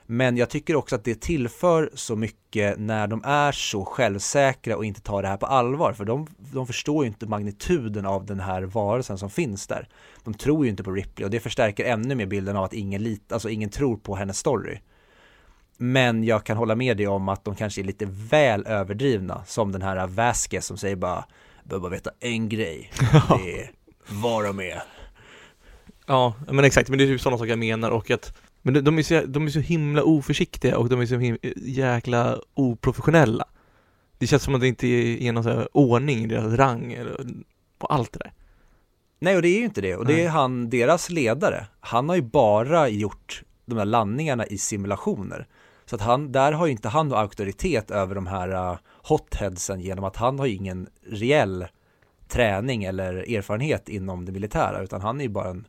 Men 0.05 0.37
jag 0.37 0.49
tycker 0.49 0.75
också 0.75 0.95
att 0.95 1.03
det 1.03 1.21
tillför 1.21 1.89
så 1.93 2.15
mycket 2.15 2.79
när 2.79 3.07
de 3.07 3.21
är 3.25 3.51
så 3.51 3.85
självsäkra 3.85 4.77
och 4.77 4.85
inte 4.85 5.01
tar 5.01 5.21
det 5.21 5.27
här 5.27 5.37
på 5.37 5.45
allvar, 5.45 5.93
för 5.93 6.05
de, 6.05 6.27
de 6.37 6.67
förstår 6.67 7.03
ju 7.03 7.07
inte 7.07 7.27
magnituden 7.27 8.05
av 8.05 8.25
den 8.25 8.39
här 8.39 8.61
varelsen 8.61 9.17
som 9.17 9.29
finns 9.29 9.67
där. 9.67 9.87
De 10.23 10.33
tror 10.33 10.65
ju 10.65 10.71
inte 10.71 10.83
på 10.83 10.91
Ripley 10.91 11.25
och 11.25 11.31
det 11.31 11.39
förstärker 11.39 11.85
ännu 11.85 12.15
mer 12.15 12.25
bilden 12.25 12.57
av 12.57 12.63
att 12.63 12.73
ingen, 12.73 13.03
lit, 13.03 13.31
alltså 13.31 13.49
ingen 13.49 13.69
tror 13.69 13.97
på 13.97 14.15
hennes 14.15 14.37
story. 14.37 14.79
Men 15.77 16.23
jag 16.23 16.43
kan 16.43 16.57
hålla 16.57 16.75
med 16.75 16.97
dig 16.97 17.07
om 17.07 17.29
att 17.29 17.45
de 17.45 17.55
kanske 17.55 17.81
är 17.81 17.85
lite 17.85 18.05
väl 18.09 18.67
överdrivna, 18.67 19.43
som 19.45 19.71
den 19.71 19.81
här 19.81 20.07
Vasquez 20.07 20.65
som 20.65 20.77
säger 20.77 20.95
bara, 20.95 21.25
behöver 21.63 21.81
bara 21.81 21.91
veta 21.91 22.11
en 22.19 22.49
grej, 22.49 22.91
det 23.29 23.61
är 23.61 23.71
var 24.11 24.43
de 24.43 24.59
är. 24.59 24.83
Ja, 26.05 26.33
men 26.47 26.65
exakt, 26.65 26.89
men 26.89 26.97
det 26.97 27.03
är 27.03 27.07
typ 27.07 27.21
sådana 27.21 27.37
saker 27.37 27.49
jag 27.49 27.59
menar 27.59 27.91
och 27.91 28.11
att 28.11 28.37
Men 28.61 28.73
de, 28.73 28.81
de, 28.81 28.97
är 28.97 29.03
så, 29.03 29.21
de 29.25 29.45
är 29.45 29.49
så 29.49 29.59
himla 29.59 30.03
oförsiktiga 30.03 30.77
och 30.77 30.89
de 30.89 31.01
är 31.01 31.05
så 31.05 31.15
him, 31.15 31.37
jäkla 31.55 32.39
oprofessionella 32.53 33.45
Det 34.17 34.27
känns 34.27 34.43
som 34.43 34.55
att 34.55 34.61
det 34.61 34.67
inte 34.67 34.87
är 34.87 35.31
någon 35.31 35.43
så 35.43 35.49
här 35.49 35.77
ordning 35.77 36.23
i 36.23 36.27
deras 36.27 36.53
rang 36.53 36.93
eller, 36.93 37.25
på 37.77 37.87
allt 37.87 38.13
det 38.13 38.19
där 38.19 38.33
Nej, 39.19 39.35
och 39.35 39.41
det 39.41 39.47
är 39.47 39.57
ju 39.57 39.65
inte 39.65 39.81
det. 39.81 39.95
Och 39.95 40.05
det 40.05 40.13
Nej. 40.13 40.25
är 40.25 40.29
han, 40.29 40.69
deras 40.69 41.09
ledare. 41.09 41.67
Han 41.79 42.09
har 42.09 42.15
ju 42.15 42.21
bara 42.21 42.89
gjort 42.89 43.43
de 43.65 43.75
där 43.75 43.85
landningarna 43.85 44.45
i 44.45 44.57
simulationer. 44.57 45.47
Så 45.85 45.95
att 45.95 46.01
han, 46.01 46.31
där 46.31 46.51
har 46.51 46.65
ju 46.65 46.71
inte 46.71 46.89
han 46.89 47.07
någon 47.07 47.19
auktoritet 47.19 47.91
över 47.91 48.15
de 48.15 48.27
här 48.27 48.71
uh, 48.71 48.77
hotheadsen 49.03 49.79
genom 49.79 50.05
att 50.05 50.15
han 50.15 50.39
har 50.39 50.45
ju 50.45 50.55
ingen 50.55 50.87
reell 51.05 51.67
träning 52.29 52.83
eller 52.83 53.35
erfarenhet 53.37 53.89
inom 53.89 54.25
det 54.25 54.31
militära, 54.31 54.81
utan 54.83 55.01
han 55.01 55.19
är 55.19 55.23
ju 55.23 55.29
bara 55.29 55.49
en 55.49 55.67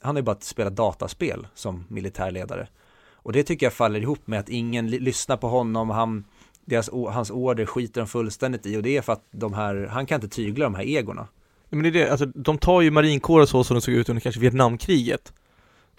han 0.00 0.14
har 0.16 0.20
ju 0.20 0.24
bara 0.24 0.40
spelat 0.40 0.76
dataspel 0.76 1.46
som 1.54 1.84
militärledare. 1.88 2.68
Och 3.12 3.32
det 3.32 3.42
tycker 3.42 3.66
jag 3.66 3.72
faller 3.72 4.00
ihop 4.00 4.26
med 4.26 4.40
att 4.40 4.48
ingen 4.48 4.90
lyssnar 4.90 5.36
på 5.36 5.48
honom, 5.48 5.90
han, 5.90 6.24
deras, 6.64 6.90
hans 6.92 7.30
order 7.30 7.66
skiter 7.66 8.00
de 8.00 8.06
fullständigt 8.06 8.66
i 8.66 8.76
och 8.76 8.82
det 8.82 8.96
är 8.96 9.02
för 9.02 9.12
att 9.12 9.24
de 9.30 9.54
här, 9.54 9.88
han 9.92 10.06
kan 10.06 10.14
inte 10.14 10.28
tygla 10.28 10.64
de 10.64 10.74
här 10.74 10.84
egorna. 10.84 11.28
Men 11.68 11.82
det 11.82 11.88
är 11.88 11.92
det, 11.92 12.10
alltså 12.10 12.26
de 12.26 12.58
tar 12.58 12.80
ju 12.80 12.90
marinkåren 12.90 13.46
så 13.46 13.64
som 13.64 13.74
den 13.74 13.82
såg 13.82 13.94
ut 13.94 14.08
under 14.08 14.20
kanske 14.20 14.40
Vietnamkriget 14.40 15.32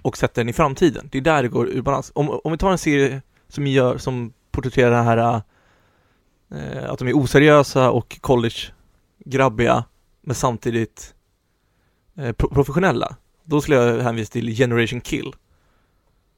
och 0.01 0.17
sätter 0.17 0.41
den 0.41 0.49
i 0.49 0.53
framtiden. 0.53 1.09
Det 1.11 1.17
är 1.17 1.21
där 1.21 1.43
det 1.43 1.49
går 1.49 1.69
ur 1.69 1.81
balans. 1.81 2.11
Om, 2.15 2.39
om 2.43 2.51
vi 2.51 2.57
tar 2.57 2.71
en 2.71 2.77
serie 2.77 3.21
som 3.47 3.67
gör, 3.67 3.97
som 3.97 4.33
porträtterar 4.51 4.91
det 4.91 4.97
här 4.97 5.41
eh, 6.51 6.91
att 6.91 6.99
de 6.99 7.07
är 7.07 7.17
oseriösa 7.17 7.91
och 7.91 8.17
college 8.21 8.57
grabbiga, 9.30 9.84
men 10.21 10.36
samtidigt 10.36 11.15
eh, 12.17 12.32
professionella. 12.32 13.15
Då 13.43 13.61
skulle 13.61 13.77
jag 13.77 14.03
hänvisa 14.03 14.32
till 14.32 14.55
Generation 14.55 15.01
Kill 15.01 15.34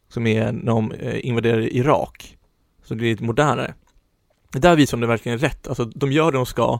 som 0.08 0.28
är 0.28 0.52
när 0.52 0.72
de 0.72 0.92
eh, 0.92 1.26
invaderar 1.26 1.62
Irak. 1.62 2.38
Så 2.84 2.94
det 2.94 3.06
är 3.06 3.10
lite 3.10 3.24
modernare. 3.24 3.74
Där 4.52 4.76
visar 4.76 4.98
de 4.98 5.02
det 5.02 5.08
verkligen 5.08 5.38
rätt. 5.38 5.68
Alltså 5.68 5.86
de 5.86 6.12
gör 6.12 6.32
det 6.32 6.38
de 6.38 6.46
ska 6.46 6.80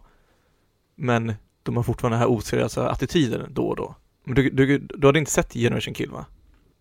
men 0.96 1.34
de 1.64 1.76
har 1.76 1.84
fortfarande 1.84 2.16
den 2.16 2.20
här 2.20 2.38
oseriösa 2.38 2.90
attityden 2.90 3.54
då 3.54 3.68
och 3.68 3.76
då. 3.76 3.96
Men 4.24 4.36
du, 4.36 4.50
du, 4.50 4.78
du 4.78 5.08
hade 5.08 5.20
inte 5.20 5.32
sett 5.32 5.54
Generation 5.54 5.94
Kill 5.94 6.12
va? 6.12 6.26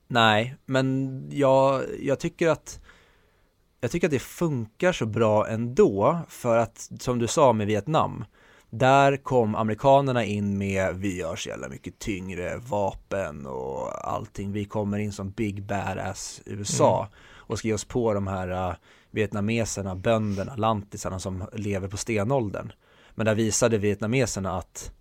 Nej, 0.09 0.57
men 0.67 1.25
jag, 1.33 1.85
jag 2.01 2.21
tycker 2.21 2.49
att 2.49 2.81
jag 3.81 3.91
tycker 3.91 4.07
att 4.07 4.13
det 4.13 4.19
funkar 4.19 4.93
så 4.93 5.07
bra 5.07 5.49
ändå 5.49 6.19
för 6.29 6.59
att 6.59 6.91
som 7.01 7.19
du 7.19 7.27
sa 7.27 7.53
med 7.53 7.67
Vietnam 7.67 8.25
där 8.71 9.17
kom 9.17 9.55
amerikanerna 9.55 10.25
in 10.25 10.59
med 10.59 10.97
vi 10.97 11.17
gör 11.17 11.37
så 11.37 11.49
jävla 11.49 11.69
mycket 11.69 11.99
tyngre 11.99 12.57
vapen 12.57 13.47
och 13.47 14.09
allting. 14.09 14.53
Vi 14.53 14.65
kommer 14.65 14.99
in 14.99 15.13
som 15.13 15.31
big 15.31 15.63
badass 15.63 16.41
USA 16.47 17.09
och 17.35 17.59
ska 17.59 17.69
ge 17.69 17.75
oss 17.75 17.85
på 17.85 18.15
de 18.15 18.27
här 18.27 18.69
uh, 18.71 18.75
vietnameserna, 19.11 19.97
bönderna, 19.97 20.57
lantisarna 20.57 21.19
som 21.19 21.45
lever 21.53 21.89
på 21.89 21.97
stenåldern. 21.97 22.73
Men 23.15 23.27
där 23.27 23.35
visade 23.35 23.79
vietnameserna 23.79 24.57
att 24.59 24.93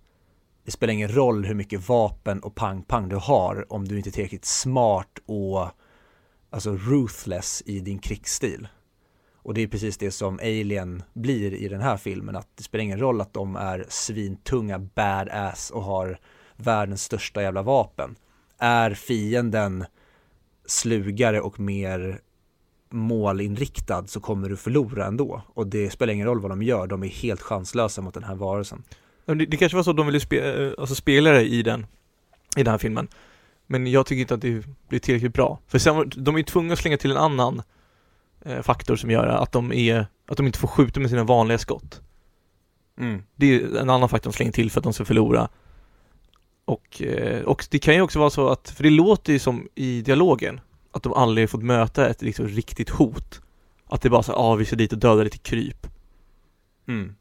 det 0.66 0.72
spelar 0.72 0.94
ingen 0.94 1.16
roll 1.16 1.46
hur 1.46 1.56
mycket 1.56 1.90
vapen 1.90 2.40
och 2.40 2.56
pang-pang 2.56 3.10
du 3.10 3.16
har 3.16 3.74
om 3.74 3.88
du 3.88 3.98
inte 3.98 4.10
är 4.10 4.12
tillräckligt 4.12 4.46
smart 4.46 5.20
och 5.26 5.68
alltså 6.50 6.76
ruthless 6.76 7.64
i 7.66 7.80
din 7.80 8.00
krigsstil. 8.00 8.68
Och 9.50 9.56
det 9.56 9.62
är 9.62 9.68
precis 9.68 9.98
det 9.98 10.12
som 10.12 10.40
Alien 10.40 11.04
blir 11.14 11.54
i 11.54 11.68
den 11.68 11.82
här 11.82 11.98
filmen, 11.98 12.36
att 12.36 12.48
det 12.56 12.64
spelar 12.64 12.84
ingen 12.84 13.00
roll 13.00 13.22
att 13.22 13.34
de 13.34 13.56
är 13.56 13.86
svintunga 13.90 14.80
badass 14.80 15.72
och 15.72 15.84
har 15.84 16.20
världens 16.56 17.04
största 17.04 17.42
jävla 17.42 17.62
vapen. 17.62 18.16
Är 18.58 18.94
fienden 18.94 19.86
slugare 20.66 21.42
och 21.42 21.60
mer 21.60 22.20
målinriktad 22.90 24.08
så 24.08 24.20
kommer 24.20 24.50
du 24.50 24.58
förlora 24.58 25.06
ändå. 25.06 25.42
Och 25.54 25.68
det 25.68 25.90
spelar 25.90 26.14
ingen 26.14 26.28
roll 26.28 26.40
vad 26.40 26.52
de 26.52 26.64
gör, 26.64 26.88
de 26.88 27.04
är 27.04 27.08
helt 27.08 27.42
chanslösa 27.42 28.02
mot 28.02 28.14
den 28.14 28.24
här 28.24 28.36
varelsen. 28.36 28.84
Det, 29.26 29.46
det 29.46 29.58
kanske 29.58 29.76
var 29.76 29.84
så 29.84 29.90
att 29.90 29.98
de 29.98 30.06
ville 30.06 30.20
spe, 30.20 30.66
eh, 30.66 30.74
alltså 30.78 30.96
spela 30.96 31.32
det 31.32 31.44
i 31.44 31.64
den, 31.64 31.86
i 32.58 32.64
den 32.64 32.72
här 32.72 32.78
filmen. 32.78 33.08
Men 33.68 33.88
jag 33.88 34.06
tycker 34.06 34.22
inte 34.22 34.34
att 34.34 34.42
det 34.42 34.64
blir 34.90 35.00
tillräckligt 35.00 35.34
bra. 35.34 35.60
För 35.68 35.80
sen, 35.80 36.12
de 36.16 36.36
är 36.36 36.40
ju 36.40 36.46
tvungna 36.46 36.74
att 36.74 36.80
slänga 36.80 36.98
till 36.98 37.12
en 37.12 37.18
annan 37.18 37.62
faktor 38.62 38.96
som 38.96 39.12
gör 39.12 39.28
att 39.28 39.52
de 39.52 39.74
är, 39.74 40.08
att 40.28 40.38
de 40.38 40.46
inte 40.46 40.60
får 40.60 40.68
skjuta 40.68 41.00
med 41.00 41.10
sina 41.10 41.24
vanliga 41.24 41.58
skott. 41.58 42.02
Mm. 43.00 43.24
Det 43.36 43.56
är 43.56 43.78
en 43.78 43.90
annan 43.90 44.10
faktor 44.10 44.30
de 44.30 44.36
slänger 44.36 44.52
till 44.52 44.72
för 44.72 44.80
att 44.80 44.84
de 44.84 44.94
ska 44.94 45.06
förlora. 45.06 45.50
Och, 46.66 47.02
eh, 47.02 47.44
och 47.44 47.68
det 47.70 47.80
kan 47.80 47.96
ju 47.96 48.02
också 48.02 48.20
vara 48.20 48.30
så 48.30 48.50
att, 48.50 48.70
för 48.70 48.84
det 48.84 48.90
låter 48.90 49.34
ju 49.34 49.40
som 49.40 49.68
i 49.76 50.02
dialogen, 50.02 50.62
att 50.92 51.04
de 51.04 51.14
aldrig 51.14 51.50
fått 51.50 51.64
möta 51.64 52.10
ett 52.10 52.22
liksom 52.22 52.48
riktigt 52.48 52.90
hot. 52.90 53.42
Att 53.86 54.02
det 54.02 54.08
är 54.08 54.10
bara 54.10 54.24
så 54.24 54.34
ah 54.34 54.56
vi 54.56 54.66
ska 54.66 54.76
dit 54.76 54.94
och 54.94 55.00
döda 55.00 55.24
lite 55.24 55.38
kryp. 55.38 55.88
Mm. 56.88 57.16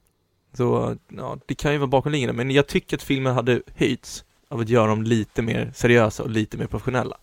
Så, 0.52 0.96
ja, 1.08 1.38
det 1.46 1.54
kan 1.54 1.72
ju 1.72 1.78
vara 1.78 1.88
bakomliggande, 1.88 2.32
men 2.32 2.50
jag 2.50 2.66
tycker 2.66 2.96
att 2.96 3.02
filmen 3.02 3.34
hade 3.34 3.62
höjts 3.74 4.24
av 4.48 4.60
att 4.60 4.68
göra 4.68 4.86
dem 4.86 5.02
lite 5.02 5.42
mer 5.42 5.72
seriösa 5.74 6.22
och 6.22 6.30
lite 6.30 6.56
mer 6.56 6.66
professionella. 6.66 7.16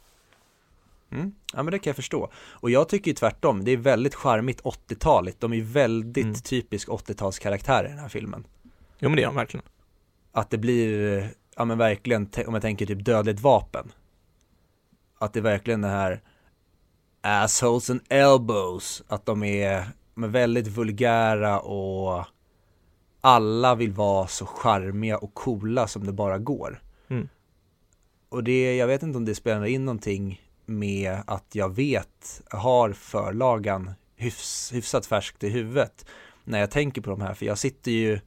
Mm. 1.16 1.32
Ja 1.54 1.64
men 1.64 1.72
det 1.72 1.80
kan 1.80 1.90
jag 1.90 1.96
förstå. 1.96 2.32
Och 2.48 2.70
jag 2.70 2.90
tycker 2.90 3.12
ju 3.12 3.16
tvärtom, 3.16 3.64
det 3.64 3.72
är 3.72 3.78
väldigt 3.78 4.16
charmigt 4.16 4.62
80-taligt. 4.62 5.40
De 5.40 5.54
är 5.54 5.62
väldigt 5.62 6.24
Mm. 6.26 6.36
typisk 6.36 6.88
80-talskaraktärer 6.88 7.86
i 7.86 7.90
den 7.90 8.00
här 8.00 8.10
filmen. 8.10 8.48
Jo 9.00 9.10
men 9.10 9.16
det 9.16 9.22
är 9.22 9.28
de 9.28 9.36
verkligen. 9.36 9.66
Att 10.32 10.50
det 10.50 10.58
blir, 10.58 11.30
ja 11.56 11.66
men 11.66 11.78
verkligen, 11.78 12.30
om 12.48 12.54
jag 12.54 12.62
tänker 12.62 12.86
typ 12.86 13.06
dödligt 13.06 13.40
vapen. 13.40 13.92
Att 15.18 15.34
det 15.34 15.40
är 15.40 15.44
verkligen 15.44 15.82
det 15.82 15.88
här 15.88 16.22
assholes 17.22 17.90
and 17.90 18.02
elbows. 18.10 19.04
Att 19.08 19.26
de 19.26 19.44
är, 19.44 19.86
de 20.16 20.24
är 20.24 20.28
väldigt 20.28 20.68
vulgära 20.68 21.60
och 21.60 22.26
alla 23.22 23.76
vill 23.76 23.92
vara 23.92 24.28
så 24.28 24.46
charmiga 24.46 25.18
och 25.18 25.34
coola 25.34 25.88
som 25.88 26.06
det 26.06 26.14
bara 26.14 26.38
går. 26.38 26.82
Mm. 27.10 27.30
Och 28.30 28.44
det, 28.44 28.76
jag 28.76 28.88
vet 28.88 29.04
inte 29.04 29.18
om 29.18 29.26
det 29.26 29.36
spelar 29.36 29.66
in 29.66 29.86
någonting 29.86 30.42
med 30.68 31.18
att 31.28 31.46
jag 31.52 31.76
vet, 31.76 32.42
har 32.50 32.94
förlagan 32.94 33.92
hyfs, 34.16 34.74
hyfsat 34.74 35.06
färskt 35.06 35.44
i 35.44 35.50
huvudet 35.50 36.06
när 36.44 36.60
jag 36.60 36.72
tänker 36.72 37.02
på 37.02 37.10
de 37.10 37.22
här, 37.22 37.34
för 37.34 37.46
jag 37.46 37.58
sitter 37.58 37.92
ju 37.92 38.20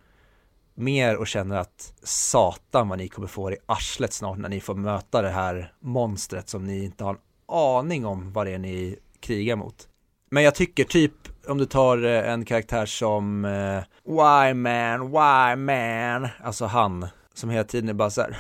mer 0.75 1.17
och 1.17 1.27
känner 1.27 1.57
att 1.57 1.93
satan 2.03 2.89
vad 2.89 2.99
ni 2.99 3.09
kommer 3.09 3.29
få 3.29 3.51
det 3.51 3.57
i 3.57 3.59
arslet 3.67 4.13
snart 4.13 4.39
när 4.39 4.49
ni 4.49 4.61
får 4.61 4.75
möta 4.75 5.23
det 5.23 5.31
här 5.31 5.73
monstret 5.81 6.49
som 6.49 6.65
ni 6.65 6.85
inte 6.85 7.05
har 7.05 7.11
en 7.15 7.21
aning 7.49 8.07
om 8.07 8.33
vad 8.33 8.47
det 8.47 8.53
är 8.53 8.59
ni 8.59 8.99
krigar 9.21 9.57
mot. 9.57 9.89
Men 10.31 10.43
jag 10.43 10.55
tycker 10.55 10.85
typ 10.85 11.13
om 11.49 11.59
du 11.59 11.67
tar 11.67 12.05
eh, 12.05 12.33
en 12.33 12.45
karaktär 12.45 12.87
som 12.87 13.45
eh, 13.45 13.83
Why 14.05 14.55
man, 14.55 15.11
why 15.11 15.57
man, 15.57 16.29
alltså 16.45 16.67
han 16.67 17.07
som 17.35 17.51
hela 17.51 17.65
tiden 17.65 17.89
är 17.89 17.95
bara 17.95 18.11
så 18.11 18.21
här 18.21 18.37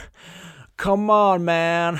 Come 0.76 1.12
on 1.12 1.44
man, 1.44 1.99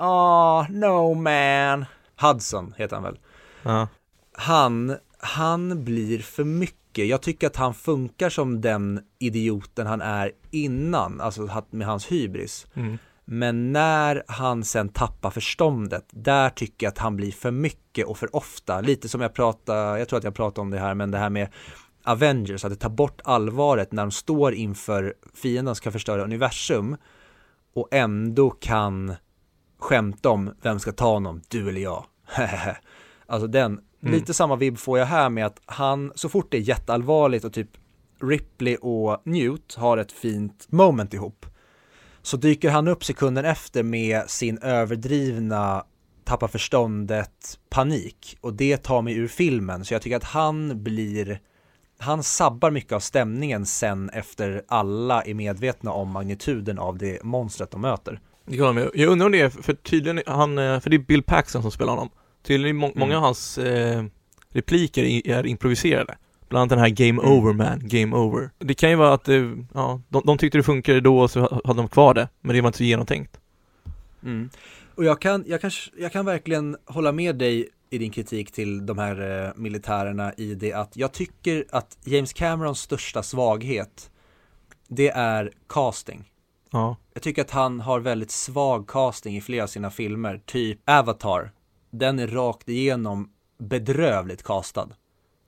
oh 0.00 0.70
no 0.70 1.14
man 1.14 1.84
Hudson 2.20 2.74
heter 2.76 2.96
han 2.96 3.02
väl 3.02 3.18
Ja. 3.62 3.88
han, 4.32 4.96
han 5.18 5.84
blir 5.84 6.18
för 6.18 6.44
mycket. 6.44 7.06
Jag 7.06 7.22
tycker 7.22 7.46
att 7.46 7.56
han 7.56 7.74
funkar 7.74 8.30
som 8.30 8.60
den 8.60 9.00
idioten 9.18 9.86
han 9.86 10.00
är 10.00 10.32
innan, 10.50 11.20
alltså 11.20 11.64
med 11.70 11.86
hans 11.86 12.06
hybris. 12.06 12.66
Mm. 12.74 12.98
Men 13.24 13.72
när 13.72 14.22
han 14.26 14.64
sen 14.64 14.88
tappar 14.88 15.30
förståndet, 15.30 16.04
där 16.10 16.50
tycker 16.50 16.86
jag 16.86 16.90
att 16.90 16.98
han 16.98 17.16
blir 17.16 17.32
för 17.32 17.50
mycket 17.50 18.06
och 18.06 18.18
för 18.18 18.36
ofta. 18.36 18.80
Lite 18.80 19.08
som 19.08 19.20
jag 19.20 19.34
pratade, 19.34 19.98
jag 19.98 20.08
tror 20.08 20.18
att 20.18 20.24
jag 20.24 20.34
pratade 20.34 20.60
om 20.60 20.70
det 20.70 20.78
här, 20.78 20.94
men 20.94 21.10
det 21.10 21.18
här 21.18 21.30
med 21.30 21.48
Avengers, 22.04 22.64
att 22.64 22.70
det 22.70 22.76
tar 22.76 22.90
bort 22.90 23.20
allvaret 23.24 23.92
när 23.92 24.02
de 24.02 24.10
står 24.10 24.54
inför 24.54 25.14
fienden 25.34 25.74
som 25.74 25.76
ska 25.76 25.90
förstöra 25.90 26.24
universum 26.24 26.96
och 27.74 27.88
ändå 27.90 28.50
kan 28.50 29.14
skämta 29.80 30.30
om 30.30 30.54
vem 30.62 30.80
ska 30.80 30.92
ta 30.92 31.12
honom, 31.12 31.42
du 31.48 31.68
eller 31.68 31.80
jag. 31.80 32.04
alltså 33.26 33.46
den, 33.46 33.80
Mm. 34.02 34.14
lite 34.14 34.34
samma 34.34 34.56
vibb 34.56 34.78
får 34.78 34.98
jag 34.98 35.06
här 35.06 35.30
med 35.30 35.46
att 35.46 35.60
han, 35.66 36.12
så 36.14 36.28
fort 36.28 36.50
det 36.50 36.56
är 36.56 36.60
jätteallvarligt 36.60 37.44
och 37.44 37.52
typ 37.52 37.68
Ripley 38.22 38.76
och 38.76 39.22
Newt 39.24 39.74
har 39.74 39.98
ett 39.98 40.12
fint 40.12 40.66
moment 40.68 41.14
ihop 41.14 41.46
så 42.22 42.36
dyker 42.36 42.70
han 42.70 42.88
upp 42.88 43.04
sekunden 43.04 43.44
efter 43.44 43.82
med 43.82 44.30
sin 44.30 44.58
överdrivna 44.58 45.84
tappa 46.24 46.48
förståndet 46.48 47.58
panik 47.68 48.36
och 48.40 48.54
det 48.54 48.76
tar 48.76 49.02
mig 49.02 49.14
ur 49.16 49.28
filmen 49.28 49.84
så 49.84 49.94
jag 49.94 50.02
tycker 50.02 50.16
att 50.16 50.24
han 50.24 50.82
blir 50.82 51.40
han 51.98 52.22
sabbar 52.22 52.70
mycket 52.70 52.92
av 52.92 53.00
stämningen 53.00 53.66
sen 53.66 54.10
efter 54.10 54.62
alla 54.68 55.22
är 55.22 55.34
medvetna 55.34 55.92
om 55.92 56.10
magnituden 56.10 56.78
av 56.78 56.98
det 56.98 57.22
monstret 57.22 57.70
de 57.70 57.80
möter. 57.80 58.20
Jag 58.50 59.08
undrar 59.08 59.26
om 59.26 59.32
det 59.32 59.40
är, 59.40 59.48
för 59.50 59.72
tydligen, 59.72 60.22
han, 60.26 60.58
eh, 60.58 60.80
för 60.80 60.90
det 60.90 60.96
är 60.96 60.98
Bill 60.98 61.22
Paxton 61.22 61.62
som 61.62 61.70
spelar 61.70 61.92
honom. 61.92 62.10
Tydligen 62.42 62.76
må- 62.76 62.92
många 62.94 63.12
Mm. 63.12 63.16
av 63.16 63.22
hans 63.22 63.58
eh, 63.58 64.04
repliker 64.52 65.04
är 65.28 65.46
improviserade. 65.46 66.16
Bland 66.48 66.60
annat 66.62 66.70
den 66.70 66.78
här 66.78 66.88
Game 66.88 67.22
Mm. 67.22 67.32
over 67.38 67.52
man, 67.52 67.80
Game 67.88 68.16
over. 68.16 68.50
Det 68.58 68.74
kan 68.74 68.90
ju 68.90 68.96
vara 68.96 69.14
att, 69.14 69.28
eh, 69.28 69.50
ja, 69.74 70.00
de, 70.08 70.22
de 70.26 70.38
tyckte 70.38 70.58
det 70.58 70.62
funkade 70.62 71.00
då 71.00 71.18
och 71.20 71.30
så 71.30 71.40
ha- 71.40 71.60
hade 71.64 71.78
de 71.80 71.88
kvar 71.88 72.14
det, 72.14 72.28
men 72.40 72.54
det 72.56 72.60
var 72.60 72.68
inte 72.68 72.78
så 72.78 72.84
genomtänkt. 72.84 73.40
Mm. 74.24 74.50
Och 74.94 75.04
jag 75.04 75.20
kan, 75.20 75.44
jag, 75.46 75.60
kan, 75.60 75.70
jag 75.98 76.12
kan 76.12 76.24
verkligen 76.26 76.76
hålla 76.84 77.12
med 77.12 77.36
dig 77.36 77.68
i 77.90 77.98
din 77.98 78.10
kritik 78.10 78.52
till 78.52 78.86
de 78.86 78.98
här 78.98 79.44
eh, 79.46 79.52
militärerna 79.56 80.32
i 80.36 80.54
det 80.54 80.72
att 80.72 80.96
jag 80.96 81.12
tycker 81.12 81.64
att 81.70 81.98
James 82.04 82.32
Camerons 82.32 82.80
största 82.80 83.22
svaghet 83.22 84.10
det 84.88 85.08
är 85.08 85.50
casting. 85.68 86.24
Ja. 86.70 86.96
Jag 87.14 87.22
tycker 87.22 87.42
att 87.42 87.50
han 87.50 87.80
har 87.80 88.00
väldigt 88.00 88.30
svag 88.30 88.88
casting 88.88 89.36
i 89.36 89.40
flera 89.40 89.62
av 89.62 89.66
sina 89.66 89.90
filmer, 89.90 90.40
typ 90.46 90.78
Avatar. 90.90 91.52
Den 91.90 92.18
är 92.18 92.26
rakt 92.26 92.68
igenom 92.68 93.30
bedrövligt 93.58 94.42
castad. 94.42 94.88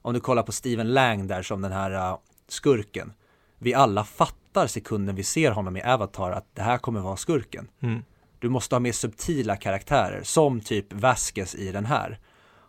Om 0.02 0.14
du 0.14 0.20
kollar 0.20 0.42
på 0.42 0.52
Steven 0.52 0.92
Lang 0.92 1.26
där 1.26 1.42
som 1.42 1.62
den 1.62 1.72
här 1.72 2.12
uh, 2.12 2.18
skurken. 2.48 3.12
Vi 3.58 3.74
alla 3.74 4.04
fattar 4.04 4.66
sekunden 4.66 5.16
vi 5.16 5.24
ser 5.24 5.50
honom 5.50 5.76
i 5.76 5.82
Avatar 5.82 6.30
att 6.30 6.46
det 6.54 6.62
här 6.62 6.78
kommer 6.78 7.00
vara 7.00 7.16
skurken. 7.16 7.68
Mm. 7.80 8.02
Du 8.38 8.48
måste 8.48 8.74
ha 8.74 8.80
mer 8.80 8.92
subtila 8.92 9.56
karaktärer, 9.56 10.20
som 10.22 10.60
typ 10.60 10.92
Vasquez 10.92 11.54
i 11.54 11.72
den 11.72 11.86
här. 11.86 12.18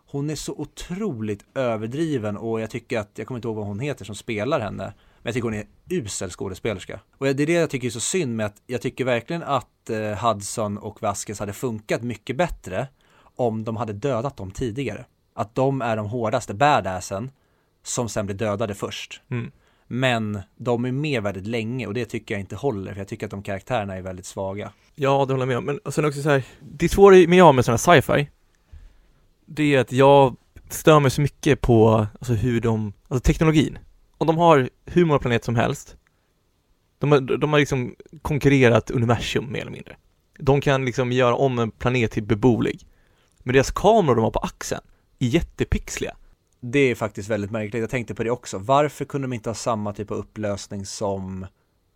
Hon 0.06 0.30
är 0.30 0.34
så 0.34 0.52
otroligt 0.52 1.44
överdriven 1.54 2.36
och 2.36 2.60
jag 2.60 2.70
tycker 2.70 2.98
att, 2.98 3.10
jag 3.14 3.26
kommer 3.26 3.38
inte 3.38 3.48
ihåg 3.48 3.56
vad 3.56 3.66
hon 3.66 3.80
heter 3.80 4.04
som 4.04 4.14
spelar 4.14 4.60
henne, 4.60 4.94
men 5.24 5.30
jag 5.30 5.34
tycker 5.34 5.44
hon 5.44 5.54
är 5.54 5.66
usel 5.88 6.30
skådespelerska. 6.30 7.00
Och 7.18 7.26
det 7.26 7.42
är 7.42 7.46
det 7.46 7.52
jag 7.52 7.70
tycker 7.70 7.86
är 7.86 7.90
så 7.90 8.00
synd 8.00 8.36
med 8.36 8.46
att 8.46 8.62
jag 8.66 8.82
tycker 8.82 9.04
verkligen 9.04 9.42
att 9.42 9.90
eh, 9.90 10.26
Hudson 10.26 10.78
och 10.78 11.02
Vasquez 11.02 11.40
hade 11.40 11.52
funkat 11.52 12.02
mycket 12.02 12.36
bättre 12.36 12.88
om 13.36 13.64
de 13.64 13.76
hade 13.76 13.92
dödat 13.92 14.36
dem 14.36 14.50
tidigare. 14.50 15.04
Att 15.34 15.54
de 15.54 15.82
är 15.82 15.96
de 15.96 16.06
hårdaste 16.06 16.54
badassen 16.54 17.30
som 17.82 18.08
sen 18.08 18.26
blir 18.26 18.36
dödade 18.36 18.74
först. 18.74 19.20
Mm. 19.30 19.50
Men 19.86 20.40
de 20.56 20.84
är 20.84 20.92
med 20.92 21.22
väldigt 21.22 21.46
länge 21.46 21.86
och 21.86 21.94
det 21.94 22.04
tycker 22.04 22.34
jag 22.34 22.40
inte 22.40 22.56
håller, 22.56 22.92
för 22.92 23.00
jag 23.00 23.08
tycker 23.08 23.26
att 23.26 23.30
de 23.30 23.42
karaktärerna 23.42 23.96
är 23.96 24.02
väldigt 24.02 24.26
svaga. 24.26 24.72
Ja, 24.94 25.24
det 25.28 25.32
håller 25.32 25.46
jag 25.46 25.48
med 25.48 25.58
om. 25.58 25.64
Men 25.64 25.92
sen 25.92 26.04
också 26.04 26.22
så 26.22 26.30
här, 26.30 26.44
det 26.60 26.88
svåra 26.88 27.14
med 27.28 27.38
jag 27.38 27.54
med 27.54 27.64
sådana 27.64 27.78
sci-fi, 27.78 28.28
det 29.46 29.74
är 29.74 29.80
att 29.80 29.92
jag 29.92 30.36
stör 30.68 31.00
mig 31.00 31.10
så 31.10 31.20
mycket 31.20 31.60
på, 31.60 32.06
alltså 32.18 32.32
hur 32.32 32.60
de, 32.60 32.92
alltså 33.08 33.22
teknologin. 33.26 33.78
Och 34.24 34.26
de 34.26 34.38
har 34.38 34.70
hur 34.84 35.04
många 35.04 35.18
planeter 35.18 35.44
som 35.44 35.56
helst. 35.56 35.96
De 36.98 37.12
har, 37.12 37.20
de 37.20 37.52
har 37.52 37.58
liksom 37.58 37.94
konkurrerat 38.22 38.90
universum 38.90 39.52
mer 39.52 39.60
eller 39.60 39.70
mindre. 39.70 39.96
De 40.38 40.60
kan 40.60 40.84
liksom 40.84 41.12
göra 41.12 41.34
om 41.34 41.58
en 41.58 41.70
planet 41.70 42.10
till 42.10 42.22
beboelig. 42.22 42.86
Men 43.38 43.52
deras 43.52 43.70
kameror 43.70 44.14
de 44.14 44.24
har 44.24 44.30
på 44.30 44.38
axeln 44.38 44.80
är 45.18 45.26
jättepixliga. 45.26 46.16
Det 46.60 46.78
är 46.78 46.94
faktiskt 46.94 47.28
väldigt 47.28 47.50
märkligt, 47.50 47.80
jag 47.80 47.90
tänkte 47.90 48.14
på 48.14 48.24
det 48.24 48.30
också. 48.30 48.58
Varför 48.58 49.04
kunde 49.04 49.28
de 49.28 49.32
inte 49.32 49.50
ha 49.50 49.54
samma 49.54 49.92
typ 49.92 50.10
av 50.10 50.16
upplösning 50.16 50.86
som 50.86 51.46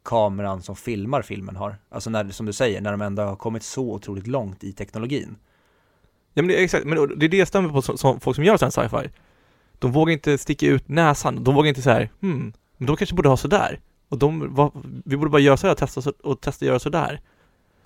kameran 0.05 0.63
som 0.63 0.77
filmar 0.77 1.23
filmen 1.23 1.57
har? 1.57 1.77
Alltså 1.89 2.11
när, 2.11 2.31
som 2.31 2.47
du 2.47 2.53
säger, 2.53 2.81
när 2.81 2.91
de 2.91 3.03
ändå 3.03 3.23
har 3.23 3.37
kommit 3.37 3.63
så 3.63 3.93
otroligt 3.93 4.27
långt 4.27 4.65
i 4.65 4.73
teknologin. 4.73 5.37
Ja 6.35 6.43
men 6.43 6.49
det 6.49 6.61
är 6.61 6.65
exakt, 6.65 6.87
men 6.87 7.19
det 7.19 7.27
är 7.27 7.29
det 7.29 7.37
jag 7.37 7.49
stämmer 7.49 7.69
på 7.69 7.83
som, 7.83 7.99
som 7.99 8.21
folk 8.21 8.35
som 8.35 8.45
gör 8.45 8.57
sån 8.57 8.73
sci-fi. 8.73 9.11
De 9.79 9.93
vågar 9.93 10.13
inte 10.13 10.39
sticka 10.39 10.67
ut 10.67 10.89
näsan, 10.89 11.45
de 11.45 11.55
vågar 11.55 11.69
inte 11.69 11.83
så 11.83 11.91
här, 11.91 12.11
hmm, 12.21 12.53
men 12.77 12.87
de 12.87 12.97
kanske 12.97 13.17
borde 13.17 13.29
ha 13.29 13.37
sådär. 13.37 13.81
Och 14.09 14.19
de, 14.19 14.55
vad, 14.55 14.71
vi 15.05 15.17
borde 15.17 15.31
bara 15.31 15.43
göra 15.43 15.57
sådär 15.57 15.73
och 15.73 15.79
testa, 15.79 16.03
så, 16.03 16.13
och 16.23 16.41
testa 16.41 16.65
göra 16.65 16.79
sådär. 16.79 17.21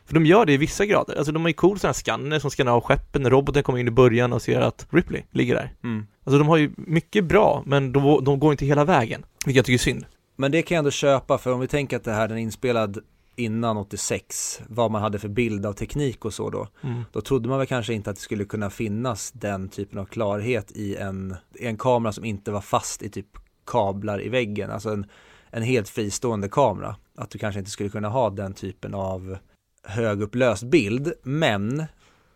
För 0.07 0.15
de 0.15 0.27
gör 0.27 0.47
det 0.47 0.53
i 0.53 0.57
vissa 0.57 0.87
grader, 0.87 1.17
alltså 1.17 1.33
de 1.33 1.43
har 1.43 1.49
ju 1.49 1.55
cool 1.55 1.79
sådana 1.79 1.89
här 1.89 1.95
skanner 1.95 2.39
som 2.39 2.51
skannar 2.51 2.73
av 2.73 2.81
skeppen 2.81 3.23
när 3.23 3.31
roboten 3.31 3.63
kommer 3.63 3.79
in 3.79 3.89
i 3.89 3.91
början 3.91 4.33
och 4.33 4.43
ser 4.43 4.61
att 4.61 4.87
Ripley 4.91 5.23
ligger 5.31 5.55
där. 5.55 5.73
Mm. 5.85 6.07
Alltså 6.25 6.39
de 6.39 6.49
har 6.49 6.57
ju 6.57 6.71
mycket 6.77 7.25
bra, 7.25 7.63
men 7.67 7.93
de, 7.93 8.25
de 8.25 8.41
går 8.41 8.53
inte 8.53 8.67
hela 8.67 8.85
vägen, 8.85 9.25
vilket 9.47 9.57
jag 9.57 9.65
tycker 9.65 9.75
är 9.75 9.93
synd. 9.93 10.05
Men 10.37 10.53
det 10.53 10.63
kan 10.63 10.75
jag 10.75 10.79
ändå 10.79 10.91
köpa, 10.91 11.39
för 11.39 11.53
om 11.53 11.61
vi 11.61 11.69
tänker 11.69 11.97
att 11.97 12.05
det 12.05 12.13
här 12.13 12.29
den 12.29 12.39
är 12.39 12.43
inspelad 12.43 12.99
innan 13.45 13.77
86, 13.77 14.61
vad 14.69 14.91
man 14.91 15.03
hade 15.03 15.19
för 15.19 15.29
bild 15.29 15.67
av 15.67 15.73
teknik 15.73 16.25
och 16.25 16.35
så 16.35 16.51
då. 16.51 16.69
Mm. 16.83 17.03
Då 17.13 17.21
trodde 17.21 17.49
man 17.49 17.59
väl 17.59 17.67
kanske 17.67 17.95
inte 17.95 18.11
att 18.11 18.17
det 18.17 18.23
skulle 18.23 18.45
kunna 18.45 18.71
finnas 18.71 19.33
den 19.33 19.69
typen 19.69 19.99
av 19.99 20.05
klarhet 20.05 20.73
i 20.73 20.97
en, 20.97 21.37
i 21.55 21.67
en 21.67 21.77
kamera 21.77 22.13
som 22.13 22.25
inte 22.25 22.51
var 22.51 22.61
fast 22.61 23.03
i 23.03 23.11
typ 23.11 23.27
kablar 23.67 24.23
i 24.23 24.29
väggen, 24.29 24.71
alltså 24.71 24.91
en, 24.91 25.07
en 25.51 25.63
helt 25.63 25.89
fristående 25.89 26.49
kamera. 26.49 26.97
Att 27.15 27.31
du 27.31 27.39
kanske 27.39 27.59
inte 27.59 27.71
skulle 27.71 27.89
kunna 27.89 28.09
ha 28.09 28.31
den 28.31 28.55
typen 28.55 28.95
av 28.95 29.37
högupplöst 29.83 30.63
bild, 30.63 31.13
men 31.23 31.85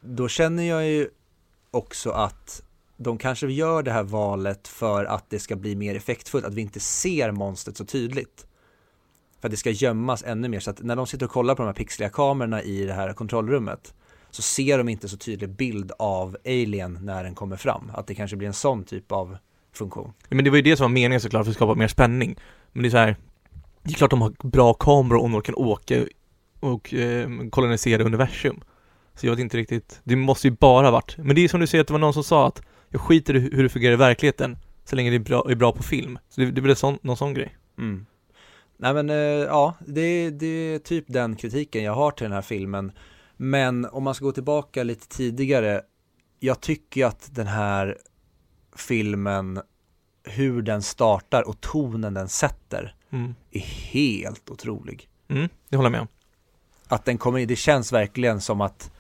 då 0.01 0.29
känner 0.29 0.63
jag 0.63 0.87
ju 0.89 1.09
också 1.71 2.11
att 2.11 2.63
de 2.97 3.19
kanske 3.19 3.47
gör 3.47 3.83
det 3.83 3.93
här 3.93 4.03
valet 4.03 4.69
för 4.69 5.05
att 5.05 5.31
det 5.31 5.39
ska 5.39 5.57
bli 5.57 5.77
mer 5.77 5.95
effektfullt, 5.95 6.45
att 6.45 6.55
vi 6.55 6.61
inte 6.61 6.81
ser 6.81 7.31
monstret 7.31 7.77
så 7.77 7.85
tydligt. 7.85 8.47
För 9.41 9.49
att 9.49 9.51
det 9.51 9.57
ska 9.57 9.71
gömmas 9.71 10.25
ännu 10.27 10.49
mer, 10.49 10.61
så 10.61 10.71
att 10.71 10.83
när 10.83 10.97
de 10.97 11.07
sitter 11.07 11.27
och 11.27 11.33
kollar 11.33 11.55
på 11.55 11.63
de 11.63 11.67
här 11.67 11.75
pixliga 11.75 12.09
kamerorna 12.09 12.63
i 12.63 12.85
det 12.85 12.93
här 12.93 13.13
kontrollrummet 13.13 13.95
så 14.31 14.43
ser 14.43 14.79
de 14.79 14.89
inte 14.89 15.09
så 15.09 15.17
tydlig 15.17 15.51
bild 15.51 15.93
av 15.99 16.37
alien 16.47 16.99
när 17.03 17.25
den 17.25 17.35
kommer 17.35 17.57
fram. 17.57 17.91
Att 17.95 18.07
det 18.07 18.15
kanske 18.15 18.37
blir 18.37 18.49
en 18.49 18.55
sån 18.55 18.85
typ 18.85 19.13
av 19.13 19.37
funktion. 19.73 20.13
Men 20.29 20.45
det 20.45 20.51
var 20.51 20.57
ju 20.57 20.63
det 20.63 20.77
som 20.77 20.85
var 20.85 20.89
meningen 20.89 21.21
såklart, 21.21 21.45
för 21.45 21.51
att 21.51 21.57
skapa 21.57 21.75
mer 21.75 21.89
spänning. 21.89 22.37
Men 22.73 22.83
det 22.83 22.89
är 22.89 22.91
så 22.91 22.97
här, 22.97 23.17
det 23.83 23.91
är 23.91 23.95
klart 23.95 24.11
de 24.11 24.23
har 24.23 24.49
bra 24.49 24.75
kameror 24.75 25.23
om 25.23 25.33
de 25.33 25.43
kan 25.43 25.55
åka 25.55 26.07
och 26.61 26.95
eh, 26.95 27.29
kolonisera 27.51 28.05
universum. 28.05 28.61
Så 29.15 29.27
jag 29.27 29.31
vet 29.31 29.41
inte 29.41 29.57
riktigt, 29.57 30.01
det 30.05 30.17
måste 30.17 30.49
ju 30.49 30.57
bara 30.61 30.91
varit, 30.91 31.17
men 31.19 31.37
det 31.37 31.45
är 31.45 31.49
som 31.49 31.61
du 31.61 31.67
säger 31.67 31.83
att 31.83 31.89
det 31.89 31.95
var 31.95 31.99
någon 31.99 32.15
som 32.15 32.25
sa 32.25 32.47
att 32.47 32.63
jag 32.89 33.01
skiter 33.01 33.37
i 33.37 33.41
hur 33.41 33.63
det 33.63 33.69
fungerar 33.69 33.93
i 33.93 33.97
verkligheten, 33.97 34.57
så 34.85 34.97
länge 34.97 35.11
det 35.11 35.17
är 35.17 35.21
bra, 35.21 35.51
är 35.51 35.55
bra 35.55 35.73
på 35.73 35.83
film. 35.83 36.19
Så 36.29 36.41
det, 36.41 36.51
det 36.51 36.71
en 36.71 36.77
sån, 36.77 36.99
någon 37.03 37.17
sån 37.17 37.35
grej. 37.35 37.57
Mm. 37.79 38.07
Nej 38.77 38.95
men 38.95 39.11
eh, 39.11 39.17
ja, 39.17 39.75
det, 39.87 40.31
det 40.31 40.47
är 40.47 40.79
typ 40.79 41.05
den 41.09 41.37
kritiken 41.37 41.83
jag 41.85 41.95
har 41.95 42.11
till 42.11 42.25
den 42.25 42.33
här 42.33 42.43
filmen. 42.43 42.93
Men 43.37 43.85
om 43.85 44.03
man 44.03 44.15
ska 44.15 44.25
gå 44.25 44.33
tillbaka 44.33 44.83
lite 44.83 45.09
tidigare, 45.09 45.83
jag 46.41 46.61
tycker 46.61 47.07
att 47.07 47.29
den 47.35 47.47
här 47.47 47.99
filmen, 48.77 49.61
hur 50.25 50.63
den 50.63 50.83
startar 50.83 51.49
och 51.49 51.61
tonen 51.61 52.15
den 52.15 52.29
sätter, 52.29 52.95
Mm. 53.11 53.35
är 53.51 53.61
helt 53.61 54.51
otrolig. 54.51 55.09
Mm, 55.29 55.49
det 55.69 55.77
håller 55.77 55.87
jag 55.87 55.93
med 55.93 56.01
om. 56.01 56.09
Att 56.89 57.05
den 57.05 57.19
kommer 57.19 57.39
in, 57.39 57.49
det 57.49 57.57
känns 57.57 57.93
verkligen 57.93 58.41
som 58.41 58.61
att 58.61 58.91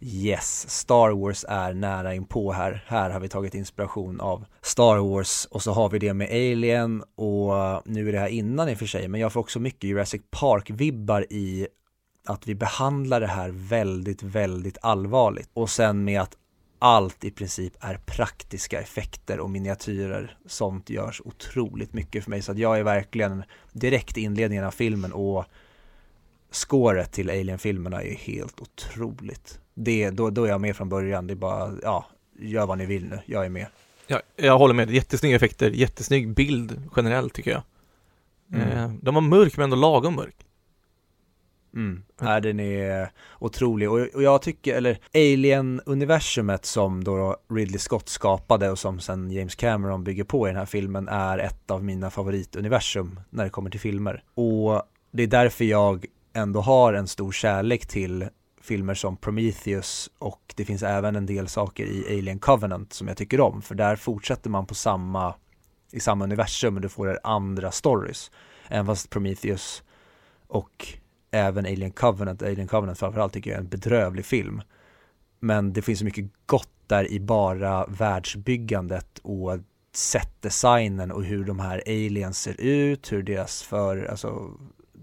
Yes, 0.00 0.70
Star 0.70 1.10
Wars 1.10 1.44
är 1.48 1.74
nära 1.74 2.14
inpå 2.14 2.52
här. 2.52 2.84
Här 2.86 3.10
har 3.10 3.20
vi 3.20 3.28
tagit 3.28 3.54
inspiration 3.54 4.20
av 4.20 4.44
Star 4.62 4.98
Wars 4.98 5.46
och 5.50 5.62
så 5.62 5.72
har 5.72 5.88
vi 5.88 5.98
det 5.98 6.14
med 6.14 6.28
Alien 6.28 7.04
och 7.14 7.58
eh, 7.58 7.80
nu 7.84 8.08
är 8.08 8.12
det 8.12 8.18
här 8.18 8.28
innan 8.28 8.68
i 8.68 8.74
och 8.74 8.78
för 8.78 8.86
sig, 8.86 9.08
men 9.08 9.20
jag 9.20 9.32
får 9.32 9.40
också 9.40 9.60
mycket 9.60 9.84
Jurassic 9.84 10.22
Park-vibbar 10.30 11.26
i 11.30 11.66
att 12.26 12.46
vi 12.46 12.54
behandlar 12.54 13.20
det 13.20 13.26
här 13.26 13.50
väldigt, 13.50 14.22
väldigt 14.22 14.78
allvarligt 14.82 15.50
och 15.52 15.70
sen 15.70 16.04
med 16.04 16.20
att 16.20 16.36
allt 16.78 17.24
i 17.24 17.30
princip 17.30 17.72
är 17.80 17.96
praktiska 18.06 18.80
effekter 18.80 19.40
och 19.40 19.50
miniatyrer. 19.50 20.38
Sånt 20.46 20.90
görs 20.90 21.22
otroligt 21.24 21.92
mycket 21.92 22.24
för 22.24 22.30
mig 22.30 22.42
så 22.42 22.52
att 22.52 22.58
jag 22.58 22.78
är 22.78 22.82
verkligen 22.82 23.42
direkt 23.72 24.18
i 24.18 24.20
inledningen 24.20 24.64
av 24.64 24.70
filmen 24.70 25.12
och 25.12 25.44
scoret 26.50 27.12
till 27.12 27.30
Alien-filmerna 27.30 28.02
är 28.02 28.14
helt 28.14 28.60
otroligt. 28.60 29.60
Det, 29.74 30.10
då, 30.10 30.30
då 30.30 30.44
är 30.44 30.48
jag 30.48 30.60
med 30.60 30.76
från 30.76 30.88
början, 30.88 31.26
det 31.26 31.32
är 31.32 31.36
bara, 31.36 31.72
ja, 31.82 32.06
gör 32.38 32.66
vad 32.66 32.78
ni 32.78 32.86
vill 32.86 33.08
nu, 33.08 33.20
jag 33.26 33.44
är 33.44 33.48
med. 33.48 33.66
Ja, 34.06 34.20
jag 34.36 34.58
håller 34.58 34.74
med, 34.74 34.90
jättesnygga 34.90 35.36
effekter, 35.36 35.70
jättesnygg 35.70 36.34
bild 36.34 36.82
generellt 36.96 37.34
tycker 37.34 37.50
jag. 37.50 37.62
Mm. 38.52 38.78
Eh, 38.78 38.92
de 39.02 39.14
var 39.14 39.22
mörk 39.22 39.56
men 39.56 39.64
ändå 39.64 39.76
lagom 39.76 40.14
mörk. 40.14 40.36
Mm. 41.74 42.02
Nej, 42.20 42.40
den 42.40 42.60
är 42.60 43.10
otrolig 43.38 43.90
och, 43.90 44.00
och 44.14 44.22
jag 44.22 44.42
tycker, 44.42 44.74
eller 44.76 44.98
Alien-universumet 45.14 46.64
som 46.64 47.04
då 47.04 47.36
Ridley 47.50 47.78
Scott 47.78 48.08
skapade 48.08 48.70
och 48.70 48.78
som 48.78 49.00
sen 49.00 49.30
James 49.30 49.54
Cameron 49.54 50.04
bygger 50.04 50.24
på 50.24 50.48
i 50.48 50.50
den 50.50 50.58
här 50.58 50.66
filmen 50.66 51.08
är 51.08 51.38
ett 51.38 51.70
av 51.70 51.84
mina 51.84 52.10
favorituniversum 52.10 53.20
när 53.30 53.44
det 53.44 53.50
kommer 53.50 53.70
till 53.70 53.80
filmer. 53.80 54.22
Och 54.34 54.82
det 55.10 55.22
är 55.22 55.26
därför 55.26 55.64
jag 55.64 56.06
ändå 56.32 56.60
har 56.60 56.94
en 56.94 57.08
stor 57.08 57.32
kärlek 57.32 57.86
till 57.86 58.28
filmer 58.64 58.94
som 58.94 59.16
Prometheus 59.16 60.10
och 60.18 60.54
det 60.56 60.64
finns 60.64 60.82
även 60.82 61.16
en 61.16 61.26
del 61.26 61.48
saker 61.48 61.86
i 61.86 62.18
Alien 62.18 62.38
Covenant 62.38 62.92
som 62.92 63.08
jag 63.08 63.16
tycker 63.16 63.40
om 63.40 63.62
för 63.62 63.74
där 63.74 63.96
fortsätter 63.96 64.50
man 64.50 64.66
på 64.66 64.74
samma 64.74 65.34
i 65.92 66.00
samma 66.00 66.24
universum 66.24 66.74
men 66.74 66.82
du 66.82 66.88
får 66.88 67.20
andra 67.22 67.70
stories. 67.70 68.30
Även 68.68 68.86
fast 68.86 69.10
Prometheus 69.10 69.82
och 70.46 70.88
även 71.30 71.66
Alien 71.66 71.90
Covenant, 71.90 72.42
Alien 72.42 72.68
Covenant 72.68 72.98
framförallt 72.98 73.32
tycker 73.32 73.50
jag 73.50 73.56
är 73.56 73.62
en 73.62 73.68
bedrövlig 73.68 74.24
film. 74.24 74.62
Men 75.40 75.72
det 75.72 75.82
finns 75.82 75.98
så 75.98 76.04
mycket 76.04 76.30
gott 76.46 76.68
där 76.86 77.12
i 77.12 77.20
bara 77.20 77.86
världsbyggandet 77.86 79.18
och 79.22 79.58
setdesignen 79.92 81.12
och 81.12 81.24
hur 81.24 81.44
de 81.44 81.60
här 81.60 81.82
aliens 81.86 82.40
ser 82.40 82.60
ut, 82.60 83.12
hur 83.12 83.22
deras 83.22 83.62
för, 83.62 84.04
alltså 84.04 84.50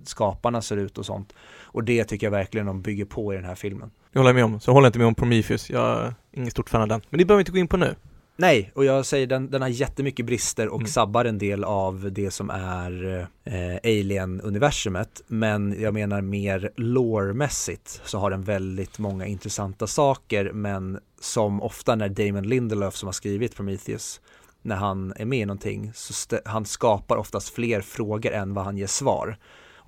skaparna 0.03 0.61
ser 0.61 0.77
ut 0.77 0.97
och 0.97 1.05
sånt. 1.05 1.33
Och 1.63 1.83
det 1.83 2.03
tycker 2.03 2.27
jag 2.27 2.31
verkligen 2.31 2.67
de 2.67 2.81
bygger 2.81 3.05
på 3.05 3.33
i 3.33 3.35
den 3.35 3.45
här 3.45 3.55
filmen. 3.55 3.91
Det 4.13 4.19
håller 4.19 4.29
jag 4.29 4.35
med 4.35 4.45
om. 4.45 4.59
Så 4.59 4.71
håller 4.71 4.85
jag 4.85 4.89
inte 4.89 4.99
med 4.99 5.07
om 5.07 5.15
Prometheus. 5.15 5.69
Jag 5.69 5.99
är 6.05 6.13
ingen 6.31 6.51
stort 6.51 6.69
fan 6.69 6.81
av 6.81 6.87
den. 6.87 7.01
Men 7.09 7.17
det 7.17 7.25
behöver 7.25 7.37
vi 7.37 7.41
inte 7.41 7.51
gå 7.51 7.57
in 7.57 7.67
på 7.67 7.77
nu. 7.77 7.95
Nej, 8.35 8.71
och 8.75 8.85
jag 8.85 9.05
säger 9.05 9.27
den, 9.27 9.49
den 9.51 9.61
har 9.61 9.69
jättemycket 9.69 10.25
brister 10.25 10.67
och 10.67 10.79
Mm. 10.79 10.87
sabbar 10.87 11.25
en 11.25 11.37
del 11.37 11.63
av 11.63 12.11
det 12.11 12.31
som 12.31 12.49
är 12.49 13.27
eh, 13.43 13.75
Alien-universumet. 13.83 15.21
Men 15.27 15.81
jag 15.81 15.93
menar 15.93 16.21
mer 16.21 16.71
lore-mässigt 16.75 18.01
så 18.05 18.17
har 18.19 18.29
den 18.31 18.41
väldigt 18.43 18.99
många 18.99 19.25
intressanta 19.25 19.87
saker. 19.87 20.51
Men 20.53 20.99
som 21.19 21.61
ofta 21.61 21.95
när 21.95 22.09
Damon 22.09 22.43
Lindelof 22.47 22.95
som 22.95 23.07
har 23.07 23.13
skrivit 23.13 23.55
Prometheus, 23.55 24.21
när 24.61 24.75
han 24.75 25.13
är 25.15 25.25
med 25.25 25.39
i 25.39 25.45
någonting, 25.45 25.91
så 25.93 26.37
han 26.45 26.65
skapar 26.65 27.17
oftast 27.17 27.49
fler 27.49 27.81
frågor 27.81 28.31
än 28.31 28.53
vad 28.53 28.65
han 28.65 28.77
ger 28.77 28.87
svar. 28.87 29.37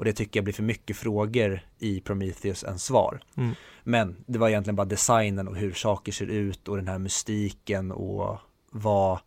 Och 0.04 0.06
det 0.06 0.14
tycker 0.14 0.40
jag 0.40 0.44
blir 0.44 0.54
för 0.54 0.64
mycket 0.64 0.98
frågor 0.98 1.60
i 1.80 2.00
Prometheus 2.00 2.64
än 2.64 2.80
svar. 2.80 3.20
Mm. 3.38 3.56
Men 3.84 4.16
det 4.26 4.40
var 4.40 4.50
egentligen 4.50 4.76
bara 4.76 4.86
designen 4.86 5.48
och 5.48 5.56
hur 5.56 5.74
saker 5.74 6.12
ser 6.12 6.26
ut 6.26 6.68
och 6.68 6.76
den 6.76 6.88
här 6.88 6.98
mystiken 6.98 7.92
och 7.92 8.38
vad, 8.72 9.20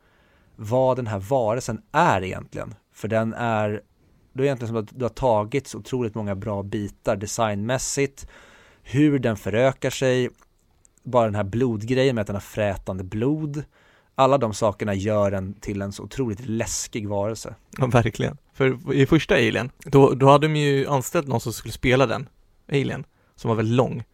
vad 0.56 0.96
den 0.96 1.06
här 1.06 1.18
varelsen 1.18 1.82
är 1.92 2.24
egentligen. 2.24 2.74
För 2.92 3.08
den 3.08 3.34
är, 3.34 3.82
det 4.32 4.42
är 4.42 4.44
egentligen 4.44 4.68
som 4.68 4.76
att 4.76 4.98
du 4.98 5.04
har 5.04 5.08
tagit 5.08 5.66
så 5.66 5.78
otroligt 5.78 6.14
många 6.14 6.34
bra 6.34 6.62
bitar 6.62 7.16
designmässigt, 7.16 8.28
hur 8.82 9.18
den 9.18 9.36
förökar 9.36 9.90
sig, 9.90 10.30
bara 11.02 11.24
den 11.24 11.34
här 11.34 11.44
blodgrejen 11.44 12.14
med 12.14 12.22
att 12.22 12.26
den 12.26 12.36
har 12.36 12.40
frätande 12.40 13.04
blod. 13.04 13.64
Alla 14.14 14.38
de 14.38 14.54
sakerna 14.54 14.94
gör 14.94 15.30
den 15.30 15.54
till 15.54 15.82
en 15.82 15.92
så 15.92 16.02
otroligt 16.02 16.46
läskig 16.46 17.08
varelse. 17.08 17.54
Ja, 17.78 17.86
verkligen. 17.86 18.36
För 18.56 18.92
i 18.92 19.06
första 19.06 19.34
Alien, 19.34 19.70
då, 19.78 20.14
då 20.14 20.30
hade 20.30 20.46
de 20.48 20.56
ju 20.56 20.86
anställt 20.88 21.28
någon 21.28 21.40
som 21.40 21.52
skulle 21.52 21.72
spela 21.72 22.06
den, 22.06 22.28
Alien, 22.68 23.04
som 23.34 23.48
var 23.48 23.56
väldigt 23.56 23.76
lång. 23.76 24.04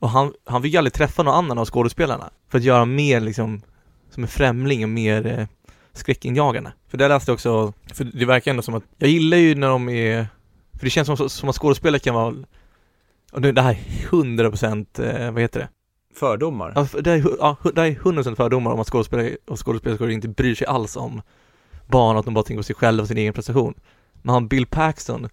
Och 0.00 0.10
han, 0.10 0.32
han 0.44 0.62
fick 0.62 0.72
ju 0.72 0.78
aldrig 0.78 0.92
träffa 0.92 1.22
någon 1.22 1.34
annan 1.34 1.58
av 1.58 1.64
skådespelarna, 1.64 2.30
för 2.48 2.58
att 2.58 2.64
göra 2.64 2.84
mer 2.84 3.20
liksom, 3.20 3.62
som 4.10 4.22
en 4.22 4.28
främling 4.28 4.82
och 4.82 4.88
mer 4.88 5.26
eh, 5.26 5.46
skräckinjagande. 5.92 6.72
För 6.88 6.98
där 6.98 7.08
läste 7.08 7.30
jag 7.30 7.34
också, 7.34 7.72
för 7.94 8.04
det 8.04 8.24
verkar 8.24 8.50
ändå 8.50 8.62
som 8.62 8.74
att, 8.74 8.84
jag 8.98 9.10
gillar 9.10 9.36
ju 9.36 9.54
när 9.54 9.68
de 9.68 9.88
är, 9.88 10.26
för 10.72 10.84
det 10.84 10.90
känns 10.90 11.06
som, 11.06 11.28
som 11.28 11.48
att 11.48 11.56
skådespelare 11.56 11.98
kan 11.98 12.14
vara, 12.14 12.34
och 13.32 13.40
det, 13.40 13.62
här 13.62 13.72
är 13.72 14.08
100% 14.08 15.24
eh, 15.24 15.32
vad 15.32 15.42
heter 15.42 15.60
det? 15.60 15.68
Fördomar. 16.14 16.72
Ja, 16.74 17.00
det 17.00 17.10
är, 17.10 17.24
ja, 17.38 17.56
det 17.74 17.82
är 17.82 17.94
100% 17.94 18.34
fördomar 18.34 18.72
om 18.72 18.80
att 18.80 18.88
skådespelare 18.88 19.36
och 19.46 19.66
skådespelerskor 19.66 20.10
inte 20.10 20.28
bryr 20.28 20.54
sig 20.54 20.66
alls 20.66 20.96
om 20.96 21.22
barn, 21.86 22.16
att 22.16 22.24
de 22.24 22.34
bara 22.34 22.44
tänker 22.44 22.58
på 22.58 22.64
sig 22.64 22.76
själva 22.76 23.02
och 23.02 23.08
sin 23.08 23.18
egen 23.18 23.32
prestation. 23.32 23.74
Men 24.22 24.32
han 24.32 24.48
Bill 24.48 24.66
Paxton, 24.66 25.28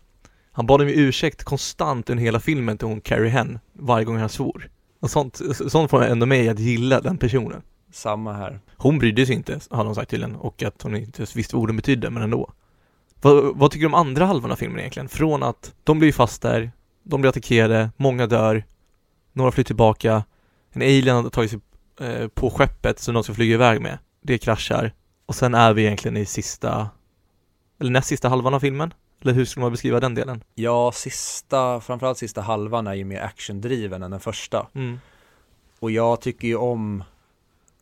han 0.51 0.65
bad 0.65 0.81
om 0.81 0.87
ursäkt 0.87 1.43
konstant 1.43 2.09
under 2.09 2.23
hela 2.23 2.39
filmen 2.39 2.77
till 2.77 2.87
hon 2.87 3.01
Carrie 3.01 3.29
Henn 3.29 3.59
varje 3.73 4.05
gång 4.05 4.17
han 4.17 4.29
svor. 4.29 4.69
Och 4.99 5.11
sånt, 5.11 5.41
sånt 5.67 5.89
får 5.89 6.03
ändå 6.03 6.25
mig 6.25 6.49
att 6.49 6.59
gilla 6.59 7.01
den 7.01 7.17
personen. 7.17 7.61
Samma 7.91 8.33
här. 8.33 8.59
Hon 8.77 8.99
brydde 8.99 9.25
sig 9.25 9.35
inte, 9.35 9.59
hade 9.69 9.83
hon 9.83 9.95
sagt 9.95 10.11
tydligen, 10.11 10.35
och 10.35 10.63
att 10.63 10.81
hon 10.81 10.95
inte 10.95 11.25
visste 11.35 11.55
vad 11.55 11.63
orden 11.63 11.75
betydde, 11.75 12.09
men 12.09 12.23
ändå. 12.23 12.53
Vad, 13.21 13.57
vad 13.57 13.71
tycker 13.71 13.81
du 13.81 13.87
om 13.87 13.93
andra 13.93 14.25
halvan 14.25 14.51
av 14.51 14.55
filmen 14.55 14.79
egentligen? 14.79 15.09
Från 15.09 15.43
att 15.43 15.75
de 15.83 15.99
blir 15.99 16.11
fast 16.11 16.41
där, 16.41 16.71
de 17.03 17.21
blir 17.21 17.29
attackerade, 17.29 17.89
många 17.97 18.27
dör, 18.27 18.63
några 19.33 19.51
flyr 19.51 19.63
tillbaka, 19.63 20.23
en 20.71 20.81
alien 20.81 21.15
har 21.15 21.29
tagit 21.29 21.51
sig 21.51 21.59
eh, 21.99 22.27
på 22.27 22.49
skeppet 22.49 22.99
som 22.99 23.13
de 23.13 23.23
ska 23.23 23.33
flyga 23.33 23.53
iväg 23.53 23.81
med. 23.81 23.97
Det 24.21 24.37
kraschar. 24.37 24.93
Och 25.33 25.37
sen 25.37 25.53
är 25.53 25.73
vi 25.73 25.81
egentligen 25.81 26.17
i 26.17 26.25
sista, 26.25 26.89
eller 27.79 27.91
näst 27.91 28.07
sista 28.07 28.29
halvan 28.29 28.53
av 28.53 28.59
filmen. 28.59 28.93
Eller 29.21 29.33
hur 29.33 29.45
skulle 29.45 29.61
man 29.61 29.71
beskriva 29.71 29.99
den 29.99 30.15
delen? 30.15 30.43
Ja, 30.55 30.91
sista, 30.91 31.81
framförallt 31.81 32.17
sista 32.17 32.41
halvan 32.41 32.87
är 32.87 32.93
ju 32.93 33.03
mer 33.03 33.21
actiondriven 33.21 34.03
än 34.03 34.11
den 34.11 34.19
första. 34.19 34.67
Mm. 34.73 34.99
Och 35.79 35.91
jag 35.91 36.21
tycker 36.21 36.47
ju 36.47 36.55
om, 36.55 37.03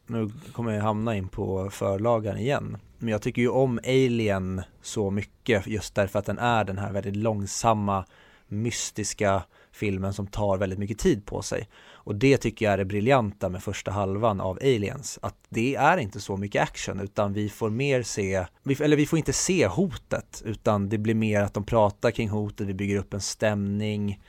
nu 0.06 0.32
kommer 0.54 0.72
jag 0.72 0.84
hamna 0.84 1.16
in 1.16 1.28
på 1.28 1.70
förlagan 1.70 2.38
igen, 2.38 2.78
men 2.98 3.10
jag 3.10 3.22
tycker 3.22 3.42
ju 3.42 3.50
om 3.50 3.80
Alien 3.84 4.62
så 4.82 5.10
mycket 5.12 5.68
just 5.68 5.96
därför 5.96 6.20
att 6.20 6.26
den 6.26 6.40
är 6.40 6.64
den 6.64 6.78
här 6.78 6.92
väldigt 6.92 7.16
långsamma, 7.16 8.06
mystiska 8.48 9.44
filmen 9.72 10.14
som 10.14 10.28
tar 10.28 10.58
väldigt 10.58 10.80
mycket 10.80 11.00
tid 11.00 11.26
på 11.26 11.42
sig. 11.42 11.68
Och 12.04 12.16
det 12.16 12.38
tycker 12.38 12.66
jag 12.66 12.74
är 12.74 12.78
det 12.78 12.86
briljanta 12.86 13.50
med 13.50 13.64
första 13.64 13.92
halvan 13.92 14.42
av 14.42 14.60
Aliens, 14.62 15.20
att 15.22 15.36
det 15.50 15.76
är 15.76 15.98
inte 15.98 16.20
så 16.20 16.38
mycket 16.38 16.64
action 16.64 17.00
utan 17.00 17.34
vi 17.34 17.50
får 17.50 17.70
mer 17.70 18.04
se, 18.04 18.46
eller 18.80 18.98
vi 18.98 19.06
får 19.06 19.20
inte 19.20 19.34
se 19.34 19.68
hotet 19.68 20.42
utan 20.46 20.90
det 20.90 20.98
blir 20.98 21.16
mer 21.16 21.42
att 21.42 21.54
de 21.54 21.64
pratar 21.64 22.12
kring 22.12 22.30
hotet, 22.30 22.68
vi 22.68 22.74
bygger 22.74 22.98
upp 22.98 23.14
en 23.14 23.22
stämning 23.22 24.22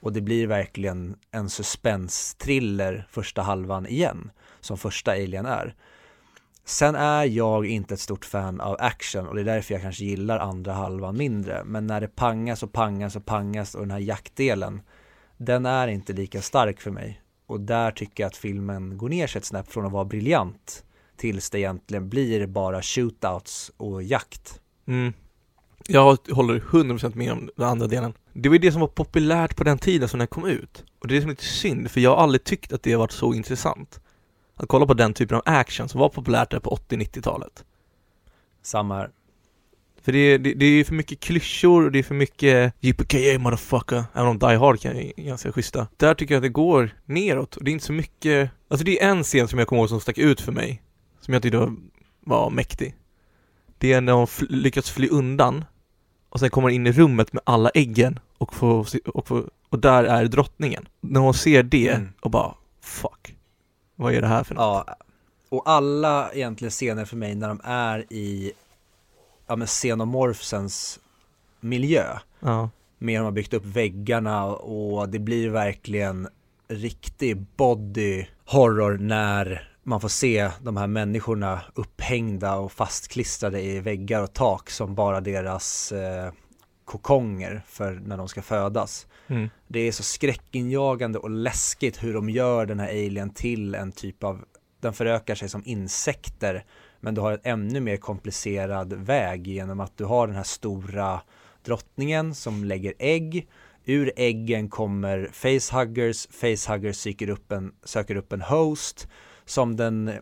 och 0.00 0.12
det 0.12 0.20
blir 0.20 0.46
verkligen 0.46 1.16
en 1.30 1.50
suspensthriller 1.50 3.06
första 3.10 3.42
halvan 3.42 3.86
igen, 3.86 4.30
som 4.60 4.78
första 4.78 5.10
Alien 5.12 5.46
är. 5.46 5.74
Sen 6.68 6.94
är 6.94 7.24
jag 7.24 7.66
inte 7.66 7.94
ett 7.94 8.00
stort 8.00 8.24
fan 8.24 8.60
av 8.60 8.76
action 8.78 9.26
och 9.26 9.34
det 9.34 9.40
är 9.40 9.44
därför 9.44 9.74
jag 9.74 9.82
kanske 9.82 10.04
gillar 10.04 10.38
andra 10.38 10.72
halvan 10.72 11.16
mindre. 11.16 11.64
Men 11.64 11.86
när 11.86 12.00
det 12.00 12.08
pangas 12.08 12.62
och 12.62 12.72
pangas 12.72 13.16
och 13.16 13.26
pangas 13.26 13.74
och 13.74 13.80
den 13.80 13.90
här 13.90 13.98
jaktdelen, 13.98 14.80
den 15.36 15.66
är 15.66 15.88
inte 15.88 16.12
lika 16.12 16.42
stark 16.42 16.80
för 16.80 16.90
mig. 16.90 17.22
Och 17.46 17.60
där 17.60 17.90
tycker 17.90 18.22
jag 18.22 18.28
att 18.28 18.36
filmen 18.36 18.98
går 18.98 19.08
ner 19.08 19.26
sig 19.26 19.38
ett 19.38 19.44
snäpp 19.44 19.72
från 19.72 19.86
att 19.86 19.92
vara 19.92 20.04
briljant 20.04 20.84
tills 21.16 21.50
det 21.50 21.58
egentligen 21.58 22.08
blir 22.08 22.46
bara 22.46 22.82
shootouts 22.82 23.72
och 23.76 24.02
jakt. 24.02 24.60
Mm. 24.86 25.12
Jag 25.88 26.18
håller 26.30 26.60
100% 26.60 27.16
med 27.16 27.32
om 27.32 27.50
den 27.56 27.66
andra 27.66 27.86
delen. 27.86 28.12
Det 28.32 28.48
var 28.48 28.54
ju 28.54 28.60
det 28.60 28.72
som 28.72 28.80
var 28.80 28.88
populärt 28.88 29.56
på 29.56 29.64
den 29.64 29.78
tiden 29.78 30.08
som 30.08 30.18
den 30.18 30.28
kom 30.28 30.46
ut. 30.46 30.84
Och 30.98 31.08
det 31.08 31.14
är 31.14 31.16
det 31.16 31.20
som 31.20 31.30
är 31.30 31.32
lite 31.32 31.44
synd, 31.44 31.90
för 31.90 32.00
jag 32.00 32.10
har 32.10 32.22
aldrig 32.22 32.44
tyckt 32.44 32.72
att 32.72 32.82
det 32.82 32.92
har 32.92 32.98
varit 32.98 33.12
så 33.12 33.34
intressant. 33.34 34.00
Att 34.56 34.68
kolla 34.68 34.86
på 34.86 34.94
den 34.94 35.14
typen 35.14 35.36
av 35.36 35.42
action 35.46 35.88
som 35.88 36.00
var 36.00 36.08
populärt 36.08 36.50
där 36.50 36.58
på 36.60 36.78
80-90-talet. 36.88 37.64
Samma 38.62 38.96
här. 38.96 39.10
För 40.02 40.12
det 40.12 40.18
är, 40.18 40.38
det, 40.38 40.54
det 40.54 40.66
är 40.66 40.84
för 40.84 40.94
mycket 40.94 41.20
klyschor 41.20 41.84
och 41.84 41.92
det 41.92 41.98
är 41.98 42.02
för 42.02 42.14
mycket 42.14 42.74
JPKA 42.80 43.38
motherfucker, 43.38 44.04
även 44.12 44.28
om 44.28 44.38
Die 44.38 44.56
Hard 44.56 44.80
kan 44.80 45.10
ganska 45.16 45.52
schyssta. 45.52 45.86
Där 45.96 46.14
tycker 46.14 46.34
jag 46.34 46.38
att 46.38 46.42
det 46.42 46.48
går 46.48 46.90
neråt 47.04 47.56
och 47.56 47.64
det 47.64 47.70
är 47.70 47.72
inte 47.72 47.84
så 47.84 47.92
mycket, 47.92 48.50
alltså 48.68 48.84
det 48.84 49.02
är 49.02 49.10
en 49.10 49.22
scen 49.22 49.48
som 49.48 49.58
jag 49.58 49.68
kommer 49.68 49.82
ihåg 49.82 49.88
som 49.88 50.00
stack 50.00 50.18
ut 50.18 50.40
för 50.40 50.52
mig, 50.52 50.82
som 51.20 51.34
jag 51.34 51.42
tyckte 51.42 51.58
var, 51.58 51.72
var 52.20 52.50
mäktig. 52.50 52.94
Det 53.78 53.92
är 53.92 54.00
när 54.00 54.12
de 54.12 54.26
fl- 54.26 54.46
lyckats 54.50 54.90
fly 54.90 55.08
undan 55.08 55.64
och 56.28 56.40
sen 56.40 56.50
kommer 56.50 56.70
in 56.70 56.86
i 56.86 56.92
rummet 56.92 57.32
med 57.32 57.42
alla 57.46 57.70
äggen 57.70 58.18
och 58.38 58.54
får, 58.54 58.86
och, 59.06 59.28
får, 59.28 59.50
och 59.68 59.78
där 59.78 60.04
är 60.04 60.24
drottningen. 60.24 60.88
När 61.00 61.20
hon 61.20 61.34
ser 61.34 61.62
det 61.62 61.88
Mm. 61.88 62.08
och 62.20 62.30
bara 62.30 62.54
fuck, 62.80 63.25
vad 63.96 64.14
är 64.14 64.20
det 64.20 64.26
här 64.26 64.44
för 64.44 64.54
något? 64.54 64.84
Ja, 64.86 64.96
och 65.48 65.62
alla 65.64 66.30
egentligen 66.32 66.70
scener 66.70 67.04
för 67.04 67.16
mig 67.16 67.34
när 67.34 67.48
de 67.48 67.60
är 67.64 68.12
i 68.12 68.52
ja, 69.46 69.56
men 69.56 69.66
xenomorphsens 69.66 71.00
miljö 71.60 72.18
Ja. 72.40 72.70
med 72.98 73.12
hur 73.14 73.18
de 73.18 73.24
har 73.24 73.32
byggt 73.32 73.54
upp 73.54 73.64
väggarna 73.64 74.46
och 74.46 75.08
det 75.08 75.18
blir 75.18 75.48
verkligen 75.50 76.28
riktig 76.68 77.36
body 77.56 78.26
horror 78.46 78.98
när 78.98 79.72
man 79.82 80.00
får 80.00 80.08
se 80.08 80.50
de 80.62 80.76
här 80.76 80.86
människorna 80.86 81.60
upphängda 81.74 82.56
och 82.56 82.72
fastklistrade 82.72 83.62
i 83.62 83.80
väggar 83.80 84.22
och 84.22 84.32
tak 84.32 84.70
som 84.70 84.94
bara 84.94 85.20
deras 85.20 85.92
eh, 85.92 86.32
kokonger 86.84 87.62
för 87.66 87.92
när 88.04 88.16
de 88.16 88.28
ska 88.28 88.42
födas. 88.42 89.06
Mm. 89.28 89.50
Det 89.68 89.80
är 89.80 89.92
så 89.92 90.02
skräckinjagande 90.02 91.18
och 91.18 91.30
läskigt 91.30 92.04
hur 92.04 92.14
de 92.14 92.30
gör 92.30 92.66
den 92.66 92.80
här 92.80 92.88
alien 92.88 93.30
till 93.30 93.74
en 93.74 93.92
typ 93.92 94.24
av, 94.24 94.44
den 94.80 94.92
förökar 94.92 95.34
sig 95.34 95.48
som 95.48 95.62
insekter 95.66 96.64
men 97.00 97.14
du 97.14 97.20
har 97.20 97.32
en 97.32 97.40
ännu 97.42 97.80
mer 97.80 97.96
komplicerad 97.96 98.92
väg 98.92 99.46
genom 99.46 99.80
att 99.80 99.96
du 99.96 100.04
har 100.04 100.26
den 100.26 100.36
här 100.36 100.42
stora 100.42 101.20
drottningen 101.64 102.34
som 102.34 102.64
lägger 102.64 102.94
ägg 102.98 103.48
Ur 103.88 104.12
äggen 104.16 104.68
kommer 104.68 105.28
facehuggers, 105.32 106.26
facehuggers 106.30 106.96
söker 106.96 107.28
upp 107.28 107.52
en, 107.52 107.72
söker 107.84 108.16
upp 108.16 108.32
en 108.32 108.42
host 108.42 109.08
som 109.44 109.76
den 109.76 110.12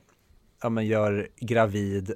ja, 0.63 0.69
men 0.69 0.87
gör 0.87 1.29
gravid 1.41 2.15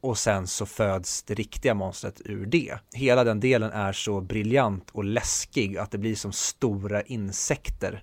och 0.00 0.18
sen 0.18 0.46
så 0.46 0.66
föds 0.66 1.22
det 1.22 1.34
riktiga 1.34 1.74
monstret 1.74 2.22
ur 2.24 2.46
det. 2.46 2.74
Hela 2.92 3.24
den 3.24 3.40
delen 3.40 3.70
är 3.70 3.92
så 3.92 4.20
briljant 4.20 4.90
och 4.92 5.04
läskig 5.04 5.78
att 5.78 5.90
det 5.90 5.98
blir 5.98 6.14
som 6.14 6.32
stora 6.32 7.02
insekter. 7.02 8.02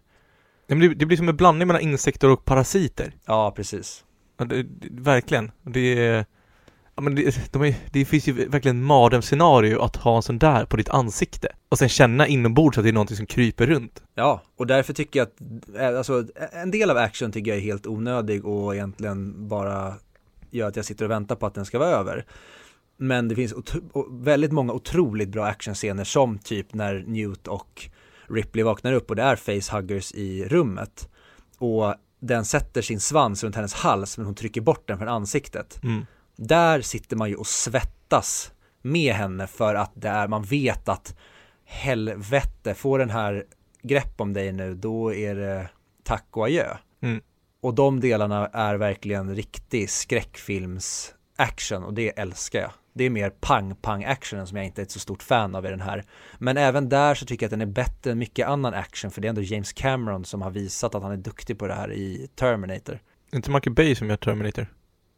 Det 0.67 0.75
blir, 0.75 0.95
det 0.95 1.05
blir 1.05 1.17
som 1.17 1.29
en 1.29 1.35
blandning 1.35 1.67
mellan 1.67 1.81
insekter 1.81 2.29
och 2.29 2.45
parasiter. 2.45 3.13
Ja, 3.25 3.53
precis. 3.55 4.03
Ja, 4.37 4.45
det, 4.45 4.63
det, 4.63 4.87
verkligen. 4.91 5.51
Det 5.63 6.07
är... 6.07 6.25
Ja, 6.95 7.01
men 7.01 7.15
det, 7.15 7.53
de 7.53 7.63
är, 7.63 7.75
det 7.91 8.05
finns 8.05 8.27
ju 8.27 8.49
verkligen 8.49 8.83
mardrömsscenario 8.83 9.81
att 9.81 9.95
ha 9.95 10.15
en 10.15 10.21
sån 10.21 10.39
där 10.39 10.65
på 10.65 10.77
ditt 10.77 10.89
ansikte. 10.89 11.47
Och 11.69 11.77
sen 11.77 11.89
känna 11.89 12.27
inombords 12.27 12.77
att 12.77 12.83
det 12.83 12.89
är 12.89 12.93
någonting 12.93 13.17
som 13.17 13.25
kryper 13.25 13.67
runt. 13.67 14.03
Ja, 14.15 14.41
och 14.57 14.67
därför 14.67 14.93
tycker 14.93 15.19
jag 15.19 15.27
att, 15.27 15.41
eh, 15.75 15.97
alltså 15.97 16.25
en 16.51 16.71
del 16.71 16.89
av 16.89 16.97
action 16.97 17.31
tycker 17.31 17.51
jag 17.51 17.57
är 17.57 17.63
helt 17.63 17.87
onödig 17.87 18.45
och 18.45 18.75
egentligen 18.75 19.47
bara 19.47 19.93
gör 20.55 20.67
att 20.67 20.75
jag 20.75 20.85
sitter 20.85 21.05
och 21.05 21.11
väntar 21.11 21.35
på 21.35 21.45
att 21.45 21.53
den 21.53 21.65
ska 21.65 21.79
vara 21.79 21.89
över. 21.89 22.25
Men 22.97 23.27
det 23.27 23.35
finns 23.35 23.53
väldigt 24.09 24.51
många 24.51 24.73
otroligt 24.73 25.29
bra 25.29 25.45
actionscener 25.45 26.03
som 26.03 26.37
typ 26.37 26.73
när 26.73 27.03
Newt 27.07 27.47
och 27.47 27.89
Ripley 28.27 28.63
vaknar 28.63 28.93
upp 28.93 29.09
och 29.09 29.15
det 29.15 29.23
är 29.23 29.35
facehuggers 29.35 30.11
i 30.13 30.45
rummet. 30.45 31.09
Och 31.57 31.95
den 32.19 32.45
sätter 32.45 32.81
sin 32.81 32.99
svans 32.99 33.43
runt 33.43 33.55
hennes 33.55 33.73
hals 33.73 34.17
men 34.17 34.25
hon 34.25 34.35
trycker 34.35 34.61
bort 34.61 34.87
den 34.87 34.97
från 34.97 35.07
ansiktet. 35.07 35.83
Mm. 35.83 36.05
Där 36.35 36.81
sitter 36.81 37.15
man 37.15 37.29
ju 37.29 37.35
och 37.35 37.47
svettas 37.47 38.51
med 38.81 39.13
henne 39.13 39.47
för 39.47 39.75
att 39.75 39.91
det 39.93 40.09
är, 40.09 40.27
man 40.27 40.43
vet 40.43 40.89
att 40.89 41.17
helvete, 41.65 42.73
får 42.73 42.99
den 42.99 43.09
här 43.09 43.45
grepp 43.81 44.21
om 44.21 44.33
dig 44.33 44.51
nu, 44.51 44.75
då 44.75 45.13
är 45.13 45.35
det 45.35 45.69
tack 46.03 46.25
och 46.31 46.45
adjö. 46.45 46.77
Mm. 47.01 47.21
Och 47.65 47.73
de 47.73 47.99
delarna 47.99 48.47
är 48.47 48.75
verkligen 48.75 49.35
riktig 49.35 49.89
skräckfilms 49.89 51.13
action 51.35 51.83
och 51.83 51.93
det 51.93 52.19
älskar 52.19 52.59
jag. 52.59 52.71
Det 52.93 53.03
är 53.03 53.09
mer 53.09 53.29
pang-pang-actionen 53.29 54.47
som 54.47 54.57
jag 54.57 54.65
inte 54.65 54.81
är 54.81 54.83
ett 54.83 54.91
så 54.91 54.99
stort 54.99 55.23
fan 55.23 55.55
av 55.55 55.65
i 55.65 55.69
den 55.69 55.81
här. 55.81 56.03
Men 56.37 56.57
även 56.57 56.89
där 56.89 57.15
så 57.15 57.25
tycker 57.25 57.43
jag 57.43 57.47
att 57.47 57.59
den 57.59 57.61
är 57.61 57.73
bättre 57.73 58.11
än 58.11 58.17
mycket 58.17 58.47
annan 58.47 58.73
action 58.73 59.11
för 59.11 59.21
det 59.21 59.27
är 59.27 59.29
ändå 59.29 59.41
James 59.41 59.73
Cameron 59.73 60.25
som 60.25 60.41
har 60.41 60.51
visat 60.51 60.95
att 60.95 61.03
han 61.03 61.11
är 61.11 61.17
duktig 61.17 61.59
på 61.59 61.67
det 61.67 61.73
här 61.73 61.91
i 61.91 62.27
Terminator. 62.35 62.99
Inte 63.33 63.51
Michael 63.51 63.73
Bay 63.73 63.95
som 63.95 64.09
gör 64.09 64.17
Terminator. 64.17 64.67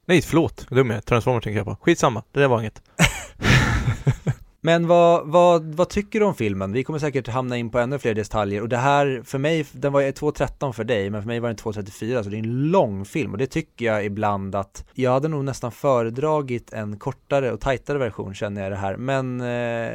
Nej, 0.06 0.22
förlåt. 0.22 0.70
Dum 0.70 0.90
jag 0.90 1.06
Transformers 1.06 1.44
tänker 1.44 1.58
jag 1.58 1.66
på. 1.66 1.76
Skitsamma, 1.82 2.24
det 2.32 2.40
där 2.40 2.48
var 2.48 2.60
inget. 2.60 2.82
Men 4.62 4.88
vad, 4.88 5.28
vad, 5.28 5.76
vad 5.76 5.90
tycker 5.90 6.20
du 6.20 6.26
om 6.26 6.36
filmen? 6.36 6.72
Vi 6.72 6.84
kommer 6.84 7.00
säkert 7.00 7.28
hamna 7.28 7.58
in 7.58 7.70
på 7.70 7.80
ännu 7.80 8.00
fler 8.00 8.14
detaljer 8.14 8.62
och 8.62 8.70
det 8.70 8.78
här, 8.78 9.22
för 9.26 9.38
mig, 9.38 9.66
den 9.72 9.94
var 9.94 10.02
2.13 10.02 10.72
för 10.72 10.84
dig, 10.84 11.10
men 11.10 11.22
för 11.22 11.28
mig 11.28 11.40
var 11.40 11.50
den 11.50 11.58
2.34 11.58 12.24
så 12.24 12.30
det 12.30 12.36
är 12.36 12.40
en 12.40 12.72
lång 12.72 13.06
film 13.06 13.32
och 13.32 13.38
det 13.38 13.48
tycker 13.48 13.86
jag 13.86 14.06
ibland 14.06 14.56
att 14.56 14.86
jag 14.94 15.12
hade 15.12 15.28
nog 15.28 15.46
nästan 15.46 15.72
föredragit 15.72 16.74
en 16.74 16.98
kortare 16.98 17.52
och 17.52 17.62
tajtare 17.62 17.98
version 17.98 18.34
känner 18.34 18.62
jag 18.62 18.72
det 18.72 18.76
här, 18.76 18.98
men 18.98 19.42
eh, 19.42 19.92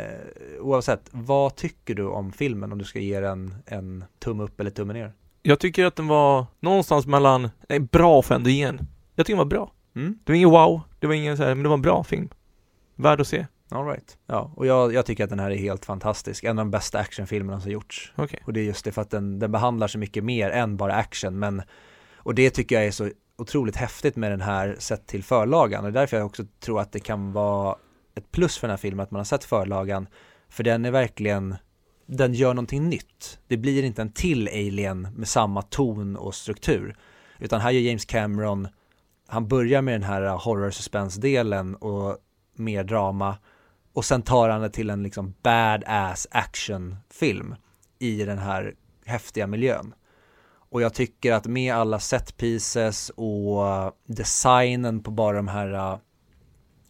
oavsett, 0.61 1.09
vad 1.11 1.57
tycker 1.57 1.95
du 1.95 2.05
om 2.05 2.33
filmen 2.33 2.73
om 2.73 2.79
du 2.79 2.85
ska 2.85 2.99
ge 2.99 3.21
den 3.21 3.55
en 3.67 4.05
tumme 4.19 4.43
upp 4.43 4.61
eller 4.61 4.71
tumme 4.71 4.93
ner? 4.93 5.13
Jag 5.43 5.59
tycker 5.61 5.85
att 5.85 5.97
den 5.97 6.07
var 6.07 6.47
någonstans 6.61 7.07
mellan, 7.07 7.49
nej 7.69 7.81
bra 7.81 8.23
för 8.23 8.35
ändå 8.35 8.51
igen. 8.51 8.87
Jag 9.15 9.27
tycker 9.27 9.37
den 9.37 9.49
var 9.49 9.51
bra. 9.51 9.73
Mm. 9.97 10.19
Det 10.25 10.33
var 10.33 10.37
ingen 10.37 10.51
wow, 10.51 10.81
det 10.99 11.07
var 11.07 11.15
ingen 11.15 11.37
så 11.37 11.43
här, 11.43 11.55
men 11.55 11.63
det 11.63 11.69
var 11.69 11.77
en 11.77 11.83
bra 11.83 12.05
film. 12.05 12.29
Värd 12.97 13.21
att 13.21 13.29
se. 13.29 13.47
All 13.73 13.87
right. 13.87 14.19
Ja, 14.27 14.53
och 14.57 14.67
jag, 14.67 14.95
jag, 14.95 15.07
tycker 15.07 15.25
att 15.25 15.31
den 15.31 15.39
här 15.39 15.51
är 15.51 15.57
helt 15.57 15.85
fantastisk. 15.85 16.45
En 16.45 16.59
av 16.59 16.65
de 16.65 16.71
bästa 16.71 16.99
actionfilmerna 16.99 17.61
som 17.61 17.71
gjorts. 17.71 18.13
Okay. 18.17 18.41
Och 18.45 18.53
det 18.53 18.61
är 18.61 18.65
just 18.65 18.85
det 18.85 18.93
för 18.93 19.03
att 19.03 19.11
den, 19.11 19.39
den 19.39 19.53
behandlar 19.53 19.89
så 19.89 19.99
mycket 19.99 20.25
mer 20.25 20.51
än 20.51 20.77
bara 20.77 20.95
action. 20.95 21.39
Men, 21.39 21.63
och 22.17 22.35
det 22.35 22.51
tycker 22.51 22.75
jag 22.75 22.87
är 22.87 22.91
så 22.91 23.11
otroligt 23.37 23.77
häftigt 23.77 24.17
med 24.17 24.33
den 24.33 24.41
här 24.41 24.77
sett 24.79 25.07
till 25.07 25.25
förlagan. 25.25 25.85
Och 25.85 25.93
därför 25.93 26.17
jag 26.17 26.27
också 26.27 26.45
tror 26.61 26.81
att 26.81 26.93
det 26.93 27.01
kan 27.01 27.33
vara 27.33 27.77
ett 28.15 28.33
plus 28.33 28.59
för 28.59 28.67
den 28.67 28.73
här 28.73 28.79
filmen 28.79 29.05
att 29.05 29.11
man 29.11 29.19
har 29.19 29.25
sett 29.25 29.45
förlagan. 29.45 30.07
För 30.49 30.65
den 30.65 30.85
är 30.85 30.91
verkligen, 30.91 31.57
den 32.07 32.35
gör 32.35 32.55
någonting 32.55 32.89
nytt. 32.89 33.39
Det 33.47 33.57
blir 33.57 33.83
inte 33.83 34.03
en 34.03 34.13
till 34.13 34.49
Alien 34.49 35.09
med 35.17 35.29
samma 35.29 35.63
ton 35.63 36.17
och 36.17 36.35
struktur. 36.35 36.97
Utan 37.39 37.61
här 37.61 37.71
gör 37.71 37.81
James 37.81 38.05
Cameron, 38.05 38.69
han 39.29 39.49
börjar 39.49 39.83
med 39.83 39.95
den 39.95 40.03
här 40.03 40.23
horror 40.23 40.71
suspense 40.71 41.21
delen 41.21 41.75
och 41.75 42.19
mer 42.57 42.85
drama 42.85 43.37
och 43.93 44.05
sen 44.05 44.23
tar 44.23 44.49
han 44.49 44.61
det 44.61 44.71
till 44.71 44.91
en 44.91 45.03
liksom 45.03 45.35
badass 45.43 46.27
actionfilm 46.31 47.55
i 47.99 48.25
den 48.25 48.39
här 48.39 48.75
häftiga 49.07 49.47
miljön. 49.47 49.95
Och 50.73 50.83
jag 50.83 50.95
tycker 50.95 51.33
att 51.33 51.47
med 51.47 51.75
alla 51.75 51.99
set 51.99 52.37
pieces 52.37 53.11
och 53.11 53.93
designen 54.07 55.03
på 55.03 55.11
bara 55.11 55.37
de 55.37 55.49
här 55.49 55.73
uh, 55.73 55.99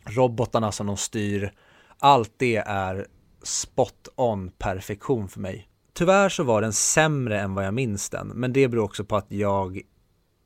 robotarna 0.04 0.72
som 0.72 0.86
de 0.86 0.96
styr, 0.96 1.52
allt 1.98 2.32
det 2.36 2.56
är 2.56 3.06
spot 3.42 4.08
on 4.16 4.50
perfektion 4.50 5.28
för 5.28 5.40
mig. 5.40 5.68
Tyvärr 5.92 6.28
så 6.28 6.44
var 6.44 6.60
den 6.60 6.72
sämre 6.72 7.40
än 7.40 7.54
vad 7.54 7.66
jag 7.66 7.74
minns 7.74 8.10
den, 8.10 8.28
men 8.28 8.52
det 8.52 8.68
beror 8.68 8.84
också 8.84 9.04
på 9.04 9.16
att 9.16 9.32
jag 9.32 9.80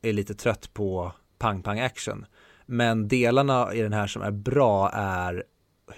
är 0.02 0.12
lite 0.12 0.34
trött 0.34 0.74
på 0.74 1.12
pang-pang 1.38 1.80
action. 1.80 2.26
Men 2.66 3.08
delarna 3.08 3.74
i 3.74 3.82
den 3.82 3.92
här 3.92 4.06
som 4.06 4.22
är 4.22 4.30
bra 4.30 4.90
är 4.90 5.44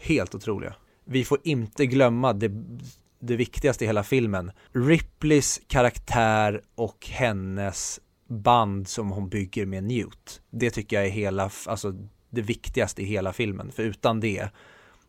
helt 0.01 0.35
otroliga. 0.35 0.75
Vi 1.05 1.25
får 1.25 1.39
inte 1.45 1.87
glömma 1.87 2.33
det, 2.33 2.51
det 3.21 3.37
viktigaste 3.37 3.85
i 3.85 3.87
hela 3.87 4.03
filmen. 4.03 4.51
Ripleys 4.73 5.61
karaktär 5.67 6.63
och 6.75 7.07
hennes 7.11 8.01
band 8.29 8.89
som 8.89 9.11
hon 9.11 9.29
bygger 9.29 9.67
med 9.67 9.85
Newt. 9.85 10.41
Det 10.51 10.71
tycker 10.71 10.97
jag 10.97 11.07
är 11.07 11.11
hela, 11.11 11.51
alltså 11.67 11.95
det 12.31 12.43
viktigaste 12.43 13.03
i 13.03 13.05
hela 13.05 13.33
filmen. 13.33 13.73
För 13.73 13.83
utan 13.83 14.21
det 14.21 14.49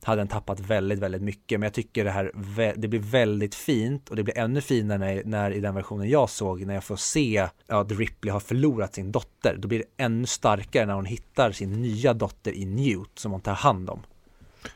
hade 0.04 0.22
den 0.22 0.28
tappat 0.28 0.60
väldigt, 0.60 1.00
väldigt 1.00 1.22
mycket. 1.22 1.60
Men 1.60 1.68
jag 1.68 1.74
tycker 1.74 2.04
det 2.04 2.12
här, 2.12 2.32
det 2.76 2.88
blir 2.88 3.00
väldigt 3.00 3.56
fint 3.56 4.10
och 4.10 4.16
det 4.16 4.24
blir 4.24 4.38
ännu 4.38 4.62
finare 4.62 4.98
när, 4.98 5.24
när 5.26 5.52
i 5.52 5.60
den 5.60 5.76
versionen 5.76 6.10
jag 6.10 6.30
såg, 6.30 6.66
när 6.66 6.74
jag 6.74 6.84
får 6.84 6.96
se 6.96 7.48
ja, 7.68 7.82
att 7.82 7.92
Ripley 7.92 8.32
har 8.32 8.40
förlorat 8.40 8.94
sin 8.96 9.12
dotter. 9.12 9.56
Då 9.60 9.68
blir 9.68 9.80
det 9.80 10.04
ännu 10.04 10.26
starkare 10.26 10.86
när 10.86 10.94
hon 10.94 11.06
hittar 11.06 11.52
sin 11.52 11.82
nya 11.82 12.14
dotter 12.14 12.52
i 12.52 12.66
Newt 12.66 13.20
som 13.20 13.32
hon 13.32 13.42
tar 13.42 13.54
hand 13.54 13.90
om. 13.90 14.02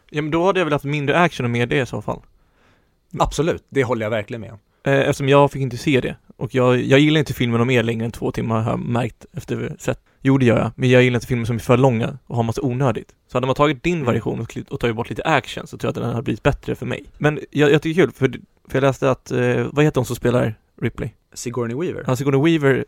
Ja 0.10 0.22
men 0.22 0.32
då 0.32 0.46
hade 0.46 0.60
jag 0.60 0.66
väl 0.66 0.74
haft 0.74 0.86
mindre 0.86 1.20
action 1.20 1.46
och 1.46 1.50
mer 1.50 1.66
det 1.66 1.82
i 1.82 1.86
så 1.86 2.02
fall. 2.02 2.22
Absolut, 3.20 3.64
det 3.70 3.84
håller 3.84 4.06
jag 4.06 4.10
verkligen 4.10 4.42
med 4.42 4.52
om. 4.52 4.60
Eh, 4.84 5.00
eftersom 5.00 5.30
jag 5.30 5.52
fick 5.52 5.62
inte 5.62 5.78
se 5.78 6.02
det. 6.02 6.16
Och 6.38 6.56
jag, 6.56 6.82
jag 6.82 7.00
gillar 7.00 7.20
inte 7.20 7.34
filmer 7.34 7.62
om 7.62 7.68
mer 7.68 7.84
längre 7.84 8.06
än 8.06 8.12
två 8.12 8.32
timmar 8.32 8.62
har 8.62 8.72
jag 8.72 8.80
märkt 8.80 9.26
efter 9.34 9.76
sett. 9.80 10.00
Jo 10.22 10.38
det 10.38 10.46
gör 10.46 10.58
jag, 10.58 10.72
men 10.76 10.90
jag 10.90 11.04
gillar 11.04 11.18
inte 11.18 11.28
filmer 11.28 11.46
som 11.46 11.56
är 11.56 11.60
för 11.60 11.78
långa 11.78 12.18
och 12.28 12.36
har 12.36 12.44
massa 12.44 12.62
onödigt. 12.62 13.16
Så 13.28 13.38
hade 13.38 13.48
man 13.48 13.56
tagit 13.56 13.84
din 13.84 14.06
version 14.06 14.40
och, 14.40 14.58
och 14.70 14.80
tagit 14.80 14.96
bort 14.96 15.10
lite 15.10 15.24
action 15.24 15.68
så 15.68 15.78
tror 15.78 15.88
jag 15.88 15.90
att 15.90 16.04
den 16.04 16.12
hade 16.12 16.24
blivit 16.24 16.44
bättre 16.44 16.76
för 16.76 16.86
mig. 16.86 17.04
Men 17.18 17.40
jag, 17.52 17.72
jag 17.72 17.82
tycker 17.82 18.02
det 18.02 18.04
är 18.04 18.06
kul, 18.06 18.14
för, 18.14 18.30
för 18.68 18.78
jag 18.78 18.82
läste 18.82 19.12
att, 19.12 19.32
eh, 19.32 19.68
vad 19.72 19.86
heter 19.86 20.00
hon 20.00 20.06
som 20.06 20.16
spelar 20.16 20.56
Ripley? 20.82 21.10
Sigourney 21.34 21.76
Weaver? 21.76 22.04
Ja, 22.08 22.16
Sigourney 22.16 22.42
Weaver, 22.42 22.86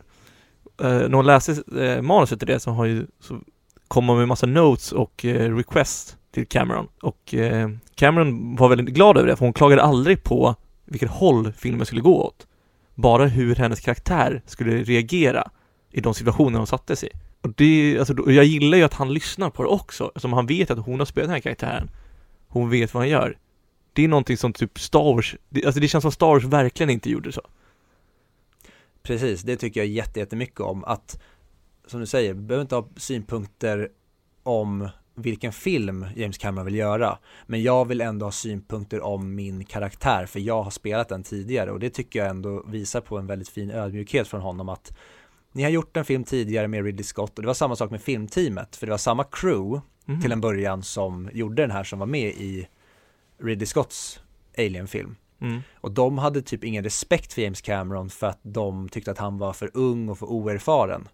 eh, 0.81 0.87
när 0.87 1.13
hon 1.13 1.25
läste 1.25 1.63
eh, 1.79 2.01
manuset 2.01 2.39
till 2.39 2.47
det 2.47 2.59
så 2.59 2.71
har 2.71 2.85
ju, 2.85 3.07
så 3.19 3.39
kom 3.87 4.07
hon 4.07 4.17
med 4.17 4.27
massa 4.27 4.45
notes 4.45 4.91
och 4.91 5.25
eh, 5.25 5.55
requests 5.55 6.17
till 6.35 6.47
Cameron. 6.47 6.87
Och 7.01 7.33
eh, 7.33 7.69
Cameron 7.95 8.55
var 8.55 8.69
väldigt 8.69 8.95
glad 8.95 9.17
över 9.17 9.27
det, 9.27 9.35
för 9.35 9.45
hon 9.45 9.53
klagade 9.53 9.81
aldrig 9.81 10.23
på 10.23 10.55
vilket 10.85 11.09
håll 11.09 11.51
filmen 11.51 11.85
skulle 11.85 12.01
gå 12.01 12.23
åt. 12.23 12.47
Bara 12.95 13.25
hur 13.25 13.55
hennes 13.55 13.79
karaktär 13.79 14.41
skulle 14.45 14.83
reagera 14.83 15.51
i 15.91 16.01
de 16.01 16.13
situationer 16.13 16.57
hon 16.57 16.67
satte 16.67 16.93
i. 16.93 17.09
Och 17.41 17.53
det, 17.55 17.99
alltså, 17.99 18.31
jag 18.31 18.45
gillar 18.45 18.77
ju 18.77 18.83
att 18.83 18.93
han 18.93 19.13
lyssnar 19.13 19.49
på 19.49 19.63
det 19.63 19.69
också, 19.69 20.07
eftersom 20.07 20.33
han 20.33 20.45
vet 20.45 20.71
att 20.71 20.85
hon 20.85 20.99
har 20.99 21.05
spelat 21.05 21.27
den 21.27 21.33
här 21.33 21.41
karaktären. 21.41 21.89
Hon 22.47 22.69
vet 22.69 22.93
vad 22.93 23.01
han 23.01 23.09
gör. 23.09 23.37
Det 23.93 24.03
är 24.03 24.07
någonting 24.07 24.37
som 24.37 24.53
typ 24.53 24.79
Star 24.79 25.13
Wars, 25.13 25.35
det, 25.49 25.65
alltså 25.65 25.81
det 25.81 25.87
känns 25.87 26.01
som 26.01 26.11
Star 26.11 26.27
Wars 26.27 26.43
verkligen 26.43 26.89
inte 26.89 27.09
gjorde 27.09 27.31
så. 27.31 27.41
Precis, 29.03 29.41
det 29.41 29.57
tycker 29.57 29.79
jag 29.79 29.87
jättemycket 29.87 30.59
om 30.59 30.83
att, 30.83 31.21
som 31.87 31.99
du 31.99 32.05
säger, 32.05 32.33
vi 32.33 32.41
behöver 32.41 32.61
inte 32.61 32.75
ha 32.75 32.87
synpunkter 32.97 33.89
om 34.43 34.89
vilken 35.15 35.51
film 35.53 36.05
James 36.15 36.37
Cameron 36.37 36.65
vill 36.65 36.75
göra. 36.75 37.17
Men 37.47 37.63
jag 37.63 37.85
vill 37.87 38.01
ändå 38.01 38.25
ha 38.25 38.31
synpunkter 38.31 39.01
om 39.01 39.35
min 39.35 39.65
karaktär 39.65 40.25
för 40.25 40.39
jag 40.39 40.63
har 40.63 40.71
spelat 40.71 41.09
den 41.09 41.23
tidigare 41.23 41.71
och 41.71 41.79
det 41.79 41.89
tycker 41.89 42.19
jag 42.19 42.27
ändå 42.29 42.63
visar 42.67 43.01
på 43.01 43.17
en 43.17 43.27
väldigt 43.27 43.49
fin 43.49 43.71
ödmjukhet 43.71 44.27
från 44.27 44.41
honom 44.41 44.69
att 44.69 44.97
ni 45.51 45.63
har 45.63 45.69
gjort 45.69 45.97
en 45.97 46.05
film 46.05 46.23
tidigare 46.23 46.67
med 46.67 46.85
Ridley 46.85 47.03
Scott 47.03 47.37
och 47.37 47.41
det 47.41 47.47
var 47.47 47.53
samma 47.53 47.75
sak 47.75 47.91
med 47.91 48.01
filmteamet 48.01 48.75
för 48.75 48.85
det 48.87 48.91
var 48.91 48.97
samma 48.97 49.23
crew 49.23 49.81
Mhm. 50.07 50.21
till 50.21 50.31
en 50.31 50.41
början 50.41 50.83
som 50.83 51.29
gjorde 51.33 51.61
den 51.63 51.71
här 51.71 51.83
som 51.83 51.99
var 51.99 52.05
med 52.05 52.29
i 52.29 52.67
Ridley 53.43 53.65
Scotts 53.65 54.19
Alien-film. 54.57 55.15
Mm. 55.41 55.61
Och 55.75 55.91
de 55.91 56.17
hade 56.17 56.41
typ 56.41 56.63
ingen 56.63 56.83
respekt 56.83 57.33
för 57.33 57.41
James 57.41 57.61
Cameron 57.61 58.09
för 58.09 58.27
att 58.27 58.39
de 58.41 58.89
tyckte 58.89 59.11
att 59.11 59.17
han 59.17 59.37
var 59.37 59.53
för 59.53 59.71
ung 59.73 60.09
och 60.09 60.17
för 60.19 60.25
oerfaren. 60.25 61.07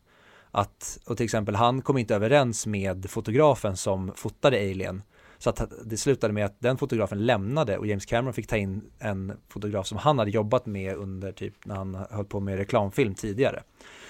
Att, 0.51 0.99
och 1.05 1.17
till 1.17 1.23
exempel 1.23 1.55
han 1.55 1.81
kom 1.81 1.97
inte 1.97 2.15
överens 2.15 2.67
med 2.67 3.09
fotografen 3.09 3.77
som 3.77 4.11
fotade 4.15 4.57
Alien. 4.57 5.03
Så 5.37 5.49
att 5.49 5.71
det 5.85 5.97
slutade 5.97 6.33
med 6.33 6.45
att 6.45 6.59
den 6.59 6.77
fotografen 6.77 7.25
lämnade 7.25 7.77
och 7.77 7.87
James 7.87 8.05
Cameron 8.05 8.33
fick 8.33 8.47
ta 8.47 8.57
in 8.57 8.91
en 8.99 9.33
fotograf 9.49 9.87
som 9.87 9.97
han 9.97 10.19
hade 10.19 10.31
jobbat 10.31 10.65
med 10.65 10.95
under 10.95 11.31
typ 11.31 11.65
när 11.65 11.75
han 11.75 11.95
höll 12.09 12.25
på 12.25 12.39
med 12.39 12.57
reklamfilm 12.57 13.15
tidigare. 13.15 13.63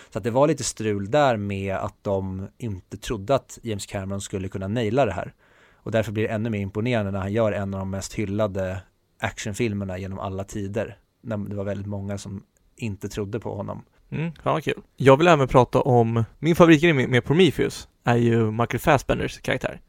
Så 0.10 0.18
att 0.18 0.24
det 0.24 0.32
var 0.32 0.48
lite 0.48 0.64
strul 0.64 1.12
där 1.12 1.38
med 1.38 1.76
att 1.76 1.96
de 2.02 2.48
inte 2.58 2.98
trodde 2.98 3.36
att 3.36 3.60
James 3.62 3.86
Cameron 3.86 4.22
skulle 4.22 4.48
kunna 4.48 4.68
naila 4.68 5.06
det 5.06 5.12
här. 5.12 5.34
Och 5.76 5.92
därför 5.92 6.12
blir 6.12 6.24
det 6.24 6.34
ännu 6.34 6.50
mer 6.50 6.60
imponerande 6.60 7.12
när 7.12 7.20
han 7.20 7.34
gör 7.34 7.52
en 7.52 7.74
av 7.74 7.80
de 7.80 7.89
mest 7.89 8.14
hyllade 8.14 8.82
actionfilmerna 9.20 9.98
genom 9.98 10.20
alla 10.20 10.44
tider. 10.44 10.98
När 11.22 11.38
det 11.38 11.56
var 11.56 11.64
väldigt 11.64 11.88
många 11.88 12.18
som 12.18 12.44
inte 12.76 13.10
trodde 13.10 13.39
på 13.39 13.56
honom. 13.56 13.84
Mm, 14.12 14.32
fan 14.43 14.53
vad 14.53 14.64
kul. 14.64 14.82
Jag 14.97 15.18
vill 15.18 15.28
även 15.28 15.47
prata 15.47 15.82
om, 15.82 16.24
min 16.39 16.55
favoritgrej 16.55 16.93
med, 16.93 17.09
med 17.09 17.26
Prometheus 17.26 17.88
är 18.03 18.16
ju 18.16 18.51
Michael 18.51 18.80
Fassbenders 18.80 19.41
karaktär. 19.41 19.82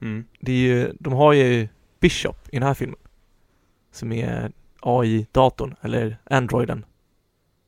Mm. 0.00 0.24
Det 0.40 0.52
är 0.52 0.56
ju, 0.56 0.92
de 1.00 1.12
har 1.12 1.32
ju 1.32 1.68
Bishop 2.00 2.36
i 2.48 2.56
den 2.56 2.62
här 2.62 2.74
filmen. 2.74 2.98
Som 3.92 4.12
är 4.12 4.52
AI-datorn, 4.80 5.76
eller 5.80 6.18
Androiden. 6.24 6.84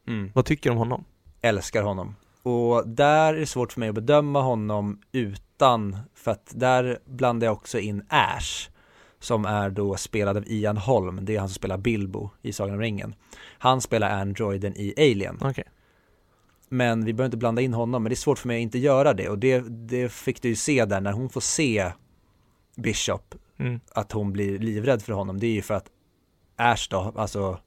Mm. 0.08 0.30
Vad 0.34 0.44
tycker 0.44 0.70
du 0.70 0.72
om 0.72 0.78
honom? 0.78 1.04
Älskar 1.40 1.82
honom. 1.82 2.14
Och 2.42 2.88
där 2.88 3.34
är 3.34 3.38
det 3.38 3.46
svårt 3.46 3.72
för 3.72 3.80
mig 3.80 3.88
att 3.88 3.94
bedöma 3.94 4.40
honom 4.40 5.00
utan, 5.12 5.96
för 6.14 6.30
att 6.30 6.52
där 6.54 6.98
blandar 7.04 7.46
jag 7.46 7.52
också 7.52 7.78
in 7.78 8.02
Ash. 8.08 8.70
Som 9.26 9.44
är 9.44 9.70
då 9.70 9.96
spelad 9.96 10.36
av 10.36 10.44
Ian 10.46 10.76
Holm, 10.76 11.18
det 11.22 11.36
är 11.36 11.40
han 11.40 11.48
som 11.48 11.54
spelar 11.54 11.78
Bilbo 11.78 12.30
i 12.42 12.52
Sagan 12.52 12.74
om 12.74 12.80
ringen. 12.80 13.14
Han 13.58 13.80
spelar 13.80 14.10
androiden 14.10 14.72
i 14.76 14.94
Alien. 14.96 15.38
Okej. 15.40 15.64
Men 16.68 17.04
vi 17.04 17.12
behöver 17.12 17.26
inte 17.26 17.36
blanda 17.36 17.62
in 17.62 17.74
honom, 17.74 18.02
men 18.02 18.10
det 18.10 18.14
är 18.14 18.16
svårt 18.16 18.38
för 18.38 18.48
mig 18.48 18.56
att 18.56 18.62
inte 18.62 18.78
göra 18.78 19.14
det. 19.14 19.28
Och 19.28 19.38
det, 19.38 19.60
det 19.68 20.12
fick 20.12 20.42
du 20.42 20.48
ju 20.48 20.56
se 20.56 20.84
där 20.84 21.00
när 21.00 21.12
hon 21.12 21.28
får 21.30 21.40
se 21.40 21.92
Bishop, 22.76 23.34
Mm. 23.58 23.80
att 23.92 24.12
hon 24.12 24.32
blir 24.32 24.58
livrädd 24.58 25.02
för 25.02 25.12
honom. 25.12 25.40
Det 25.40 25.46
är 25.46 25.52
ju 25.52 25.62
för 25.62 25.74
att 25.74 25.86
Ash 26.56 26.86
då, 26.90 27.12
alltså 27.16 27.58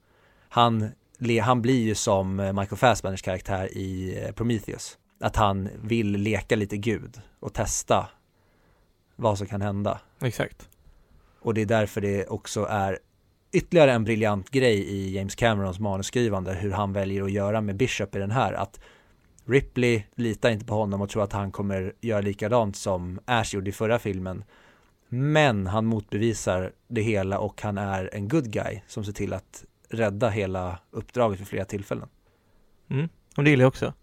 han, 0.49 0.89
han 1.41 1.61
blir 1.61 1.81
ju 1.81 1.95
som 1.95 2.39
eh, 2.39 2.53
Michael 2.53 2.77
Fassbenders 2.77 3.21
karaktär 3.21 3.77
i 3.77 4.19
eh, 4.23 4.31
Prometheus. 4.31 4.97
Att 5.19 5.35
han 5.35 5.69
vill 5.83 6.11
leka 6.11 6.55
lite 6.55 6.77
gud 6.77 7.21
och 7.39 7.53
testa 7.53 8.09
vad 9.15 9.37
som 9.37 9.47
kan 9.47 9.61
hända. 9.61 9.99
Exakt. 10.21 10.69
Och 11.39 11.53
det 11.53 11.61
är 11.61 11.65
därför 11.65 12.01
det 12.01 12.27
också 12.27 12.65
är 12.69 12.99
ytterligare 13.51 13.91
en 13.91 14.03
briljant 14.03 14.49
grej 14.49 14.79
i 14.79 15.15
James 15.15 15.35
Camerons 15.35 15.79
manusskrivande 15.79 16.53
hur 16.53 16.71
han 16.71 16.93
väljer 16.93 17.23
att 17.23 17.31
göra 17.31 17.61
med 17.61 17.75
Bishop 17.75 18.15
i 18.15 18.19
den 18.19 18.31
här 18.31 18.53
att 18.53 18.79
Ripley 19.45 20.03
litar 20.15 20.49
inte 20.49 20.65
på 20.65 20.73
honom 20.73 21.01
och 21.01 21.09
tror 21.09 21.23
att 21.23 21.33
han 21.33 21.51
kommer 21.51 21.93
göra 22.01 22.21
likadant 22.21 22.75
som 22.75 23.19
Ash 23.25 23.53
gjorde 23.53 23.69
i 23.69 23.73
förra 23.73 23.99
filmen 23.99 24.43
men 25.09 25.67
han 25.67 25.85
motbevisar 25.85 26.71
det 26.87 27.01
hela 27.01 27.39
och 27.39 27.61
han 27.61 27.77
är 27.77 28.09
en 28.13 28.27
good 28.27 28.51
guy 28.51 28.81
som 28.87 29.05
ser 29.05 29.11
till 29.11 29.33
att 29.33 29.65
rädda 29.89 30.29
hela 30.29 30.79
uppdraget 30.91 31.39
vid 31.39 31.47
flera 31.47 31.65
tillfällen. 31.65 32.09
Mm. 32.89 33.09
Och 33.37 33.43
det 33.43 33.49
gillar 33.49 33.63
jag 33.63 33.67
också. 33.67 33.93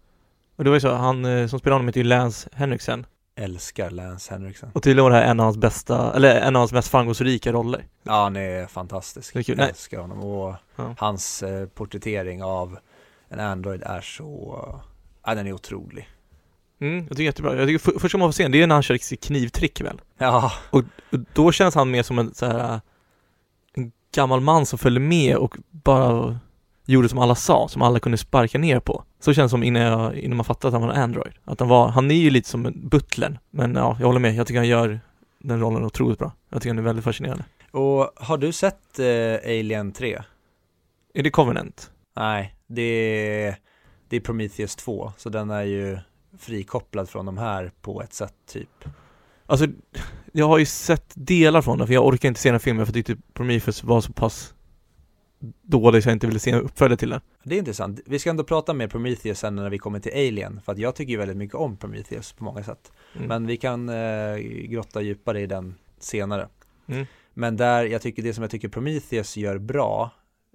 Och 0.55 0.63
det 0.63 0.69
var 0.69 0.77
ju 0.77 0.81
så, 0.81 0.93
han 0.93 1.25
eh, 1.25 1.47
som 1.47 1.59
spelar 1.59 1.73
honom 1.73 1.87
heter 1.87 2.01
ju 2.01 2.07
Lance 2.07 2.49
Henriksen. 2.53 3.05
Älskar 3.39 3.89
Lance 3.89 4.33
Henriksen. 4.33 4.69
Och 4.73 4.83
tydligen 4.83 5.03
var 5.03 5.11
det 5.11 5.17
här 5.17 5.31
en 5.31 5.39
av 5.39 5.43
hans 5.43 5.57
bästa, 5.57 6.13
eller 6.13 6.41
en 6.41 6.55
av 6.55 6.59
hans 6.59 6.71
mest 6.73 6.87
framgångsrika 6.87 7.51
roller. 7.51 7.85
Ja, 8.03 8.23
han 8.23 8.35
är 8.35 8.67
fantastisk. 8.67 9.33
Det 9.33 9.39
är 9.39 9.43
kul. 9.43 9.57
Jag 9.59 9.69
älskar 9.69 9.99
honom 9.99 10.19
och 10.23 10.55
Ja. 10.75 10.95
hans 10.97 11.43
eh, 11.43 11.67
porträttering 11.67 12.43
av 12.43 12.77
en 13.29 13.39
Android 13.39 13.83
är 13.83 14.01
så, 14.01 14.57
ja 15.25 15.35
den 15.35 15.47
är 15.47 15.53
otrolig. 15.53 16.09
Mm, 16.81 16.97
jag 16.97 17.09
tycker 17.09 17.23
jättebra. 17.23 17.55
Jag 17.55 17.67
tycker 17.67 17.79
för, 17.91 17.99
första 17.99 18.17
gången 18.17 18.25
man 18.25 18.33
får 18.33 18.35
se 18.37 18.43
den, 18.43 18.51
det 18.51 18.61
är 18.61 18.67
när 18.67 18.75
han 18.75 18.83
kör 18.83 18.97
sitt 18.97 19.23
knivtrick 19.23 19.81
väl? 19.81 20.01
Ja, 20.17 20.51
Och 20.69 20.83
då 21.33 21.51
känns 21.51 21.75
han 21.75 21.91
mer 21.91 22.03
som 22.03 22.19
en 22.19 22.33
så 22.33 22.45
här 22.45 22.81
en 23.73 23.91
gammal 24.15 24.41
man 24.41 24.65
som 24.65 24.79
följde 24.79 24.99
med 24.99 25.35
och 25.37 25.57
bara 25.69 26.39
gjorde 26.93 27.09
som 27.09 27.19
alla 27.19 27.35
sa, 27.35 27.67
som 27.67 27.81
alla 27.81 27.99
kunde 27.99 28.17
sparka 28.17 28.57
ner 28.57 28.79
på. 28.79 29.03
Så 29.19 29.33
känns 29.33 29.49
det 29.49 29.53
som 29.53 29.63
innan, 29.63 29.81
jag, 29.81 30.15
innan 30.15 30.37
man 30.37 30.45
fattade 30.45 30.67
att 30.67 30.81
han 30.81 30.89
var 30.89 30.95
en 30.95 31.03
Android. 31.03 31.33
Att 31.45 31.59
han 31.59 31.69
var, 31.69 31.87
han 31.87 32.11
är 32.11 32.15
ju 32.15 32.29
lite 32.29 32.49
som 32.49 32.73
butlern. 32.75 33.37
Men 33.51 33.75
ja, 33.75 33.97
jag 33.99 34.07
håller 34.07 34.19
med. 34.19 34.35
Jag 34.35 34.47
tycker 34.47 34.59
han 34.59 34.67
gör 34.67 34.99
den 35.39 35.59
rollen 35.59 35.85
otroligt 35.85 36.19
bra. 36.19 36.31
Jag 36.49 36.61
tycker 36.61 36.69
han 36.69 36.77
är 36.77 36.83
väldigt 36.83 37.05
fascinerande. 37.05 37.43
och 37.71 38.11
har 38.15 38.37
du 38.37 38.51
sett 38.51 38.99
eh, 38.99 39.49
Alien 39.59 39.91
3? 39.91 40.21
Är 41.13 41.23
det 41.23 41.29
Covenant? 41.29 41.91
Nej, 42.15 42.55
det 42.67 42.81
är, 42.81 43.55
det 44.09 44.15
är 44.15 44.19
Prometheus 44.19 44.75
2, 44.75 45.11
så 45.17 45.29
den 45.29 45.49
är 45.49 45.63
ju 45.63 45.97
frikopplad 46.39 47.09
från 47.09 47.25
de 47.25 47.37
här 47.37 47.71
på 47.81 48.01
ett 48.01 48.13
sätt 48.13 48.33
typ. 48.51 48.85
Alltså, 49.45 49.67
jag 50.31 50.47
har 50.47 50.57
ju 50.57 50.65
sett 50.65 51.11
delar 51.15 51.61
från 51.61 51.77
den, 51.77 51.87
för 51.87 51.93
jag 51.93 52.05
orkar 52.05 52.27
inte 52.27 52.41
se 52.41 52.51
den 52.51 52.59
filmen 52.59 52.85
för 52.85 52.97
jag 52.97 53.05
tyckte 53.05 53.23
Prometheus 53.33 53.83
var 53.83 54.01
så 54.01 54.13
pass 54.13 54.53
dålig 55.61 56.03
så 56.03 56.09
jag 56.09 56.15
inte 56.15 56.27
ville 56.27 56.39
se 56.39 56.51
en 56.51 56.61
uppföljare 56.61 56.97
till 56.97 57.09
den. 57.09 57.21
Det 57.43 57.55
är 57.55 57.59
intressant. 57.59 57.99
Vi 58.05 58.19
ska 58.19 58.29
ändå 58.29 58.43
prata 58.43 58.73
mer 58.73 58.87
Prometheus 58.87 59.39
sen 59.39 59.55
när 59.55 59.69
vi 59.69 59.77
kommer 59.77 59.99
till 59.99 60.11
Alien, 60.11 60.61
för 60.65 60.71
att 60.71 60.77
jag 60.77 60.95
tycker 60.95 61.11
ju 61.11 61.17
väldigt 61.17 61.37
mycket 61.37 61.55
om 61.55 61.77
Prometheus 61.77 62.33
på 62.33 62.43
många 62.43 62.63
sätt. 62.63 62.91
Mm. 63.15 63.27
Men 63.27 63.47
vi 63.47 63.57
kan 63.57 63.89
eh, 63.89 64.37
grotta 64.69 65.01
djupare 65.01 65.41
i 65.41 65.45
den 65.45 65.75
senare. 65.99 66.47
Mm. 66.87 67.05
Men 67.33 67.57
där, 67.57 67.85
jag 67.85 68.01
tycker 68.01 68.23
det 68.23 68.33
som 68.33 68.41
jag 68.41 68.51
tycker 68.51 68.67
Prometheus 68.67 69.37
gör 69.37 69.57
bra 69.57 70.11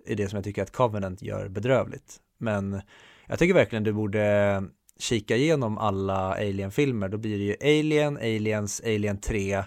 är 0.07 0.17
det 0.17 0.29
som 0.29 0.37
jag 0.37 0.45
tycker 0.45 0.63
att 0.63 0.73
Covenant 0.73 1.23
gör 1.23 1.49
bedrövligt. 1.49 2.21
Men 2.39 2.81
jag 3.27 3.39
tycker 3.39 3.55
verkligen 3.55 3.85
du 3.85 3.93
borde 3.93 4.65
kika 4.99 5.37
igenom 5.37 5.79
alla 5.79 6.35
Alien-filmer. 6.35 7.09
Då 7.09 7.19
blir 7.19 7.39
det 7.39 7.45
ju 7.45 7.81
Alien, 7.81 8.17
Aliens, 8.17 8.81
Alien 8.85 9.21
3, 9.21 9.65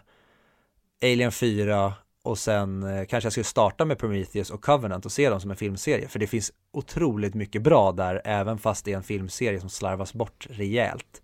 Alien 1.03 1.32
4 1.32 1.93
och 2.26 2.38
sen 2.38 2.84
eh, 2.84 3.05
kanske 3.05 3.26
jag 3.26 3.34
skulle 3.34 3.43
starta 3.43 3.86
med 3.86 3.97
Prometheus 3.97 4.49
och 4.49 4.61
Covenant 4.61 5.05
och 5.05 5.11
se 5.11 5.30
dem 5.30 5.41
som 5.41 5.51
en 5.51 5.57
filmserie. 5.57 6.07
För 6.07 6.19
det 6.19 6.28
finns 6.28 6.51
otroligt 6.71 7.34
mycket 7.34 7.61
bra 7.61 7.91
där, 7.91 8.21
även 8.26 8.57
fast 8.57 8.86
det 8.86 8.91
är 8.91 8.97
en 8.97 9.03
filmserie 9.03 9.59
som 9.59 9.69
slarvas 9.69 10.13
bort 10.13 10.47
rejält. 10.49 11.21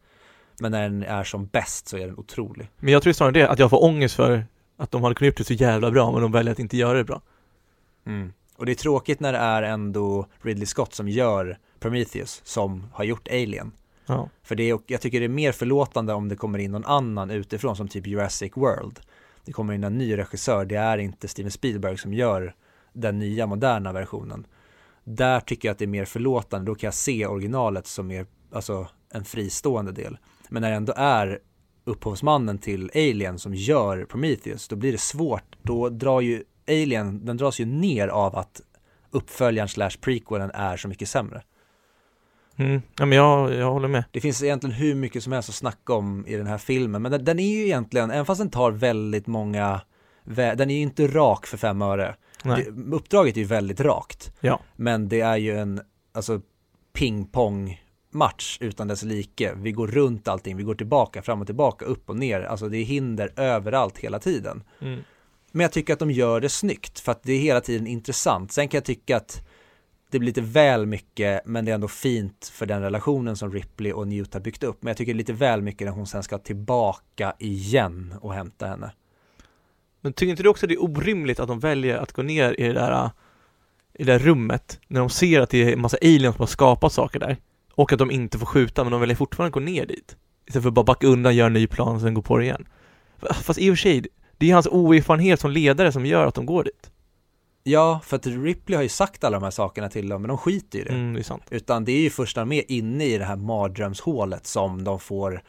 Men 0.60 0.72
när 0.72 0.82
den 0.82 1.04
är 1.04 1.24
som 1.24 1.46
bäst 1.46 1.88
så 1.88 1.98
är 1.98 2.08
den 2.08 2.18
otrolig. 2.18 2.70
Men 2.80 2.94
jag 2.94 3.04
tror 3.04 3.14
snarare 3.14 3.34
det, 3.34 3.50
att 3.50 3.60
jag 3.60 3.70
får 3.70 3.84
ångest 3.84 4.16
för 4.16 4.46
att 4.78 4.92
de 4.92 5.04
hade 5.04 5.16
kunnat 5.16 5.28
gjort 5.28 5.38
det 5.38 5.44
så 5.44 5.54
jävla 5.54 5.92
bra, 5.92 6.12
men 6.12 6.22
de 6.22 6.32
väljer 6.32 6.52
att 6.52 6.60
inte 6.60 6.78
göra 6.78 6.98
det 6.98 7.04
bra. 7.04 7.22
Mm. 8.06 8.34
Och 8.56 8.66
det 8.66 8.72
är 8.72 8.76
tråkigt 8.76 9.20
när 9.20 9.34
det 9.34 9.40
är 9.40 9.64
ändå 9.64 10.28
Ridley 10.42 10.66
Scott 10.66 10.94
som 10.94 11.10
gör 11.10 11.58
Prometheus 11.80 12.42
som 12.44 12.88
har 12.94 13.04
gjort 13.04 13.28
Alien. 13.28 13.72
Ja. 14.06 14.30
För 14.44 14.56
det 14.56 14.70
är, 14.70 14.80
jag 14.88 15.02
tycker 15.02 15.20
det 15.20 15.26
är 15.26 15.30
mer 15.30 15.52
förlåtande 15.52 16.14
om 16.14 16.30
det 16.30 16.36
kommer 16.36 16.60
in 16.60 16.72
någon 16.72 16.86
annan 16.86 17.32
utifrån 17.32 17.76
som 17.76 17.88
typ 17.88 18.08
Jurassic 18.08 18.52
World. 18.56 19.00
Det 19.46 19.52
kommer 19.52 19.74
in 19.74 19.84
en 19.84 19.98
ny 19.98 20.18
regissör, 20.18 20.66
det 20.66 20.76
är 20.76 20.98
inte 20.98 21.28
Steven 21.28 21.52
Spielberg 21.52 21.98
som 21.98 22.14
gör 22.14 22.56
den 22.94 23.20
nya 23.20 23.48
moderna 23.48 23.94
versionen. 23.94 24.48
Där 25.04 25.40
tycker 25.40 25.68
jag 25.68 25.74
att 25.74 25.80
det 25.80 25.86
är 25.86 25.88
mer 25.88 26.06
förlåtande, 26.06 26.72
då 26.72 26.76
kan 26.76 26.88
jag 26.88 26.94
se 26.94 27.26
originalet 27.26 27.88
som 27.88 28.12
är 28.12 28.26
alltså 28.52 28.88
en 29.14 29.26
fristående 29.26 29.92
del. 29.92 30.18
Men 30.50 30.62
när 30.62 30.70
det 30.70 30.76
ändå 30.76 30.94
är 30.98 31.40
upphovsmannen 31.84 32.58
till 32.58 32.92
Alien 32.96 33.40
som 33.40 33.54
gör 33.54 34.06
Prometheus, 34.06 34.68
då 34.68 34.76
blir 34.76 34.92
det 34.92 34.98
svårt, 34.98 35.56
då 35.62 35.90
drar 35.90 36.22
ju 36.22 36.44
Alien, 36.68 37.26
den 37.26 37.38
dras 37.38 37.60
ju 37.60 37.66
ner 37.66 38.08
av 38.08 38.36
att 38.36 38.62
uppföljaren 39.12 39.70
slash 39.70 39.92
prequelen 40.02 40.52
är 40.54 40.78
så 40.78 40.88
mycket 40.88 41.10
sämre. 41.10 41.44
Mm. 42.56 42.82
Ja 42.98 43.06
men 43.06 43.18
jag, 43.18 43.54
jag 43.54 43.72
håller 43.72 43.88
med. 43.88 44.04
Det 44.12 44.22
finns 44.22 44.44
egentligen 44.44 44.76
hur 44.76 44.96
mycket 44.96 45.24
som 45.24 45.34
helst 45.34 45.50
att 45.50 45.56
snacka 45.56 45.94
om 45.94 46.26
i 46.28 46.36
den 46.36 46.48
här 46.48 46.58
filmen, 46.58 47.02
men 47.02 47.12
den, 47.12 47.26
den 47.26 47.40
är 47.40 47.58
ju 47.58 47.66
egentligen, 47.66 48.12
även 48.12 48.26
fast 48.26 48.40
den 48.42 48.50
tar 48.50 48.72
väldigt 48.72 49.28
många, 49.28 49.82
den 50.24 50.70
är 50.70 50.76
ju 50.76 50.82
inte 50.82 51.08
rak 51.08 51.46
för 51.46 51.58
fem 51.58 51.82
öre. 51.82 52.16
Nej. 52.44 52.68
Det, 52.72 52.96
uppdraget 52.96 53.36
är 53.36 53.42
ju 53.42 53.48
väldigt 53.48 53.80
rakt, 53.80 54.34
Ja. 54.40 54.60
men 54.76 55.10
det 55.10 55.22
är 55.22 55.38
ju 55.38 55.58
en, 55.58 55.82
alltså 56.14 56.42
pingpong 56.94 57.82
match 58.14 58.58
utan 58.62 58.88
dess 58.88 59.04
like. 59.04 59.54
Vi 59.56 59.72
går 59.72 59.88
runt 59.88 60.28
allting, 60.28 60.58
vi 60.58 60.64
går 60.64 60.76
tillbaka, 60.76 61.22
fram 61.22 61.42
och 61.42 61.48
tillbaka, 61.48 61.86
upp 61.86 62.10
och 62.10 62.18
ner. 62.18 62.42
Alltså 62.42 62.70
det 62.70 62.78
är 62.78 62.84
hinder 62.84 63.34
överallt 63.36 63.98
hela 63.98 64.20
tiden. 64.20 64.64
Mm. 64.82 65.00
Men 65.52 65.62
jag 65.62 65.72
tycker 65.72 65.94
att 65.94 66.00
de 66.00 66.12
gör 66.12 66.42
det 66.42 66.50
snyggt 66.50 67.00
för 67.00 67.12
att 67.12 67.24
det 67.24 67.34
är 67.34 67.40
hela 67.40 67.62
tiden 67.62 67.88
intressant. 67.88 68.52
Sen 68.52 68.68
kan 68.68 68.78
jag 68.78 68.86
tycka 68.86 69.18
att 69.18 69.48
det 70.12 70.20
blir 70.20 70.28
lite 70.28 70.42
väl 70.42 70.86
mycket, 70.86 71.42
men 71.46 71.66
det 71.66 71.72
är 71.72 71.76
ändå 71.76 71.88
fint 71.88 72.52
för 72.54 72.66
den 72.66 72.82
relationen 72.82 73.36
som 73.36 73.52
Ripley 73.52 73.92
och 73.92 74.08
Newt 74.08 74.34
har 74.34 74.42
byggt 74.42 74.64
upp. 74.64 74.84
Men 74.84 74.90
jag 74.90 74.98
tycker 74.98 75.14
det 75.14 75.16
är 75.16 75.18
lite 75.18 75.34
väl 75.34 75.62
mycket 75.62 75.86
när 75.86 75.92
hon 75.92 76.08
sen 76.08 76.24
ska 76.24 76.38
tillbaka 76.38 77.34
igen 77.40 78.14
och 78.22 78.34
hämta 78.34 78.68
henne. 78.68 78.92
Men 80.02 80.14
tycker 80.14 80.32
inte 80.32 80.44
du 80.44 80.50
också 80.50 80.68
det 80.68 80.74
är 80.74 80.84
orimligt 80.84 81.40
att 81.40 81.48
de 81.48 81.60
väljer 81.60 81.98
att 81.98 82.12
gå 82.12 82.22
ner 82.22 82.60
i 82.60 82.64
det 82.68 82.74
där, 82.74 82.92
äh, 82.92 83.12
i 83.94 84.04
det 84.04 84.12
där 84.12 84.20
rummet 84.20 84.80
när 84.88 85.00
de 85.00 85.10
ser 85.10 85.42
att 85.42 85.50
det 85.50 85.64
är 85.64 85.74
en 85.74 85.82
massa 85.82 85.98
aliens 86.02 86.36
som 86.36 86.42
har 86.42 86.48
skapat 86.48 86.94
saker 86.94 87.20
där 87.20 87.38
och 87.74 87.94
att 87.94 88.00
de 88.00 88.12
inte 88.12 88.40
får 88.40 88.46
skjuta 88.46 88.84
men 88.84 88.92
de 88.92 89.02
väljer 89.02 89.16
fortfarande 89.16 89.54
gå 89.54 89.60
ner 89.60 89.86
dit 89.86 90.16
istället 90.48 90.64
för 90.64 90.70
att 90.70 90.74
bara 90.74 90.86
backa 90.86 91.08
undan, 91.08 91.36
göra 91.36 91.48
en 91.48 91.54
ny 91.54 91.68
plan 91.68 91.96
och 91.96 92.02
sen 92.02 92.14
gå 92.14 92.22
på 92.22 92.38
det 92.38 92.44
igen. 92.44 92.68
Fast 93.20 93.60
i 93.60 93.70
och 93.70 93.74
för 93.74 93.82
sig, 93.82 94.06
det 94.38 94.50
är 94.50 94.54
hans 94.54 94.68
oerfarenhet 94.68 95.40
som 95.40 95.52
ledare 95.52 95.92
som 95.92 96.06
gör 96.06 96.28
att 96.28 96.36
de 96.36 96.46
går 96.46 96.64
dit. 96.64 96.91
Ja, 97.64 98.02
för 98.04 98.16
att 98.16 98.28
Ripley 98.28 98.76
har 98.76 98.84
ju 98.84 98.90
sagt 98.90 99.24
alla 99.24 99.40
de 99.40 99.44
här 99.44 99.52
sakerna 99.52 99.90
till 99.90 100.10
dem, 100.10 100.22
men 100.22 100.30
de 100.30 100.38
skiter 100.38 100.80
i 100.80 100.84
det. 100.84 100.90
Mm, 100.90 101.14
det. 101.14 101.56
Utan 101.56 101.86
det 101.86 101.92
är 101.92 102.02
ju 102.02 102.10
först 102.10 102.36
när 102.36 102.46
de 102.46 102.52
är 102.52 102.72
inne 102.72 103.06
i 103.06 103.18
det 103.18 103.26
här 103.26 103.36
mardrömshålet 103.36 104.48
som 104.48 104.84
de 104.84 105.00
får 105.00 105.42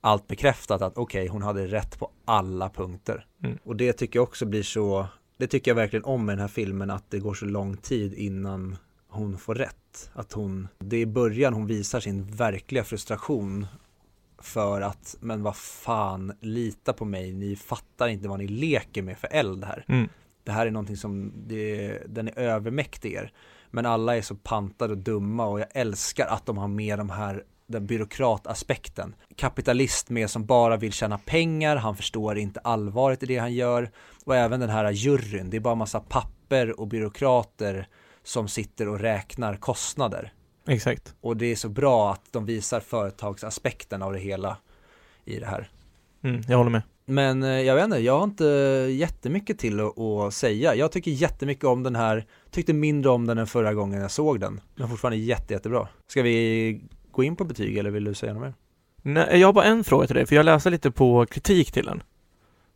allt 0.00 0.26
bekräftat 0.26 0.82
att 0.82 0.98
okej, 0.98 1.20
okay, 1.20 1.28
hon 1.28 1.42
hade 1.42 1.66
rätt 1.66 1.98
på 1.98 2.10
alla 2.24 2.70
punkter. 2.70 3.26
Mm. 3.44 3.58
Och 3.64 3.76
det 3.76 3.92
tycker 3.92 4.18
jag 4.18 4.22
också 4.22 4.46
blir 4.46 4.62
så, 4.62 5.06
det 5.36 5.46
tycker 5.46 5.70
jag 5.70 5.76
verkligen 5.76 6.04
om 6.04 6.30
i 6.30 6.32
den 6.32 6.40
här 6.40 6.48
filmen, 6.48 6.90
att 6.90 7.10
det 7.10 7.18
går 7.18 7.34
så 7.34 7.44
lång 7.44 7.76
tid 7.76 8.14
innan 8.14 8.76
hon 9.08 9.38
får 9.38 9.54
rätt. 9.54 10.10
Att 10.12 10.32
hon, 10.32 10.68
det 10.78 10.96
är 10.96 11.00
i 11.00 11.06
början 11.06 11.54
hon 11.54 11.66
visar 11.66 12.00
sin 12.00 12.26
verkliga 12.26 12.84
frustration 12.84 13.66
för 14.38 14.80
att, 14.80 15.16
men 15.20 15.42
vad 15.42 15.56
fan, 15.56 16.32
lita 16.40 16.92
på 16.92 17.04
mig, 17.04 17.32
ni 17.32 17.56
fattar 17.56 18.08
inte 18.08 18.28
vad 18.28 18.38
ni 18.38 18.46
leker 18.46 19.02
med 19.02 19.18
för 19.18 19.28
eld 19.30 19.64
här. 19.64 19.84
Mm. 19.88 20.08
Det 20.50 20.54
här 20.54 20.66
är 20.66 20.70
någonting 20.70 20.96
som, 20.96 21.32
det, 21.46 21.98
den 22.06 22.28
är 22.28 22.38
övermäktig 22.38 23.12
er. 23.12 23.32
Men 23.70 23.86
alla 23.86 24.16
är 24.16 24.22
så 24.22 24.34
pantade 24.34 24.92
och 24.92 24.98
dumma 24.98 25.46
och 25.46 25.60
jag 25.60 25.68
älskar 25.70 26.26
att 26.26 26.46
de 26.46 26.58
har 26.58 26.68
med 26.68 26.98
de 26.98 27.10
här 27.10 27.44
den 27.66 27.86
byråkrataspekten. 27.86 29.14
Kapitalist 29.36 30.10
med 30.10 30.30
som 30.30 30.46
bara 30.46 30.76
vill 30.76 30.92
tjäna 30.92 31.18
pengar, 31.18 31.76
han 31.76 31.96
förstår 31.96 32.38
inte 32.38 32.60
allvaret 32.60 33.22
i 33.22 33.26
det 33.26 33.38
han 33.38 33.54
gör. 33.54 33.90
Och 34.24 34.36
även 34.36 34.60
den 34.60 34.70
här 34.70 34.90
juryn, 34.90 35.50
det 35.50 35.56
är 35.56 35.60
bara 35.60 35.74
massa 35.74 36.00
papper 36.00 36.80
och 36.80 36.86
byråkrater 36.86 37.88
som 38.22 38.48
sitter 38.48 38.88
och 38.88 39.00
räknar 39.00 39.56
kostnader. 39.56 40.32
Exakt. 40.68 41.14
Och 41.20 41.36
det 41.36 41.46
är 41.46 41.56
så 41.56 41.68
bra 41.68 42.12
att 42.12 42.32
de 42.32 42.46
visar 42.46 42.80
företagsaspekten 42.80 44.02
av 44.02 44.12
det 44.12 44.18
hela 44.18 44.56
i 45.24 45.38
det 45.38 45.46
här. 45.46 45.70
Mm, 46.22 46.42
jag 46.48 46.56
håller 46.56 46.70
med. 46.70 46.82
Men 47.10 47.42
eh, 47.42 47.48
jag 47.48 47.74
vet 47.74 47.84
inte, 47.84 47.98
jag 47.98 48.16
har 48.18 48.24
inte 48.24 48.44
jättemycket 48.90 49.58
till 49.58 49.80
att, 49.80 50.34
säga. 50.34 50.74
Jag 50.74 50.92
tycker 50.92 51.10
jättemycket 51.10 51.64
om 51.64 51.82
den 51.82 51.96
här, 51.96 52.26
tyckte 52.50 52.72
mindre 52.72 53.10
om 53.10 53.26
den 53.26 53.38
än 53.38 53.46
förra 53.46 53.74
gången 53.74 54.00
jag 54.00 54.10
såg 54.10 54.40
den. 54.40 54.60
Är 54.76 54.86
fortfarande 54.86 55.16
jätte, 55.18 55.54
jättebra. 55.54 55.88
Ska 56.06 56.22
vi 56.22 56.80
gå 57.10 57.24
in 57.24 57.36
på 57.36 57.44
betyg 57.44 57.76
eller 57.76 57.90
vill 57.90 58.04
du 58.04 58.14
säga 58.14 58.32
något 58.32 58.42
mer? 58.42 58.54
Nej, 59.02 59.40
jag 59.40 59.48
har 59.48 59.52
bara 59.52 59.64
en 59.64 59.84
fråga 59.84 60.06
till 60.06 60.16
dig, 60.16 60.26
för 60.26 60.36
jag 60.36 60.44
läste 60.44 60.70
lite 60.70 60.90
på 60.90 61.26
kritik 61.26 61.72
till 61.72 61.84
den. 61.84 61.94
Mm. 61.94 62.02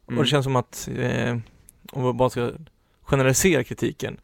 Och 0.07 0.12
det 0.12 0.14
mm. 0.14 0.26
känns 0.26 0.45
som 0.45 0.57
att, 0.57 0.89
eh, 0.99 1.37
om 1.93 2.07
vi 2.07 2.12
bara 2.12 2.30
ska 2.30 2.51
generalisera 3.03 3.64
kritiken, 3.64 4.20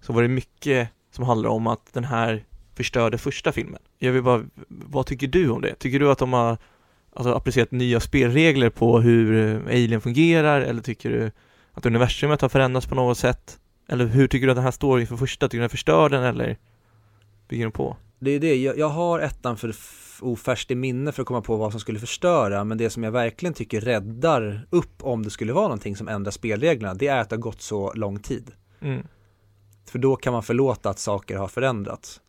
så 0.00 0.12
var 0.12 0.22
det 0.22 0.28
mycket 0.28 0.88
som 1.10 1.24
handlar 1.24 1.50
om 1.50 1.66
att 1.66 1.92
den 1.92 2.04
här 2.04 2.44
förstörde 2.74 3.18
första 3.18 3.52
filmen. 3.52 3.80
Jag 3.98 4.12
vill 4.12 4.22
bara, 4.22 4.44
vad 4.68 5.06
tycker 5.06 5.26
du 5.26 5.50
om 5.50 5.60
det? 5.60 5.74
Tycker 5.74 6.00
du 6.00 6.10
att 6.10 6.18
de 6.18 6.32
har 6.32 6.58
alltså, 7.14 7.34
applicerat 7.34 7.70
nya 7.70 8.00
spelregler 8.00 8.70
på 8.70 9.00
hur 9.00 9.36
eh, 9.36 9.66
Alien 9.66 10.00
fungerar 10.00 10.60
eller 10.60 10.82
tycker 10.82 11.10
du 11.10 11.30
att 11.72 11.86
universumet 11.86 12.40
har 12.40 12.48
förändrats 12.48 12.86
på 12.86 12.94
något 12.94 13.18
sätt? 13.18 13.58
Eller 13.88 14.06
hur 14.06 14.26
tycker 14.26 14.46
du 14.46 14.52
att 14.52 14.56
den 14.56 14.64
här 14.64 14.70
storyn 14.70 15.06
för 15.06 15.16
första, 15.16 15.48
tycker 15.48 15.58
du 15.58 15.62
den 15.62 15.70
förstör 15.70 16.08
den 16.08 16.22
eller 16.22 16.56
bygger 17.48 17.64
den 17.64 17.72
på? 17.72 17.96
Det 18.18 18.30
är 18.30 18.40
det, 18.40 18.56
jag, 18.56 18.78
jag 18.78 18.88
har 18.88 19.20
ettan 19.20 19.56
för 19.56 19.74
ofärskt 20.20 20.70
i 20.70 20.74
minne 20.74 21.12
för 21.12 21.22
att 21.22 21.28
komma 21.28 21.42
på 21.42 21.56
vad 21.56 21.70
som 21.70 21.80
skulle 21.80 21.98
förstöra 21.98 22.64
men 22.64 22.78
det 22.78 22.90
som 22.90 23.02
jag 23.02 23.12
verkligen 23.12 23.54
tycker 23.54 23.80
räddar 23.80 24.66
upp 24.70 25.02
om 25.02 25.22
det 25.22 25.30
skulle 25.30 25.52
vara 25.52 25.64
någonting 25.64 25.96
som 25.96 26.08
ändrar 26.08 26.30
spelreglerna 26.30 26.94
det 26.94 27.06
är 27.06 27.20
att 27.20 27.30
det 27.30 27.36
har 27.36 27.40
gått 27.40 27.62
så 27.62 27.92
lång 27.92 28.18
tid. 28.18 28.50
Mm. 28.80 29.06
För 29.90 29.98
då 29.98 30.16
kan 30.16 30.32
man 30.32 30.42
förlåta 30.42 30.90
att 30.90 30.98
saker 30.98 31.36
har 31.36 31.48
förändrats. 31.48 32.20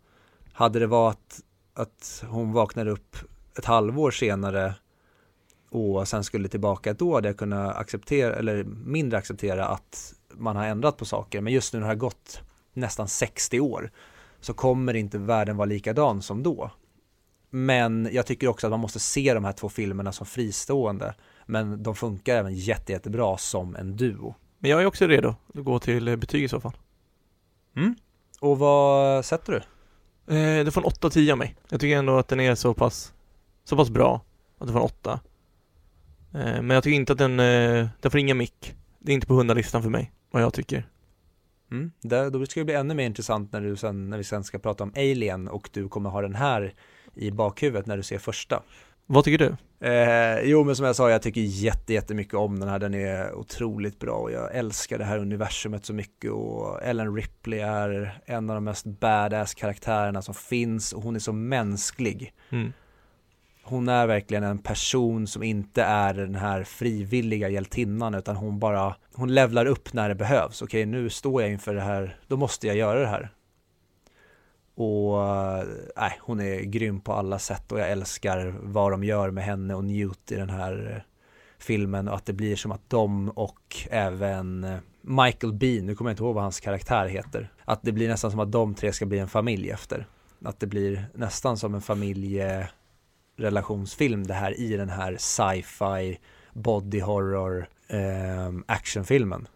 Hade 0.54 0.80
det 0.80 0.88
varit 0.88 1.40
att 1.74 2.24
hon 2.28 2.52
vaknade 2.52 2.92
upp 2.92 3.18
ett 3.58 3.66
halvår 3.66 4.12
senare 4.12 4.76
och 5.70 6.08
sen 6.08 6.24
skulle 6.24 6.48
tillbaka 6.48 6.92
ett 6.92 7.02
år 7.02 7.16
hade 7.16 7.30
jag 7.30 7.38
kunnat 7.38 7.76
acceptera, 7.76 8.36
eller 8.36 8.64
mindre 8.64 9.20
acceptera 9.20 9.68
att 9.68 10.14
man 10.34 10.56
har 10.56 10.66
ändrat 10.66 10.98
på 10.98 11.06
saker. 11.06 11.42
Men 11.42 11.54
just 11.54 11.74
nu 11.74 11.80
när 11.80 11.88
det 11.88 11.92
har 11.92 11.96
gått 11.96 12.42
nästan 12.74 13.08
60 13.08 13.60
år 13.60 13.92
så 14.40 14.54
kommer 14.54 14.94
inte 14.94 15.18
världen 15.18 15.58
vara 15.58 15.66
likadan 15.66 16.22
som 16.22 16.44
då. 16.44 16.72
Men 17.50 18.10
jag 18.12 18.26
tycker 18.26 18.48
också 18.48 18.68
att 18.68 18.72
man 18.72 18.80
måste 18.80 19.00
se 19.00 19.34
de 19.34 19.46
här 19.46 19.52
två 19.52 19.70
filmerna 19.70 20.12
som 20.12 20.26
fristående. 20.26 21.16
Men 21.46 21.84
de 21.84 21.96
funkar 21.96 22.36
även 22.36 22.56
jätte, 22.56 22.92
jättebra 22.92 23.38
som 23.38 23.76
en 23.76 23.98
duo. 23.98 24.36
Men 24.60 24.72
jag 24.72 24.82
är 24.82 24.86
också 24.86 25.08
redo 25.08 25.36
att 25.54 25.64
gå 25.64 25.80
till 25.80 26.18
betyg 26.18 26.44
i 26.44 26.48
så 26.48 26.60
fall. 26.60 26.78
Mm. 27.76 27.96
Och 28.40 28.60
vad 28.60 29.26
sätter 29.26 29.52
du? 29.54 29.58
Eh, 30.36 30.66
det 30.66 30.72
får 30.72 30.82
en 30.82 30.86
8 30.86 31.10
10 31.10 31.32
av 31.32 31.38
mig. 31.38 31.56
Jag 31.70 31.80
tycker 31.80 31.98
ändå 31.98 32.18
att 32.18 32.28
den 32.28 32.40
är 32.40 32.56
så 32.56 32.74
pass, 32.74 33.14
så 33.66 33.76
pass 33.76 33.90
bra 33.90 34.22
att 34.58 34.68
det 34.68 34.74
får 34.74 34.80
en 34.80 34.86
8. 34.86 35.20
Eh, 36.34 36.62
men 36.62 36.70
jag 36.70 36.84
tycker 36.84 36.96
inte 36.96 37.14
att 37.14 37.20
den, 37.20 37.40
eh, 37.40 37.88
den 38.02 38.12
får 38.12 38.20
inga 38.20 38.34
mick. 38.34 38.76
Det 39.00 39.12
är 39.12 39.14
inte 39.14 39.28
på 39.28 39.34
100-listan 39.34 39.84
för 39.84 39.90
mig, 39.90 40.12
vad 40.32 40.44
jag 40.44 40.54
tycker. 40.54 40.88
Mm, 41.72 41.92
där, 42.02 42.30
då 42.30 42.46
ska 42.46 42.60
det 42.60 42.66
bli 42.66 42.74
ännu 42.74 42.94
mer 42.94 43.06
intressant 43.06 43.52
när, 43.52 43.62
du 43.62 43.76
sen, 43.76 44.10
när 44.10 44.18
vi 44.18 44.24
sen 44.24 44.44
ska 44.44 44.60
prata 44.60 44.84
om 44.84 44.94
Alien 44.96 45.48
och 45.48 45.70
du 45.74 45.90
kommer 45.90 46.10
ha 46.10 46.22
den 46.22 46.36
här 46.36 46.74
i 47.14 47.32
bakhuvudet 47.32 47.86
när 47.86 47.98
du 47.98 48.04
ser 48.04 48.18
första. 48.18 48.64
Vad 49.06 49.24
tycker 49.24 49.38
du? 49.38 49.56
Eh, 49.88 50.40
jo 50.44 50.64
men 50.64 50.76
som 50.76 50.86
jag 50.86 50.96
sa, 50.96 51.10
jag 51.10 51.22
tycker 51.22 51.42
jätte, 51.42 51.94
jättemycket 51.94 52.34
om 52.34 52.60
den 52.60 52.70
här, 52.70 52.80
den 52.80 52.94
är 52.94 53.34
otroligt 53.34 54.00
bra 54.00 54.14
och 54.14 54.32
jag 54.32 54.56
älskar 54.56 54.98
det 54.98 55.06
här 55.06 55.18
universumet 55.18 55.86
så 55.86 55.94
mycket 55.94 56.32
och 56.32 56.84
Ellen 56.84 57.16
Ripley 57.16 57.60
är 57.60 58.22
en 58.26 58.50
av 58.50 58.56
de 58.56 58.64
mest 58.64 58.86
badass 58.86 59.54
karaktärerna 59.54 60.22
som 60.22 60.34
finns 60.34 60.94
och 60.94 61.04
hon 61.04 61.16
är 61.16 61.20
så 61.20 61.34
mänsklig. 61.34 62.34
Mm. 62.50 62.74
Hon 63.68 63.90
är 63.90 64.08
verkligen 64.08 64.44
en 64.44 64.58
person 64.58 65.28
som 65.28 65.44
inte 65.44 65.84
är 65.84 66.14
den 66.14 66.36
här 66.36 66.64
frivilliga 66.64 67.50
hjältinnan 67.50 68.16
utan 68.16 68.36
hon 68.36 68.60
bara, 68.60 68.96
hon 69.14 69.34
levlar 69.34 69.66
upp 69.66 69.94
när 69.94 70.10
det 70.10 70.16
behövs. 70.16 70.62
Okej, 70.62 70.86
nu 70.86 71.10
står 71.10 71.42
jag 71.42 71.52
inför 71.52 71.76
det 71.76 71.82
här, 71.82 72.20
då 72.28 72.38
måste 72.38 72.68
jag 72.68 72.76
göra 72.76 73.00
det 73.00 73.08
här. 73.08 73.30
Och 74.76 75.24
eh, 75.24 75.64
nej, 75.98 76.14
äh, 76.18 76.22
hon 76.22 76.40
är 76.40 76.60
grym 76.60 77.02
på 77.02 77.14
alla 77.14 77.40
sätt 77.40 77.72
och 77.72 77.80
jag 77.80 77.92
älskar 77.92 78.56
vad 78.62 78.92
de 78.92 79.04
gör 79.04 79.32
med 79.32 79.44
henne 79.44 79.76
och 79.76 79.84
Newt 79.84 80.32
i 80.32 80.36
den 80.36 80.50
här 80.50 80.92
eh, 80.96 81.02
filmen 81.60 82.08
och 82.08 82.16
att 82.16 82.26
det 82.26 82.34
blir 82.34 82.56
som 82.56 82.72
att 82.72 82.90
de 82.90 83.30
och 83.30 83.88
även 83.90 84.64
eh, 84.64 84.78
Michael 85.02 85.54
Bean, 85.54 85.86
nu 85.86 85.96
kommer 85.96 86.10
jag 86.10 86.14
inte 86.14 86.24
ihåg 86.24 86.36
vad 86.36 86.44
hans 86.44 86.60
karaktär 86.60 87.08
heter, 87.08 87.52
att 87.66 87.80
det 87.84 87.92
blir 87.92 88.10
nästan 88.10 88.32
som 88.32 88.40
att 88.40 88.52
de 88.52 88.76
tre 88.76 88.94
ska 88.94 89.06
bli 89.06 89.20
en 89.20 89.28
familj 89.28 89.70
efter. 89.70 90.08
Att 90.46 90.60
det 90.60 90.68
blir 90.68 91.06
nästan 91.14 91.58
som 91.58 91.76
en 91.76 91.82
familje 91.82 92.70
familjerelationsfilm 93.36 94.28
det 94.28 94.34
här 94.34 94.60
i 94.60 94.78
den 94.78 94.90
här 94.90 95.18
sci-fi 95.20 96.20
body 96.54 97.00
horror 97.00 97.68
eh, 97.88 98.54
actionfilmen 98.68 99.48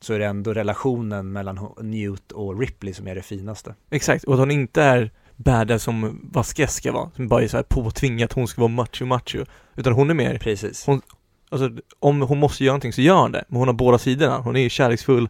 så 0.00 0.14
är 0.14 0.18
det 0.18 0.26
ändå 0.26 0.52
relationen 0.54 1.32
mellan 1.32 1.68
Newt 1.80 2.32
och 2.32 2.60
Ripley 2.60 2.94
som 2.94 3.08
är 3.08 3.14
det 3.14 3.22
finaste. 3.22 3.74
Exakt, 3.90 4.24
och 4.24 4.32
att 4.32 4.38
hon 4.38 4.50
inte 4.50 4.82
är 4.82 5.10
badass 5.36 5.82
som 5.82 6.20
Vasquez 6.32 6.74
ska 6.74 6.92
vara, 6.92 7.10
som 7.16 7.28
bara 7.28 7.42
är 7.42 7.48
så 7.48 7.56
här 7.56 7.64
påtvingat, 7.64 8.32
hon 8.32 8.48
ska 8.48 8.60
vara 8.60 8.72
macho 8.72 9.04
macho, 9.04 9.44
utan 9.76 9.92
hon 9.92 10.10
är 10.10 10.14
mer 10.14 10.38
Precis. 10.38 10.86
Hon, 10.86 11.02
alltså, 11.50 11.70
om 12.00 12.20
hon 12.22 12.38
måste 12.38 12.64
göra 12.64 12.72
någonting 12.72 12.92
så 12.92 13.00
gör 13.00 13.20
hon 13.22 13.32
det, 13.32 13.44
men 13.48 13.58
hon 13.58 13.68
har 13.68 13.74
båda 13.74 13.98
sidorna, 13.98 14.38
hon 14.38 14.56
är 14.56 14.68
kärleksfull, 14.68 15.28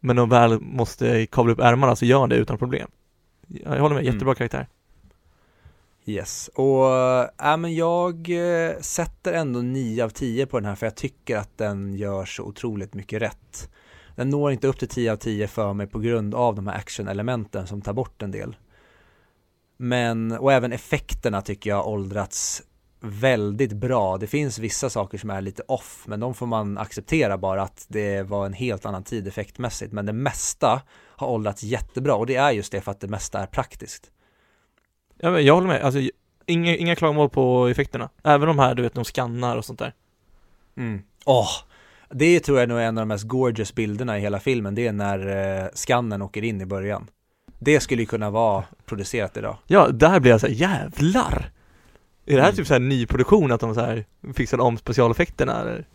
men 0.00 0.18
om 0.18 0.22
hon 0.22 0.28
väl 0.30 0.60
måste 0.60 1.26
kavla 1.26 1.52
upp 1.52 1.60
ärmarna 1.60 1.96
så 1.96 2.04
gör 2.04 2.18
hon 2.18 2.28
det 2.28 2.36
utan 2.36 2.58
problem. 2.58 2.88
Jag 3.48 3.80
håller 3.80 3.94
med, 3.94 4.04
jättebra 4.04 4.28
mm. 4.28 4.34
karaktär. 4.34 4.66
Yes, 6.04 6.50
och 6.54 6.96
eh, 6.96 7.52
äh, 7.52 7.56
men 7.56 7.74
jag 7.74 8.30
eh, 8.30 8.80
sätter 8.80 9.32
ändå 9.32 9.62
9 9.62 10.04
av 10.04 10.08
10 10.08 10.46
på 10.46 10.60
den 10.60 10.68
här 10.68 10.74
för 10.74 10.86
jag 10.86 10.96
tycker 10.96 11.36
att 11.36 11.58
den 11.58 11.94
gör 11.94 12.24
så 12.24 12.42
otroligt 12.42 12.94
mycket 12.94 13.22
rätt 13.22 13.68
den 14.16 14.30
når 14.30 14.52
inte 14.52 14.68
upp 14.68 14.78
till 14.78 14.88
10 14.88 15.12
av 15.12 15.16
10 15.16 15.48
för 15.48 15.72
mig 15.72 15.86
på 15.86 15.98
grund 15.98 16.34
av 16.34 16.54
de 16.54 16.66
här 16.66 16.74
action-elementen 16.74 17.66
som 17.66 17.82
tar 17.82 17.92
bort 17.92 18.22
en 18.22 18.30
del. 18.30 18.56
Men, 19.76 20.32
och 20.32 20.52
även 20.52 20.72
effekterna 20.72 21.42
tycker 21.42 21.70
jag 21.70 21.86
åldrats 21.86 22.62
väldigt 23.00 23.72
bra. 23.72 24.18
Det 24.18 24.26
finns 24.26 24.58
vissa 24.58 24.90
saker 24.90 25.18
som 25.18 25.30
är 25.30 25.40
lite 25.40 25.62
off, 25.68 26.04
men 26.06 26.20
de 26.20 26.34
får 26.34 26.46
man 26.46 26.78
acceptera 26.78 27.38
bara 27.38 27.62
att 27.62 27.86
det 27.88 28.22
var 28.22 28.46
en 28.46 28.52
helt 28.52 28.86
annan 28.86 29.04
tid 29.04 29.28
effektmässigt. 29.28 29.92
Men 29.92 30.06
det 30.06 30.12
mesta 30.12 30.82
har 31.16 31.28
åldrats 31.28 31.62
jättebra 31.62 32.14
och 32.14 32.26
det 32.26 32.36
är 32.36 32.50
just 32.50 32.72
det 32.72 32.80
för 32.80 32.90
att 32.90 33.00
det 33.00 33.08
mesta 33.08 33.40
är 33.40 33.46
praktiskt. 33.46 34.10
Ja, 35.24 35.30
men 35.30 35.44
jag 35.44 35.54
håller 35.54 35.68
med. 35.68 35.82
Alltså, 35.82 36.00
inga, 36.46 36.76
inga 36.76 36.96
klagomål 36.96 37.30
på 37.30 37.66
effekterna. 37.66 38.08
Även 38.24 38.48
de 38.48 38.58
här, 38.58 38.74
du 38.74 38.82
vet, 38.82 38.94
de 38.94 39.04
skannar 39.04 39.56
och 39.56 39.64
sånt 39.64 39.78
där. 39.78 39.94
Mm. 40.76 41.02
Åh, 41.24 41.48
det 42.10 42.40
tror 42.40 42.60
jag 42.60 42.68
nog 42.68 42.78
är 42.78 42.82
en 42.82 42.98
av 42.98 43.02
de 43.02 43.08
mest 43.08 43.24
gorgeous 43.24 43.74
bilderna 43.74 44.18
i 44.18 44.20
hela 44.20 44.40
filmen. 44.40 44.74
Det 44.74 44.86
är 44.86 44.92
när 44.92 45.26
eh, 45.62 45.68
skannen 45.74 46.22
åker 46.22 46.44
in 46.44 46.60
i 46.60 46.66
början. 46.66 47.06
Det 47.58 47.80
skulle 47.80 48.02
ju 48.02 48.06
kunna 48.06 48.30
vara 48.30 48.64
producerat 48.84 49.36
idag. 49.36 49.56
Ja, 49.66 49.88
där 49.88 50.20
blir 50.20 50.30
jag 50.30 50.40
så 50.40 50.46
här, 50.46 50.54
jävlar! 50.54 51.50
Är 52.26 52.36
det 52.36 52.42
här 52.42 52.48
Mm. 52.48 52.56
typ 52.56 52.66
så 52.66 52.72
här 52.74 52.80
nyproduktion, 52.80 53.52
att 53.52 53.60
de 53.60 53.74
så 53.74 53.80
här 53.80 54.04
fixade 54.34 54.62
om 54.62 54.78
specialeffekterna 54.78 55.60
eller? 55.60 55.86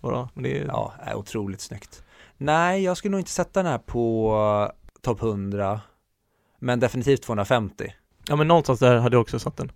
Vadå? 0.00 0.28
Men 0.34 0.42
det 0.42 0.58
är, 0.58 0.64
Ja, 0.66 0.92
är 1.02 1.14
otroligt 1.14 1.60
snyggt. 1.60 2.04
Nej, 2.36 2.82
jag 2.84 2.96
skulle 2.96 3.10
nog 3.12 3.20
inte 3.20 3.30
sätta 3.30 3.62
den 3.62 3.72
här 3.72 3.78
på 3.78 4.32
eh, 4.70 5.00
topp 5.02 5.22
100. 5.22 5.80
Men 6.58 6.80
definitivt 6.80 7.22
250. 7.22 7.94
Ja 8.28 8.36
men 8.36 8.48
någonstans 8.48 8.78
där 8.80 8.96
hade 8.96 9.16
jag 9.16 9.20
också 9.20 9.38
satt 9.38 9.56
den. 9.56 9.72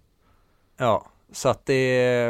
Ja, 0.76 1.07
så 1.32 1.49
att 1.49 1.66
det, 1.66 1.74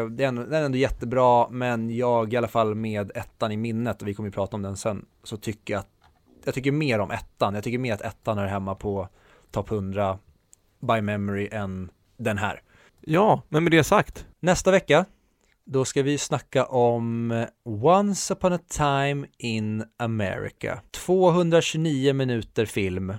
det 0.08 0.24
är 0.24 0.28
ändå, 0.28 0.42
den 0.42 0.54
är 0.54 0.62
ändå 0.62 0.78
jättebra, 0.78 1.48
men 1.50 1.96
jag 1.96 2.32
i 2.32 2.36
alla 2.36 2.48
fall 2.48 2.74
med 2.74 3.12
ettan 3.14 3.52
i 3.52 3.56
minnet, 3.56 4.02
och 4.02 4.08
vi 4.08 4.14
kommer 4.14 4.28
ju 4.28 4.32
prata 4.32 4.56
om 4.56 4.62
den 4.62 4.76
sen, 4.76 5.06
så 5.22 5.36
tycker 5.36 5.74
jag 5.74 5.80
att, 5.80 5.88
jag 6.44 6.54
tycker 6.54 6.72
mer 6.72 6.98
om 6.98 7.10
ettan. 7.10 7.54
Jag 7.54 7.64
tycker 7.64 7.78
mer 7.78 7.94
att 7.94 8.00
ettan 8.00 8.38
är 8.38 8.46
hemma 8.46 8.74
på 8.74 9.08
topp 9.50 9.70
100 9.70 10.18
by 10.80 11.00
memory 11.00 11.48
än 11.52 11.90
den 12.16 12.38
här. 12.38 12.62
Ja, 13.00 13.42
men 13.48 13.64
med 13.64 13.72
det 13.72 13.84
sagt. 13.84 14.26
Nästa 14.40 14.70
vecka, 14.70 15.04
då 15.64 15.84
ska 15.84 16.02
vi 16.02 16.18
snacka 16.18 16.64
om 16.64 17.46
Once 17.64 18.34
upon 18.34 18.52
a 18.52 18.58
time 18.68 19.26
in 19.38 19.84
America. 19.96 20.80
229 20.90 22.12
minuter 22.12 22.66
film 22.66 23.14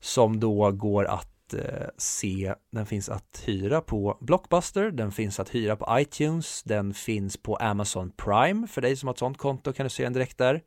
som 0.00 0.40
då 0.40 0.70
går 0.70 1.04
att 1.04 1.33
eh, 1.54 1.88
se. 1.96 2.54
Den 2.70 2.86
finns 2.86 3.08
att 3.08 3.42
hyra 3.44 3.80
på 3.80 4.18
Blockbuster, 4.20 4.90
den 4.90 5.12
finns 5.12 5.40
att 5.40 5.54
hyra 5.54 5.76
på 5.76 6.00
iTunes, 6.00 6.62
den 6.62 6.94
finns 6.94 7.36
på 7.36 7.56
Amazon 7.56 8.10
Prime. 8.16 8.66
För 8.66 8.80
dig 8.80 8.96
som 8.96 9.06
har 9.06 9.14
ett 9.14 9.18
sånt 9.18 9.38
konto 9.38 9.72
kan 9.72 9.84
du 9.84 9.90
se 9.90 10.04
den 10.04 10.12
direkt 10.12 10.38
där. 10.38 10.62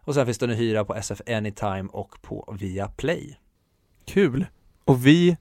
Och 0.00 0.14
sen 0.14 0.26
finns 0.26 0.38
den 0.38 0.50
att 0.50 0.58
hyra 0.58 0.84
på 0.84 0.94
SF 0.94 1.20
Anytime 1.26 1.88
och 1.92 2.22
på 2.22 2.56
Viaplay. 2.60 3.38
Kul! 4.06 4.46
Och 4.84 5.06
vi 5.06 5.36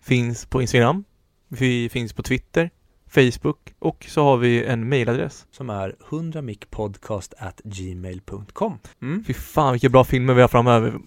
finns 0.00 0.46
på 0.46 0.62
Instagram, 0.62 1.04
vi 1.48 1.88
finns 1.88 2.12
på 2.12 2.22
Twitter, 2.22 2.70
Facebook 3.06 3.74
och 3.78 4.06
så 4.08 4.22
har 4.22 4.36
vi 4.36 4.64
en 4.64 4.88
mailadress. 4.88 5.46
som 5.50 5.70
är 5.70 5.96
100micpodcast 6.08 7.34
at 7.38 7.60
gmail.com. 7.64 8.78
Mm. 9.02 9.24
Fy 9.24 9.34
fan 9.34 9.72
vilka 9.72 9.88
bra 9.88 10.04
filmer 10.04 10.34
vi 10.34 10.40
har 10.40 10.48
framöver 10.48 11.00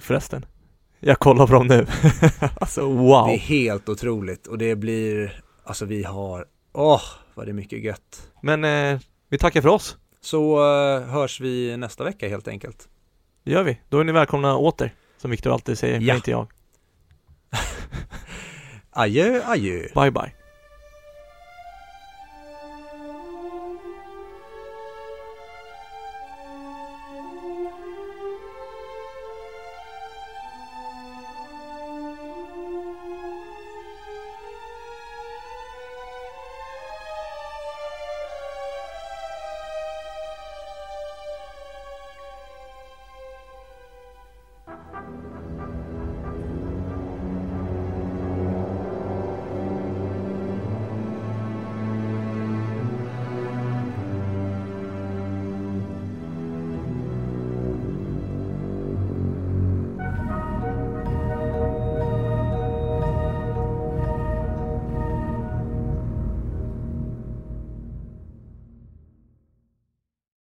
förresten. 0.00 0.46
Jag 1.00 1.18
kollar 1.18 1.46
på 1.46 1.52
dem 1.52 1.66
nu. 1.66 1.86
alltså 2.60 2.86
wow! 2.86 3.26
Det 3.26 3.34
är 3.34 3.38
helt 3.38 3.88
otroligt 3.88 4.46
och 4.46 4.58
det 4.58 4.76
blir, 4.76 5.40
alltså 5.64 5.84
vi 5.84 6.02
har, 6.04 6.44
åh 6.72 7.02
vad 7.34 7.46
det 7.46 7.50
är 7.50 7.54
mycket 7.54 7.78
gött. 7.84 8.30
Men 8.42 8.64
eh, 8.64 9.00
vi 9.28 9.38
tackar 9.38 9.62
för 9.62 9.68
oss. 9.68 9.96
Så 10.20 10.56
eh, 10.58 11.00
hörs 11.02 11.40
vi 11.40 11.76
nästa 11.76 12.04
vecka 12.04 12.28
helt 12.28 12.48
enkelt. 12.48 12.88
Det 13.44 13.50
gör 13.52 13.62
vi. 13.62 13.80
Då 13.88 14.00
är 14.00 14.04
ni 14.04 14.12
välkomna 14.12 14.56
åter. 14.56 14.94
Som 15.18 15.30
Viktor 15.30 15.52
alltid 15.52 15.78
säger, 15.78 15.94
Ja. 15.94 16.00
men 16.06 16.16
inte 16.16 16.30
jag. 16.30 16.46
Adjö, 18.90 19.42
adjö. 19.44 19.88
Bye 19.94 20.10
bye. 20.10 20.32